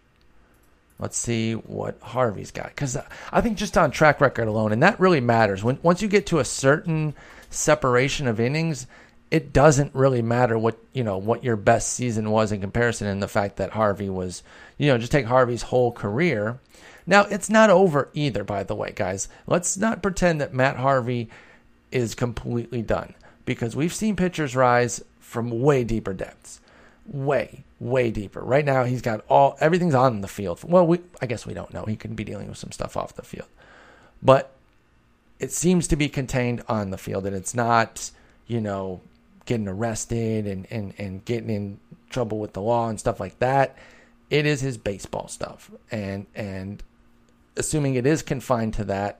Let's 1.00 1.18
see 1.18 1.54
what 1.54 1.98
Harvey's 2.02 2.52
got. 2.52 2.68
Because 2.68 2.98
I 3.32 3.42
think 3.42 3.58
just 3.58 3.78
on 3.78 3.92
track 3.92 4.22
record 4.22 4.48
alone, 4.48 4.72
and 4.72 4.84
that 4.84 5.00
really 5.00 5.22
matters. 5.22 5.64
When 5.64 5.80
Once 5.82 6.02
you 6.02 6.08
get 6.08 6.28
to 6.28 6.40
a 6.40 6.46
certain 6.46 7.14
separation 7.50 8.28
of 8.28 8.40
innings, 8.40 8.88
it 9.34 9.52
doesn't 9.52 9.96
really 9.96 10.22
matter 10.22 10.58
what 10.60 10.78
you 10.94 11.04
know 11.04 11.18
what 11.18 11.44
your 11.44 11.56
best 11.56 11.94
season 11.94 12.30
was 12.30 12.52
in 12.52 12.62
comparison 12.62 13.08
and 13.08 13.22
the 13.22 13.28
fact 13.28 13.58
that 13.58 13.72
Harvey 13.72 14.08
was 14.08 14.44
you 14.78 14.88
know 14.88 14.98
just 15.00 15.12
take 15.12 15.26
Harvey's 15.26 15.64
whole 15.64 15.92
career. 15.92 16.60
Now 17.06 17.24
it's 17.24 17.50
not 17.50 17.70
over 17.70 18.10
either, 18.14 18.44
by 18.44 18.64
the 18.64 18.76
way, 18.76 18.94
guys. 18.96 19.28
Let's 19.48 19.78
not 19.78 20.04
pretend 20.04 20.42
that 20.42 20.54
Matt 20.54 20.78
Harvey 20.78 21.30
is 21.92 22.16
completely 22.16 22.82
done 22.82 23.14
because 23.46 23.76
we've 23.76 23.94
seen 23.94 24.16
pitchers 24.16 24.56
rise 24.56 25.04
from 25.20 25.62
way 25.62 25.84
deeper 25.84 26.14
depths, 26.14 26.62
way 27.06 27.64
way 27.80 28.12
deeper. 28.12 28.42
Right 28.42 28.66
now 28.66 28.86
he's 28.86 29.02
got 29.02 29.26
all 29.28 29.58
everything's 29.60 29.96
on 29.96 30.22
the 30.22 30.28
field. 30.28 30.62
Well, 30.64 30.88
we 30.88 31.00
I 31.22 31.26
guess 31.26 31.46
we 31.46 31.54
don't 31.54 31.74
know. 31.74 31.86
He 31.86 31.96
could 31.96 32.16
be 32.16 32.24
dealing 32.24 32.48
with 32.48 32.58
some 32.58 32.72
stuff 32.72 32.96
off 32.96 33.16
the 33.16 33.24
field, 33.24 33.50
but 34.22 34.52
it 35.40 35.52
seems 35.52 35.88
to 35.90 35.96
be 35.96 36.08
contained 36.08 36.64
on 36.68 36.92
the 36.92 36.98
field, 36.98 37.26
and 37.26 37.36
it's 37.36 37.54
not 37.54 38.12
you 38.48 38.62
know 38.62 39.02
getting 39.46 39.68
arrested 39.68 40.48
and, 40.48 40.68
and, 40.70 40.94
and 40.98 41.26
getting 41.26 41.50
in 41.50 41.80
trouble 42.10 42.40
with 42.40 42.54
the 42.54 42.62
law 42.62 42.88
and 42.90 43.00
stuff 43.00 43.20
like 43.20 43.40
that. 43.40 43.78
It 44.30 44.46
is 44.46 44.62
his 44.62 44.78
baseball 44.78 45.28
stuff. 45.28 45.70
And 45.92 46.26
and 46.34 46.82
assuming 47.56 47.96
it 47.96 48.06
is 48.06 48.22
confined 48.22 48.74
to 48.76 48.84
that, 48.86 49.20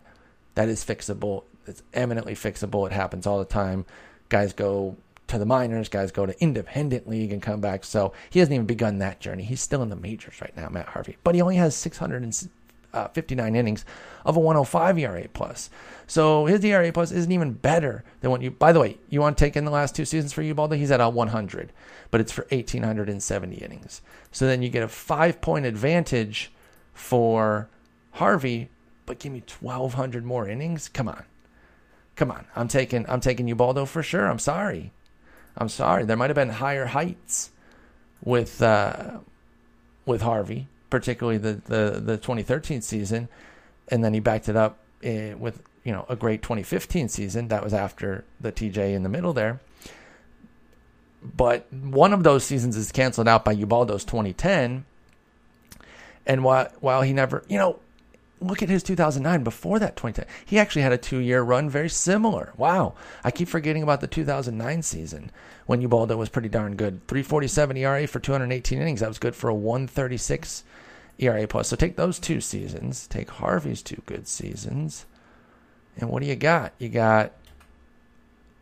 that 0.56 0.70
is 0.70 0.84
fixable. 0.84 1.44
It's 1.66 1.84
eminently 1.94 2.36
fixable. 2.36 2.86
It 2.86 2.94
happens 2.94 3.26
all 3.26 3.40
the 3.40 3.46
time. 3.46 3.86
Guys 4.30 4.54
go 4.54 4.98
to 5.28 5.38
the 5.38 5.46
minors, 5.46 5.90
guys 5.90 6.12
go 6.12 6.26
to 6.26 6.42
independent 6.42 7.08
league 7.08 7.32
and 7.32 7.42
come 7.42 7.62
back. 7.62 7.84
So 7.84 8.14
he 8.30 8.40
hasn't 8.40 8.54
even 8.54 8.66
begun 8.66 9.00
that 9.00 9.20
journey. 9.20 9.44
He's 9.44 9.62
still 9.62 9.82
in 9.82 9.90
the 9.90 9.96
majors 9.96 10.42
right 10.42 10.56
now, 10.56 10.70
Matt 10.70 10.88
Harvey. 10.88 11.18
But 11.24 11.36
he 11.36 11.42
only 11.42 11.56
has 11.56 11.76
600 11.76 12.24
and 12.24 12.50
uh, 12.94 13.08
59 13.08 13.56
innings 13.56 13.86
of 14.26 14.38
a 14.38 14.40
105 14.40 15.00
ERA 15.00 15.28
plus. 15.34 15.70
So 16.06 16.46
his 16.46 16.64
ERA 16.64 16.92
plus 16.92 17.12
isn't 17.12 17.32
even 17.32 17.54
better 17.54 18.04
than 18.22 18.32
what 18.32 18.42
you. 18.42 18.52
By 18.52 18.72
the 18.72 18.80
way, 18.80 18.98
you 19.10 19.22
want 19.22 19.38
to 19.38 19.44
take 19.44 19.56
in 19.56 19.66
the 19.66 19.72
last 19.72 19.96
two 19.96 20.06
seasons 20.06 20.34
for 20.34 20.44
Ubaldo? 20.44 20.76
He's 20.76 20.92
at 20.92 21.02
a 21.02 21.10
100, 21.10 21.72
but 22.12 22.22
it's 22.22 22.32
for 22.32 22.44
1870 22.52 23.56
innings. 23.56 24.02
So 24.32 24.46
then 24.46 24.62
you 24.62 24.70
get 24.70 24.84
a 24.84 24.88
five 24.88 25.42
point 25.42 25.66
advantage 25.66 26.52
for 26.94 27.70
Harvey, 28.14 28.70
but 29.06 29.20
give 29.20 29.32
me 29.32 29.44
1200 29.60 30.24
more 30.24 30.48
innings. 30.48 30.90
Come 30.90 31.08
on, 31.08 31.26
come 32.16 32.32
on. 32.32 32.46
I'm 32.56 32.68
taking 32.68 33.06
I'm 33.10 33.22
taking 33.22 33.48
Ubaldo 33.48 33.86
for 33.86 34.04
sure. 34.04 34.28
I'm 34.28 34.40
sorry, 34.40 34.92
I'm 35.58 35.70
sorry. 35.70 36.06
There 36.06 36.18
might 36.18 36.30
have 36.30 36.36
been 36.36 36.50
higher 36.50 36.88
heights 36.88 37.52
with 38.24 38.62
uh, 38.62 39.20
with 40.06 40.22
Harvey 40.22 40.68
particularly 40.94 41.40
the, 41.40 41.54
the, 41.66 42.00
the 42.00 42.18
2013 42.18 42.84
season. 42.84 43.28
And 43.88 44.04
then 44.04 44.14
he 44.14 44.20
backed 44.20 44.48
it 44.48 44.56
up 44.56 44.78
eh, 45.02 45.34
with, 45.34 45.64
you 45.84 45.92
know, 45.92 46.06
a 46.08 46.16
great 46.16 46.44
2015 46.44 47.10
season. 47.10 47.48
That 47.48 47.64
was 47.64 47.74
after 47.74 48.24
the 48.40 48.52
TJ 48.52 48.94
in 48.94 49.02
the 49.02 49.10
middle 49.10 49.34
there. 49.34 49.60
But 51.24 51.66
one 51.74 52.14
of 52.14 52.22
those 52.22 52.44
seasons 52.44 52.78
is 52.78 52.92
canceled 52.92 53.28
out 53.28 53.44
by 53.44 53.54
Ubaldo's 53.54 54.06
2010. 54.06 54.86
And 56.28 56.44
while, 56.44 56.70
while 56.80 57.02
he 57.02 57.12
never, 57.12 57.44
you 57.48 57.58
know, 57.58 57.80
look 58.44 58.62
at 58.62 58.70
his 58.70 58.84
2009 58.84 59.44
before 59.44 59.80
that 59.80 59.96
2010 59.96 60.26
he 60.46 60.60
actually 60.60 60.82
had 60.82 60.92
a 60.92 60.98
two-year 60.98 61.42
run 61.42 61.70
very 61.70 61.90
similar. 61.90 62.54
Wow. 62.58 62.94
I 63.24 63.32
keep 63.32 63.48
forgetting 63.48 63.84
about 63.84 64.02
the 64.02 64.08
2009 64.08 64.82
season 64.82 65.32
when 65.66 65.82
ubaldo 65.82 66.18
was 66.18 66.30
pretty 66.30 66.50
darn 66.50 66.76
good. 66.76 67.08
347 67.08 67.78
era 67.78 68.08
for 68.08 68.20
218 68.20 68.82
innings. 68.82 69.00
That 69.00 69.08
was 69.08 69.20
good 69.20 69.36
for 69.36 69.50
a 69.50 69.54
136 69.54 70.64
ERA 71.20 71.48
plus. 71.48 71.68
So 71.68 71.76
take 71.76 71.96
those 71.96 72.20
two 72.20 72.42
seasons, 72.42 73.08
take 73.08 73.30
Harvey's 73.30 73.82
two 73.82 74.02
good 74.06 74.28
seasons, 74.28 75.06
and 75.98 76.10
what 76.10 76.22
do 76.22 76.28
you 76.28 76.36
got? 76.36 76.74
You 76.80 76.90
got 76.90 77.34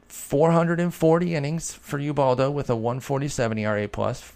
440 0.08 1.36
innings 1.36 1.74
for 1.74 1.98
Ubaldo 1.98 2.52
with 2.52 2.70
a 2.70 2.76
147 2.76 3.58
ERA 3.58 3.88
plus, 3.88 4.34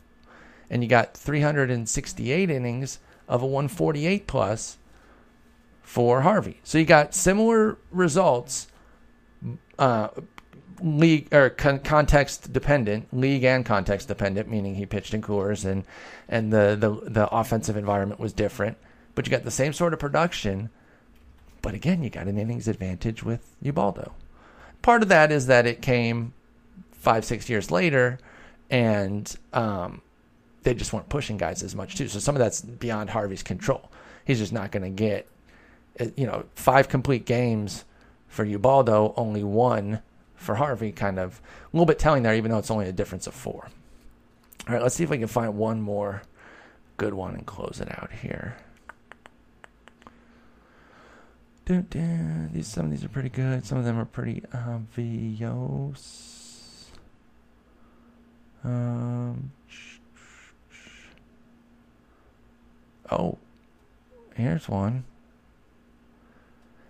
and 0.69 0.81
you 0.81 0.89
got 0.89 1.15
368 1.15 2.49
innings 2.49 2.99
of 3.27 3.41
a 3.41 3.45
148 3.45 4.27
plus 4.27 4.77
for 5.86 6.21
Harvey. 6.21 6.59
So 6.63 6.79
you 6.79 6.83
got 6.83 7.13
similar 7.13 7.77
results, 7.91 8.67
uh, 9.77 10.09
league 10.81 11.33
or 11.33 11.51
con- 11.51 11.79
context 11.79 12.51
dependent, 12.51 13.13
league 13.13 13.43
and 13.43 13.65
context 13.65 14.07
dependent, 14.07 14.49
meaning 14.49 14.75
he 14.75 14.86
pitched 14.86 15.13
in 15.13 15.21
Coors 15.21 15.63
and 15.63 15.86
and 16.27 16.51
the, 16.51 16.75
the 16.77 17.09
the 17.09 17.29
offensive 17.29 17.77
environment 17.77 18.19
was 18.19 18.33
different. 18.33 18.77
But 19.13 19.25
you 19.25 19.31
got 19.31 19.43
the 19.43 19.51
same 19.51 19.71
sort 19.71 19.93
of 19.93 19.99
production, 19.99 20.69
but 21.61 21.75
again, 21.75 22.03
you 22.03 22.09
got 22.09 22.27
an 22.27 22.38
innings 22.38 22.67
advantage 22.67 23.23
with 23.23 23.55
Ubaldo. 23.61 24.13
Part 24.81 25.03
of 25.03 25.07
that 25.09 25.31
is 25.31 25.47
that 25.47 25.65
it 25.65 25.81
came 25.81 26.33
five 26.91 27.23
six 27.23 27.47
years 27.47 27.69
later, 27.69 28.17
and 28.71 29.33
um, 29.53 30.01
they 30.63 30.73
just 30.73 30.91
weren't 30.91 31.09
pushing 31.09 31.38
guys 31.38 31.61
as 31.61 31.75
much 31.75 31.95
too. 31.95 32.07
So 32.07 32.19
some 32.19 32.36
of 32.36 32.39
that's 32.39 32.61
beyond 32.61 33.11
Harvey's 33.11 33.43
control. 33.43 33.91
He's 34.25 34.39
just 34.39 34.51
not 34.51 34.71
going 34.71 34.83
to 34.83 34.89
get, 34.89 35.27
you 36.15 36.25
know, 36.25 36.45
five 36.55 36.89
complete 36.89 37.25
games 37.25 37.85
for 38.27 38.43
Ubaldo, 38.43 39.13
only 39.15 39.43
one 39.43 40.01
for 40.35 40.55
Harvey, 40.55 40.91
kind 40.91 41.17
of 41.19 41.41
a 41.63 41.77
little 41.77 41.85
bit 41.85 41.99
telling 41.99 42.23
there, 42.23 42.35
even 42.35 42.51
though 42.51 42.57
it's 42.57 42.71
only 42.71 42.87
a 42.87 42.91
difference 42.91 43.27
of 43.27 43.33
four. 43.33 43.69
All 44.67 44.73
right, 44.73 44.81
let's 44.81 44.95
see 44.95 45.03
if 45.03 45.09
we 45.09 45.17
can 45.17 45.27
find 45.27 45.55
one 45.55 45.81
more 45.81 46.23
good 46.97 47.13
one 47.13 47.35
and 47.35 47.45
close 47.45 47.79
it 47.79 47.89
out 47.91 48.11
here. 48.11 48.57
Dun, 51.65 51.87
dun. 51.89 52.49
These 52.53 52.67
some 52.67 52.85
of 52.85 52.91
these 52.91 53.03
are 53.03 53.09
pretty 53.09 53.29
good. 53.29 53.65
Some 53.65 53.77
of 53.79 53.85
them 53.85 53.97
are 53.97 54.05
pretty 54.05 54.43
obvious. 54.53 56.11
Um. 58.63 59.51
Oh, 63.11 63.37
here's 64.35 64.69
one. 64.69 65.05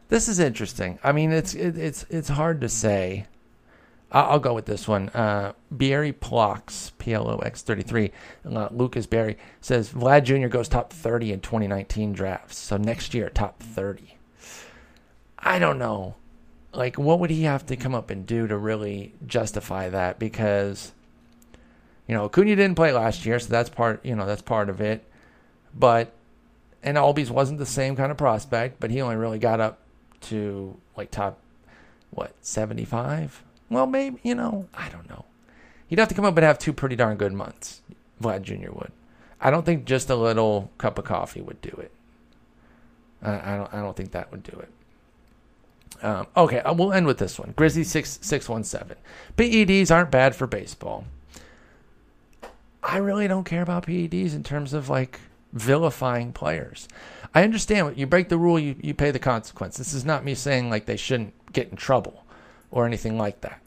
This 0.08 0.28
is 0.28 0.40
interesting. 0.40 1.00
I 1.04 1.12
mean, 1.12 1.32
it's 1.32 1.54
it, 1.54 1.78
it's 1.78 2.06
it's 2.10 2.30
hard 2.30 2.62
to 2.62 2.70
say 2.70 3.26
I'll 4.12 4.40
go 4.40 4.54
with 4.54 4.66
this 4.66 4.88
one. 4.88 5.10
Uh, 5.10 5.54
Barry 5.72 6.14
Plox, 6.14 6.92
P 6.98 7.14
L 7.14 7.30
O 7.30 7.40
X 7.40 7.62
33, 7.64 8.12
uh, 8.46 8.70
Lucas 8.72 9.08
Barry 9.08 9.38
says 9.60 9.90
Vlad 9.92 10.24
Jr. 10.24 10.48
goes 10.48 10.70
top 10.70 10.94
30 10.94 11.34
in 11.34 11.42
2019 11.42 12.14
drafts. 12.14 12.58
So 12.58 12.78
next 12.78 13.14
year, 13.14 13.30
top 13.30 13.62
30. 13.62 14.18
I 15.38 15.60
don't 15.60 15.78
know. 15.78 16.16
Like, 16.72 16.98
what 16.98 17.20
would 17.20 17.30
he 17.30 17.44
have 17.44 17.66
to 17.68 17.76
come 17.76 17.94
up 17.96 18.10
and 18.10 18.26
do 18.26 18.48
to 18.48 18.58
really 18.58 19.14
justify 19.26 19.90
that? 19.90 20.18
Because, 20.18 20.94
you 22.08 22.16
know, 22.16 22.26
Acuna 22.26 22.56
didn't 22.56 22.76
play 22.76 22.92
last 22.92 23.26
year, 23.26 23.40
so 23.40 23.50
that's 23.50 23.70
part, 23.70 24.06
you 24.06 24.16
know, 24.16 24.26
that's 24.26 24.42
part 24.42 24.70
of 24.70 24.82
it. 24.82 25.04
But, 25.74 26.14
and 26.84 26.98
Albies 26.98 27.30
wasn't 27.30 27.60
the 27.60 27.66
same 27.66 27.96
kind 27.96 28.12
of 28.12 28.18
prospect, 28.18 28.80
but 28.80 28.92
he 28.92 29.02
only 29.02 29.16
really 29.16 29.40
got 29.40 29.60
up 29.60 29.80
to 30.26 30.78
like 30.96 31.12
top, 31.12 31.40
what, 32.12 32.34
75? 32.42 33.44
Well, 33.70 33.88
maybe, 33.88 34.20
you 34.24 34.36
know, 34.36 34.68
I 34.74 34.90
don't 34.90 35.10
know. 35.10 35.26
He'd 35.88 36.00
have 36.00 36.08
to 36.10 36.16
come 36.16 36.26
up 36.26 36.36
and 36.38 36.46
have 36.46 36.60
two 36.60 36.74
pretty 36.74 36.96
darn 36.96 37.18
good 37.18 37.34
months. 37.34 37.82
Vlad 38.22 38.44
Jr. 38.44 38.72
would. 38.72 38.92
I 39.40 39.52
don't 39.52 39.66
think 39.66 39.86
just 39.86 40.10
a 40.10 40.16
little 40.16 40.72
cup 40.78 40.98
of 40.98 41.06
coffee 41.06 41.42
would 41.42 41.62
do 41.62 41.70
it. 41.70 41.92
I, 43.22 43.54
I 43.54 43.58
don't. 43.58 43.74
I 43.74 43.82
don't 43.82 43.96
think 43.96 44.12
that 44.12 44.32
would 44.32 44.44
do 44.44 44.58
it. 44.60 44.70
Um, 46.04 46.28
okay, 46.36 46.60
uh, 46.60 46.74
we'll 46.74 46.94
end 46.94 47.08
with 47.08 47.18
this 47.18 47.40
one. 47.40 47.54
Grizzly 47.56 47.84
six 47.84 48.20
six 48.22 48.50
one 48.50 48.64
seven. 48.64 48.98
PEDs 49.38 49.92
aren't 49.92 50.12
bad 50.12 50.36
for 50.36 50.48
baseball. 50.48 51.06
I 52.84 52.98
really 52.98 53.28
don't 53.28 53.46
care 53.46 53.62
about 53.62 53.88
PEDs 53.88 54.36
in 54.36 54.44
terms 54.44 54.74
of 54.74 54.90
like 54.90 55.20
vilifying 55.54 56.34
players. 56.34 56.88
I 57.36 57.44
understand 57.44 57.98
you 57.98 58.08
break 58.08 58.30
the 58.30 58.38
rule, 58.38 58.58
you, 58.58 58.76
you 58.82 58.94
pay 58.94 59.12
the 59.12 59.20
consequence. 59.20 59.78
This 59.78 59.94
is 59.94 60.06
not 60.06 60.24
me 60.24 60.34
saying 60.34 60.70
like 60.70 60.86
they 60.86 60.96
shouldn't 60.96 61.34
get 61.52 61.70
in 61.70 61.76
trouble 61.76 62.24
or 62.72 62.86
anything 62.86 63.18
like 63.18 63.42
that. 63.42 63.62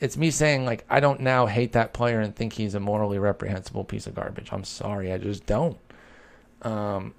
It's 0.00 0.16
me 0.16 0.32
saying 0.32 0.66
like 0.66 0.84
I 0.90 0.98
don't 0.98 1.20
now 1.20 1.46
hate 1.46 1.72
that 1.72 1.94
player 1.94 2.20
and 2.20 2.34
think 2.34 2.54
he's 2.54 2.74
a 2.74 2.80
morally 2.80 3.20
reprehensible 3.20 3.84
piece 3.84 4.08
of 4.08 4.16
garbage. 4.16 4.48
I'm 4.52 4.64
sorry, 4.64 5.12
I 5.12 5.18
just 5.18 5.46
don't. 5.46 5.78
Um, 6.62 7.14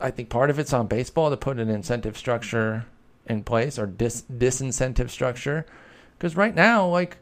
I 0.00 0.10
think 0.10 0.28
part 0.28 0.50
of 0.50 0.58
it's 0.58 0.72
on 0.72 0.88
baseball 0.88 1.30
to 1.30 1.36
put 1.36 1.60
an 1.60 1.68
incentive 1.68 2.18
structure 2.18 2.86
in 3.26 3.44
place 3.44 3.78
or 3.78 3.86
dis 3.86 4.24
disincentive 4.32 5.10
structure, 5.10 5.64
because 6.18 6.36
right 6.36 6.54
now, 6.54 6.86
like, 6.86 7.18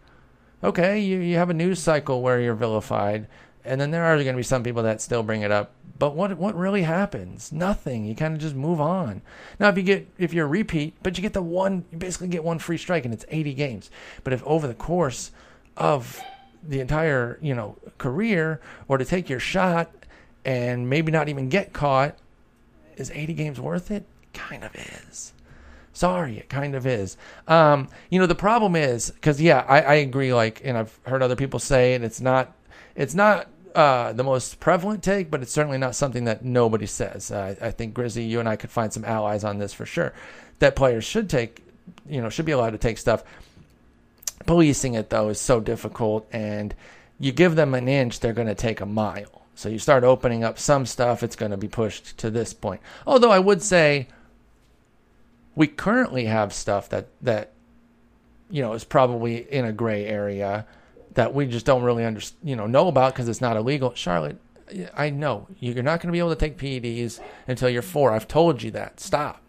okay, 0.65 0.99
you 0.99 1.19
you 1.19 1.37
have 1.37 1.51
a 1.51 1.55
news 1.55 1.79
cycle 1.79 2.23
where 2.23 2.41
you're 2.41 2.55
vilified, 2.55 3.27
and 3.65 3.81
then 3.81 3.91
there 3.91 4.05
are 4.05 4.15
going 4.17 4.29
to 4.29 4.37
be 4.37 4.43
some 4.43 4.63
people 4.63 4.83
that 4.85 5.01
still 5.01 5.23
bring 5.23 5.43
it 5.43 5.51
up. 5.51 5.73
But 5.99 6.15
what 6.15 6.37
what 6.39 6.55
really 6.55 6.83
happens? 6.83 7.53
Nothing. 7.53 8.05
You 8.05 8.15
kind 8.15 8.35
of 8.35 8.41
just 8.41 8.55
move 8.55 8.81
on. 8.81 9.21
Now, 9.59 9.69
if 9.69 9.77
you 9.77 9.83
get 9.83 10.09
if 10.17 10.33
you're 10.33 10.47
a 10.47 10.49
repeat, 10.49 10.95
but 11.03 11.17
you 11.19 11.23
get 11.23 11.33
the 11.33 11.43
one, 11.43 11.85
you 11.91 11.99
basically 11.99 12.29
get 12.29 12.45
one 12.45 12.59
free 12.59 12.79
strike, 12.79 13.05
and 13.05 13.13
it's 13.13 13.25
80 13.29 13.55
games. 13.55 13.91
But 14.23 14.33
if 14.33 14.43
over 14.45 14.69
the 14.69 14.75
course 14.75 15.33
of 15.77 16.21
the 16.63 16.81
entire 16.81 17.39
you 17.43 17.55
know 17.55 17.77
career, 17.99 18.61
or 18.87 18.99
to 18.99 19.05
take 19.05 19.29
your 19.29 19.41
shot 19.41 19.91
and 20.45 20.89
maybe 20.89 21.11
not 21.11 21.29
even 21.29 21.49
get 21.49 21.73
caught, 21.73 22.17
is 22.97 23.11
80 23.13 23.35
games 23.35 23.61
worth 23.61 23.91
it? 23.91 24.07
Kind 24.33 24.63
of 24.63 24.75
is. 24.77 25.33
Sorry, 25.93 26.39
it 26.39 26.49
kind 26.49 26.77
of 26.77 26.87
is. 26.87 27.17
Um, 27.49 27.89
you 28.09 28.21
know, 28.21 28.27
the 28.27 28.37
problem 28.37 28.77
is 28.77 29.11
because 29.11 29.41
yeah, 29.41 29.65
I, 29.67 29.81
I 29.81 29.95
agree. 29.95 30.33
Like, 30.33 30.61
and 30.63 30.79
I've 30.79 30.97
heard 31.03 31.25
other 31.25 31.35
people 31.35 31.59
say 31.59 31.95
and 31.95 32.05
It's 32.05 32.21
not. 32.21 32.55
It's 32.95 33.15
not 33.15 33.49
uh, 33.75 34.13
the 34.13 34.25
most 34.25 34.61
prevalent 34.61 35.03
take, 35.03 35.31
but 35.31 35.43
it's 35.43 35.53
certainly 35.53 35.79
not 35.79 35.95
something 35.95 36.25
that 36.25 36.45
nobody 36.45 36.87
says. 36.87 37.31
Uh, 37.31 37.55
I 37.61 37.71
think 37.71 37.95
Grizzly, 37.95 38.25
you 38.25 38.41
and 38.41 38.49
I 38.49 38.57
could 38.57 38.71
find 38.71 38.93
some 38.93 39.05
allies 39.05 39.45
on 39.45 39.59
this 39.59 39.73
for 39.73 39.87
sure. 39.87 40.13
That 40.59 40.75
players 40.75 41.05
should 41.05 41.31
take, 41.31 41.65
you 42.09 42.21
know, 42.21 42.29
should 42.29 42.47
be 42.47 42.53
allowed 42.53 42.71
to 42.71 42.79
take 42.79 42.99
stuff. 42.99 43.23
Policing 44.47 44.95
it 44.95 45.11
though 45.11 45.29
is 45.29 45.41
so 45.41 45.61
difficult, 45.61 46.27
and 46.33 46.75
you 47.21 47.33
give 47.33 47.57
them 47.57 47.75
an 47.75 47.89
inch, 47.89 48.21
they're 48.21 48.33
going 48.33 48.49
to 48.49 48.55
take 48.55 48.81
a 48.81 48.87
mile. 48.87 49.43
So 49.55 49.69
you 49.69 49.79
start 49.79 50.05
opening 50.05 50.45
up 50.45 50.59
some 50.59 50.87
stuff, 50.87 51.23
it's 51.23 51.37
going 51.37 51.51
to 51.51 51.57
be 51.57 51.69
pushed 51.69 52.17
to 52.19 52.31
this 52.31 52.55
point. 52.55 52.81
Although 53.07 53.33
I 53.33 53.41
would 53.41 53.63
say 53.63 54.09
we 55.55 55.67
currently 55.67 56.27
have 56.27 56.53
stuff 56.53 56.89
that 56.91 57.09
that 57.21 57.53
you 58.49 58.63
know 58.63 58.73
is 58.73 58.85
probably 58.85 59.39
in 59.53 59.65
a 59.65 59.73
gray 59.73 60.07
area 60.07 60.65
that 61.15 61.35
we 61.35 61.47
just 61.47 61.67
don't 61.67 61.83
really 61.83 62.05
under, 62.05 62.21
you 62.43 62.57
know 62.57 62.67
know 62.67 62.89
about 62.89 63.15
because 63.15 63.29
it's 63.29 63.41
not 63.41 63.57
illegal. 63.57 63.95
Charlotte, 63.95 64.39
I 64.95 65.11
know 65.11 65.47
you're 65.59 65.83
not 65.83 66.01
going 66.01 66.09
to 66.09 66.13
be 66.13 66.19
able 66.19 66.31
to 66.31 66.37
take 66.37 66.59
PEDs 66.59 67.21
until 67.47 67.69
you're 67.69 67.83
four. 67.83 68.13
I've 68.13 68.29
told 68.29 68.63
you 68.63 68.71
that. 68.73 69.01
Stop. 69.01 69.41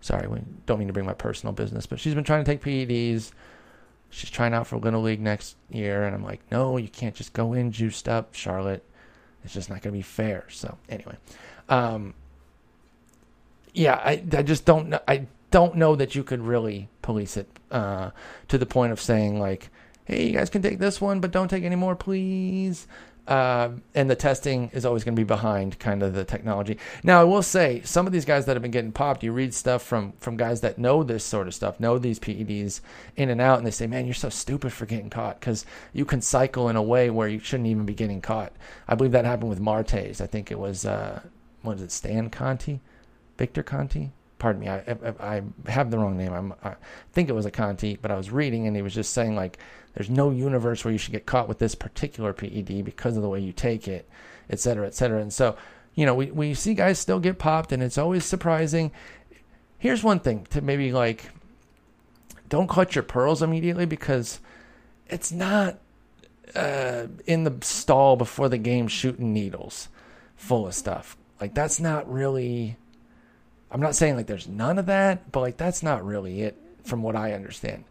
Sorry, 0.00 0.26
we 0.26 0.40
don't 0.66 0.78
mean 0.78 0.88
to 0.88 0.94
bring 0.94 1.06
my 1.06 1.12
personal 1.12 1.52
business, 1.52 1.86
but 1.86 2.00
she's 2.00 2.14
been 2.14 2.24
trying 2.24 2.44
to 2.44 2.50
take 2.50 2.62
PEDs. 2.62 3.32
She's 4.08 4.30
trying 4.30 4.54
out 4.54 4.66
for 4.66 4.78
Little 4.78 5.02
League 5.02 5.20
next 5.20 5.56
year, 5.70 6.04
and 6.04 6.14
I'm 6.14 6.24
like, 6.24 6.40
no, 6.50 6.78
you 6.78 6.88
can't 6.88 7.14
just 7.14 7.32
go 7.32 7.52
in 7.52 7.70
juiced 7.70 8.08
up, 8.08 8.34
Charlotte. 8.34 8.82
It's 9.44 9.54
just 9.54 9.68
not 9.68 9.82
going 9.82 9.92
to 9.92 9.98
be 9.98 10.02
fair. 10.02 10.46
So 10.48 10.78
anyway, 10.88 11.16
um, 11.68 12.14
yeah, 13.74 13.94
I, 13.94 14.22
I 14.32 14.42
just 14.42 14.64
don't 14.64 14.88
know. 14.88 15.00
I 15.06 15.26
don't 15.50 15.76
know 15.76 15.96
that 15.96 16.14
you 16.14 16.24
could 16.24 16.40
really 16.40 16.88
police 17.02 17.36
it 17.36 17.48
uh, 17.70 18.10
to 18.48 18.58
the 18.58 18.66
point 18.66 18.92
of 18.92 19.00
saying 19.00 19.38
like, 19.38 19.70
hey, 20.10 20.26
you 20.26 20.32
guys 20.32 20.50
can 20.50 20.60
take 20.60 20.78
this 20.78 21.00
one, 21.00 21.20
but 21.20 21.30
don't 21.30 21.48
take 21.48 21.62
any 21.62 21.76
more, 21.76 21.94
please. 21.94 22.88
Uh, 23.28 23.70
and 23.94 24.10
the 24.10 24.16
testing 24.16 24.70
is 24.72 24.84
always 24.84 25.04
going 25.04 25.14
to 25.14 25.20
be 25.20 25.24
behind 25.24 25.78
kind 25.78 26.02
of 26.02 26.14
the 26.14 26.24
technology. 26.24 26.76
Now, 27.04 27.20
I 27.20 27.24
will 27.24 27.42
say 27.42 27.80
some 27.84 28.06
of 28.06 28.12
these 28.12 28.24
guys 28.24 28.46
that 28.46 28.56
have 28.56 28.62
been 28.62 28.72
getting 28.72 28.90
popped, 28.90 29.22
you 29.22 29.30
read 29.30 29.54
stuff 29.54 29.82
from 29.82 30.14
from 30.18 30.36
guys 30.36 30.62
that 30.62 30.78
know 30.78 31.04
this 31.04 31.22
sort 31.22 31.46
of 31.46 31.54
stuff, 31.54 31.78
know 31.78 31.96
these 31.96 32.18
PEDs 32.18 32.80
in 33.14 33.30
and 33.30 33.40
out, 33.40 33.58
and 33.58 33.66
they 33.66 33.70
say, 33.70 33.86
"Man, 33.86 34.04
you're 34.04 34.14
so 34.14 34.30
stupid 34.30 34.72
for 34.72 34.84
getting 34.84 35.10
caught 35.10 35.38
because 35.38 35.64
you 35.92 36.04
can 36.04 36.20
cycle 36.20 36.68
in 36.68 36.74
a 36.74 36.82
way 36.82 37.08
where 37.08 37.28
you 37.28 37.38
shouldn't 37.38 37.68
even 37.68 37.86
be 37.86 37.94
getting 37.94 38.20
caught." 38.20 38.52
I 38.88 38.96
believe 38.96 39.12
that 39.12 39.24
happened 39.24 39.50
with 39.50 39.60
Marte's. 39.60 40.20
I 40.20 40.26
think 40.26 40.50
it 40.50 40.58
was 40.58 40.84
uh, 40.84 41.20
what 41.62 41.76
is 41.76 41.82
it, 41.82 41.92
Stan 41.92 42.30
Conte, 42.30 42.80
Victor 43.38 43.62
Conte. 43.62 44.08
Pardon 44.40 44.62
me, 44.62 44.68
I, 44.70 44.78
I, 44.78 45.36
I 45.36 45.42
have 45.70 45.90
the 45.90 45.98
wrong 45.98 46.16
name. 46.16 46.32
I'm, 46.32 46.54
I 46.64 46.74
think 47.12 47.28
it 47.28 47.34
was 47.34 47.44
a 47.44 47.50
Conti, 47.50 47.98
but 48.00 48.10
I 48.10 48.16
was 48.16 48.30
reading 48.30 48.66
and 48.66 48.74
he 48.74 48.80
was 48.80 48.94
just 48.94 49.12
saying 49.12 49.36
like 49.36 49.58
there's 49.94 50.08
no 50.08 50.30
universe 50.30 50.82
where 50.82 50.92
you 50.92 50.98
should 50.98 51.12
get 51.12 51.26
caught 51.26 51.46
with 51.46 51.58
this 51.58 51.74
particular 51.74 52.32
PED 52.32 52.82
because 52.82 53.16
of 53.16 53.22
the 53.22 53.28
way 53.28 53.38
you 53.38 53.52
take 53.52 53.86
it, 53.86 54.08
et 54.48 54.58
cetera, 54.58 54.86
et 54.86 54.94
cetera. 54.94 55.20
And 55.20 55.30
so, 55.30 55.56
you 55.94 56.06
know, 56.06 56.14
we, 56.14 56.30
we 56.30 56.54
see 56.54 56.72
guys 56.72 56.98
still 56.98 57.20
get 57.20 57.38
popped, 57.38 57.70
and 57.70 57.82
it's 57.82 57.98
always 57.98 58.24
surprising. 58.24 58.92
Here's 59.76 60.02
one 60.02 60.20
thing 60.20 60.46
to 60.50 60.62
maybe 60.62 60.90
like 60.90 61.30
don't 62.48 62.66
clutch 62.66 62.94
your 62.96 63.04
pearls 63.04 63.42
immediately 63.42 63.84
because 63.84 64.40
it's 65.06 65.30
not 65.30 65.80
uh, 66.56 67.08
in 67.26 67.44
the 67.44 67.58
stall 67.60 68.16
before 68.16 68.48
the 68.48 68.58
game 68.58 68.88
shooting 68.88 69.34
needles 69.34 69.90
full 70.34 70.66
of 70.66 70.74
stuff. 70.74 71.18
Like, 71.42 71.52
that's 71.54 71.78
not 71.78 72.10
really. 72.10 72.78
I'm 73.70 73.80
not 73.80 73.94
saying 73.94 74.16
like 74.16 74.26
there's 74.26 74.48
none 74.48 74.78
of 74.78 74.86
that, 74.86 75.30
but 75.30 75.40
like 75.40 75.56
that's 75.56 75.82
not 75.82 76.04
really 76.04 76.42
it 76.42 76.56
from 76.84 77.02
what 77.02 77.16
I 77.16 77.32
understand 77.32 77.84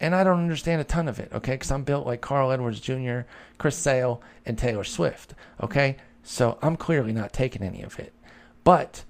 and 0.00 0.14
I 0.14 0.24
don't 0.24 0.40
understand 0.40 0.80
a 0.80 0.84
ton 0.84 1.08
of 1.08 1.18
it, 1.18 1.30
okay? 1.32 1.52
Because 1.52 1.70
I'm 1.70 1.84
built 1.84 2.06
like 2.06 2.20
Carl 2.20 2.52
Edwards 2.52 2.80
Jr., 2.80 3.20
Chris 3.58 3.76
Sale, 3.76 4.20
and 4.44 4.58
Taylor 4.58 4.84
Swift, 4.84 5.34
okay? 5.62 5.96
So 6.22 6.58
I'm 6.60 6.76
clearly 6.76 7.12
not 7.12 7.32
taking 7.32 7.62
any 7.62 7.82
of 7.82 7.98
it. 7.98 8.12
But 8.64 9.04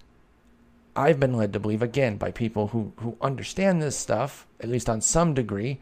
I've 0.94 1.18
been 1.18 1.34
led 1.34 1.52
to 1.54 1.60
believe, 1.60 1.82
again, 1.82 2.16
by 2.16 2.30
people 2.30 2.68
who, 2.68 2.92
who 2.98 3.16
understand 3.20 3.82
this 3.82 3.96
stuff, 3.96 4.46
at 4.60 4.68
least 4.68 4.88
on 4.88 5.00
some 5.00 5.34
degree, 5.34 5.78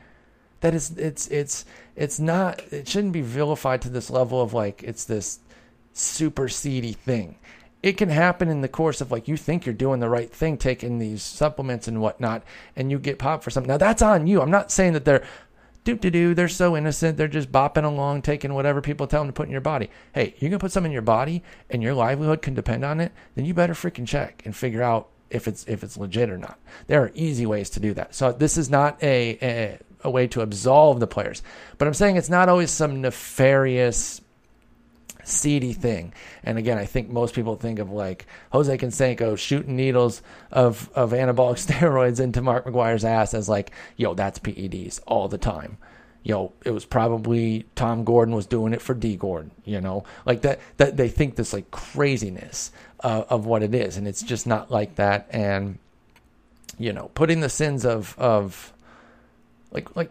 that 0.61 0.75
it's 0.75 0.91
it's 0.93 1.27
it's 1.29 1.67
it's 1.95 2.19
not 2.19 2.63
it 2.73 2.89
shouldn't 2.89 3.13
be 3.13 3.21
vilified 3.21 3.83
to 3.83 3.91
this 3.91 4.09
level 4.09 4.41
of 4.41 4.55
like 4.55 4.83
it's 4.83 5.05
this 5.05 5.41
super 5.93 6.49
seedy 6.49 6.93
thing 6.93 7.37
it 7.85 7.99
can 7.99 8.09
happen 8.09 8.49
in 8.49 8.63
the 8.63 8.69
course 8.69 9.03
of 9.03 9.13
like 9.13 9.29
you 9.29 9.37
think 9.37 9.67
you're 9.67 9.75
doing 9.75 10.01
the 10.01 10.09
right 10.09 10.33
thing, 10.33 10.57
taking 10.57 10.99
these 10.99 11.23
supplements 11.23 11.87
and 11.87 12.01
whatnot, 12.01 12.43
and 12.75 12.91
you 12.91 12.99
get 12.99 13.19
popped 13.19 13.45
for 13.45 13.51
something. 13.51 13.69
Now 13.69 13.77
that's 13.77 14.01
on 14.01 14.27
you. 14.27 14.41
I'm 14.41 14.51
not 14.51 14.71
saying 14.71 14.95
that 14.95 15.05
they're 15.05 15.23
doo 15.85 15.97
doo 15.97 16.09
do. 16.09 16.33
They're 16.33 16.49
so 16.49 16.79
innocent. 16.79 17.19
They're 17.19 17.29
just 17.29 17.53
bopping 17.53 17.85
along, 17.85 18.23
taking 18.23 18.55
whatever 18.55 18.81
people 18.81 19.07
tell 19.07 19.21
them 19.21 19.29
to 19.29 19.35
put 19.35 19.49
in 19.49 19.53
your 19.53 19.61
body. 19.61 19.91
Hey, 20.15 20.35
you're 20.39 20.49
gonna 20.49 20.61
put 20.61 20.73
something 20.73 20.93
in 20.93 20.95
your 20.95 21.03
body, 21.03 21.43
and 21.69 21.83
your 21.83 21.93
livelihood 21.93 22.41
can 22.41 22.55
depend 22.55 22.87
on 22.87 23.01
it. 23.01 23.13
Then 23.35 23.45
you 23.45 23.53
better 23.53 23.75
freaking 23.75 24.09
check 24.09 24.41
and 24.47 24.57
figure 24.57 24.83
out 24.83 25.11
if 25.29 25.47
it's 25.47 25.67
if 25.69 25.85
it's 25.85 25.99
legit 25.99 26.31
or 26.31 26.39
not. 26.39 26.59
There 26.87 27.03
are 27.03 27.13
easy 27.15 27.45
ways 27.45 27.69
to 27.71 27.81
do 27.81 27.93
that. 27.95 28.15
So 28.15 28.33
this 28.33 28.57
is 28.57 28.71
not 28.71 29.03
a, 29.03 29.39
a 29.43 29.79
a 30.05 30.11
way 30.11 30.27
to 30.29 30.41
absolve 30.41 31.01
the 31.01 31.07
players, 31.07 31.43
but 31.77 31.87
I'm 31.87 31.93
saying 31.93 32.17
it's 32.17 32.31
not 32.31 32.49
always 32.49 32.71
some 32.71 33.03
nefarious 33.03 34.23
seedy 35.25 35.73
thing. 35.73 36.13
And 36.43 36.59
again, 36.59 36.79
I 36.79 36.85
think 36.85 37.11
most 37.11 37.35
people 37.35 37.57
think 37.57 37.79
of 37.79 37.91
like 37.91 38.27
Jose 38.53 38.77
Canseco 38.79 39.37
shooting 39.37 39.77
needles 39.77 40.23
of, 40.51 40.91
of 40.95 41.13
anabolic 41.13 41.59
steroids 41.67 42.21
into 42.21 42.43
Mark 42.43 42.65
McGwire's 42.65 43.05
ass 43.05 43.35
as 43.35 43.49
like, 43.49 43.73
yo, 43.97 44.15
that's 44.15 44.39
PEDs 44.39 45.01
all 45.07 45.29
the 45.29 45.39
time. 45.39 45.79
Yo, 46.23 46.53
it 46.65 46.71
was 46.71 46.87
probably 46.87 47.67
Tom 47.75 48.05
Gordon 48.05 48.35
was 48.35 48.47
doing 48.47 48.73
it 48.73 48.81
for 48.81 48.95
Dee 48.95 49.17
Gordon, 49.17 49.51
you 49.67 49.81
know, 49.81 50.05
like 50.25 50.41
that, 50.41 50.59
that 50.79 50.97
they 50.97 51.09
think 51.09 51.37
this 51.37 51.53
like 51.53 51.71
craziness 51.71 52.73
uh, 53.01 53.25
of 53.29 53.45
what 53.45 53.63
it 53.63 53.75
is. 53.75 53.99
And 53.99 54.09
it's 54.09 54.23
just 54.23 54.47
not 54.47 54.71
like 54.71 54.95
that. 54.95 55.27
And, 55.29 55.79
you 56.79 56.95
know, 56.95 57.11
putting 57.15 57.41
the 57.41 57.51
sins 57.51 57.85
of, 57.85 58.19
of, 58.19 58.73
like, 59.75 59.95
like 59.97 60.11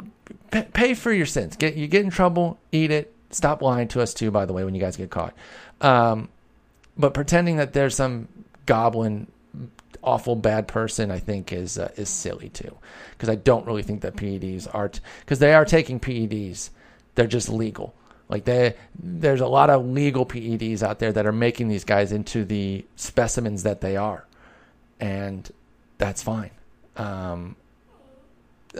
pay 0.74 0.94
for 0.94 1.12
your 1.12 1.26
sins. 1.26 1.56
Get 1.56 1.76
you 1.76 1.88
get 1.88 2.04
in 2.04 2.12
trouble, 2.12 2.60
eat 2.72 2.92
it, 2.92 3.13
Stop 3.34 3.62
lying 3.62 3.88
to 3.90 4.02
us 4.02 4.14
too, 4.14 4.32
by 4.32 4.46
the 4.46 4.54
way, 4.54 4.64
when 4.64 4.76
you 4.76 4.82
guys 4.82 4.96
get 4.96 5.10
caught. 5.10 5.34
Um, 5.82 6.30
but 6.98 7.14
pretending 7.14 7.58
that 7.58 7.74
there's 7.74 7.96
some 7.96 8.28
goblin, 8.66 9.28
awful 10.04 10.36
bad 10.36 10.68
person, 10.68 11.12
I 11.12 11.20
think 11.20 11.52
is 11.52 11.78
uh, 11.78 11.92
is 11.96 12.10
silly 12.10 12.50
too, 12.50 12.78
because 13.12 13.30
I 13.30 13.36
don't 13.36 13.66
really 13.66 13.84
think 13.84 14.02
that 14.02 14.16
PEDs 14.16 14.68
are 14.74 14.90
because 14.90 15.40
t- 15.40 15.46
they 15.46 15.54
are 15.54 15.66
taking 15.66 16.00
PEDs. 16.00 16.70
They're 17.16 17.28
just 17.28 17.50
legal. 17.50 17.94
Like 18.30 18.46
they, 18.46 18.76
there's 18.98 19.42
a 19.42 19.48
lot 19.48 19.70
of 19.70 19.86
legal 19.86 20.26
PEDs 20.26 20.82
out 20.82 21.00
there 21.00 21.12
that 21.12 21.26
are 21.26 21.34
making 21.34 21.68
these 21.68 21.84
guys 21.84 22.12
into 22.12 22.46
the 22.46 22.86
specimens 22.96 23.64
that 23.64 23.82
they 23.82 23.98
are, 23.98 24.26
and 25.00 25.50
that's 25.98 26.24
fine. 26.24 26.52
Um, 26.96 27.56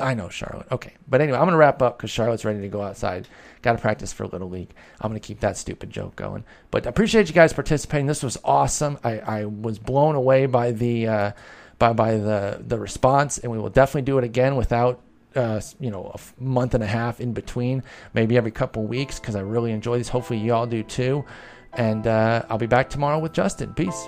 I 0.02 0.14
know 0.14 0.30
Charlotte. 0.30 0.68
Okay, 0.72 0.94
but 1.08 1.22
anyway, 1.22 1.38
I'm 1.38 1.46
gonna 1.46 1.58
wrap 1.58 1.82
up 1.82 1.98
because 1.98 2.10
Charlotte's 2.10 2.46
ready 2.46 2.62
to 2.62 2.68
go 2.68 2.82
outside. 2.82 3.28
Got 3.62 3.74
to 3.74 3.78
practice 3.78 4.12
for 4.12 4.28
Little 4.28 4.50
League. 4.50 4.74
I'm 5.00 5.10
gonna 5.10 5.20
keep 5.20 5.40
that 5.42 5.58
stupid 5.58 5.90
joke 5.90 6.16
going. 6.16 6.44
But 6.72 6.86
I 6.86 6.90
appreciate 6.90 7.28
you 7.28 7.34
guys 7.34 7.54
participating. 7.54 8.08
This 8.08 8.24
was 8.24 8.38
awesome. 8.44 8.98
I, 9.04 9.20
I 9.20 9.46
was 9.46 9.80
blown 9.80 10.16
away 10.16 10.48
by 10.48 10.72
the 10.72 11.08
uh, 11.08 11.32
by 11.80 11.94
by 11.94 12.18
the 12.18 12.62
the 12.66 12.80
response, 12.80 13.38
and 13.38 13.52
we 13.52 13.60
will 13.60 13.70
definitely 13.70 14.04
do 14.04 14.18
it 14.18 14.24
again 14.24 14.56
without 14.56 15.02
uh, 15.36 15.62
you 15.80 15.92
know 15.92 16.12
a 16.14 16.44
month 16.44 16.74
and 16.74 16.84
a 16.84 16.88
half 16.88 17.20
in 17.20 17.34
between, 17.34 17.84
maybe 18.14 18.38
every 18.38 18.52
couple 18.52 18.84
weeks 18.84 19.20
because 19.20 19.36
I 19.36 19.42
really 19.42 19.72
enjoy 19.72 19.98
these. 19.98 20.10
Hopefully, 20.10 20.40
you 20.40 20.54
all 20.54 20.68
do 20.68 20.84
too. 20.84 21.26
And 21.74 22.06
uh, 22.06 22.44
I'll 22.50 22.60
be 22.60 22.68
back 22.68 22.90
tomorrow 22.90 23.20
with 23.20 23.34
Justin. 23.34 23.74
Peace. 23.74 24.08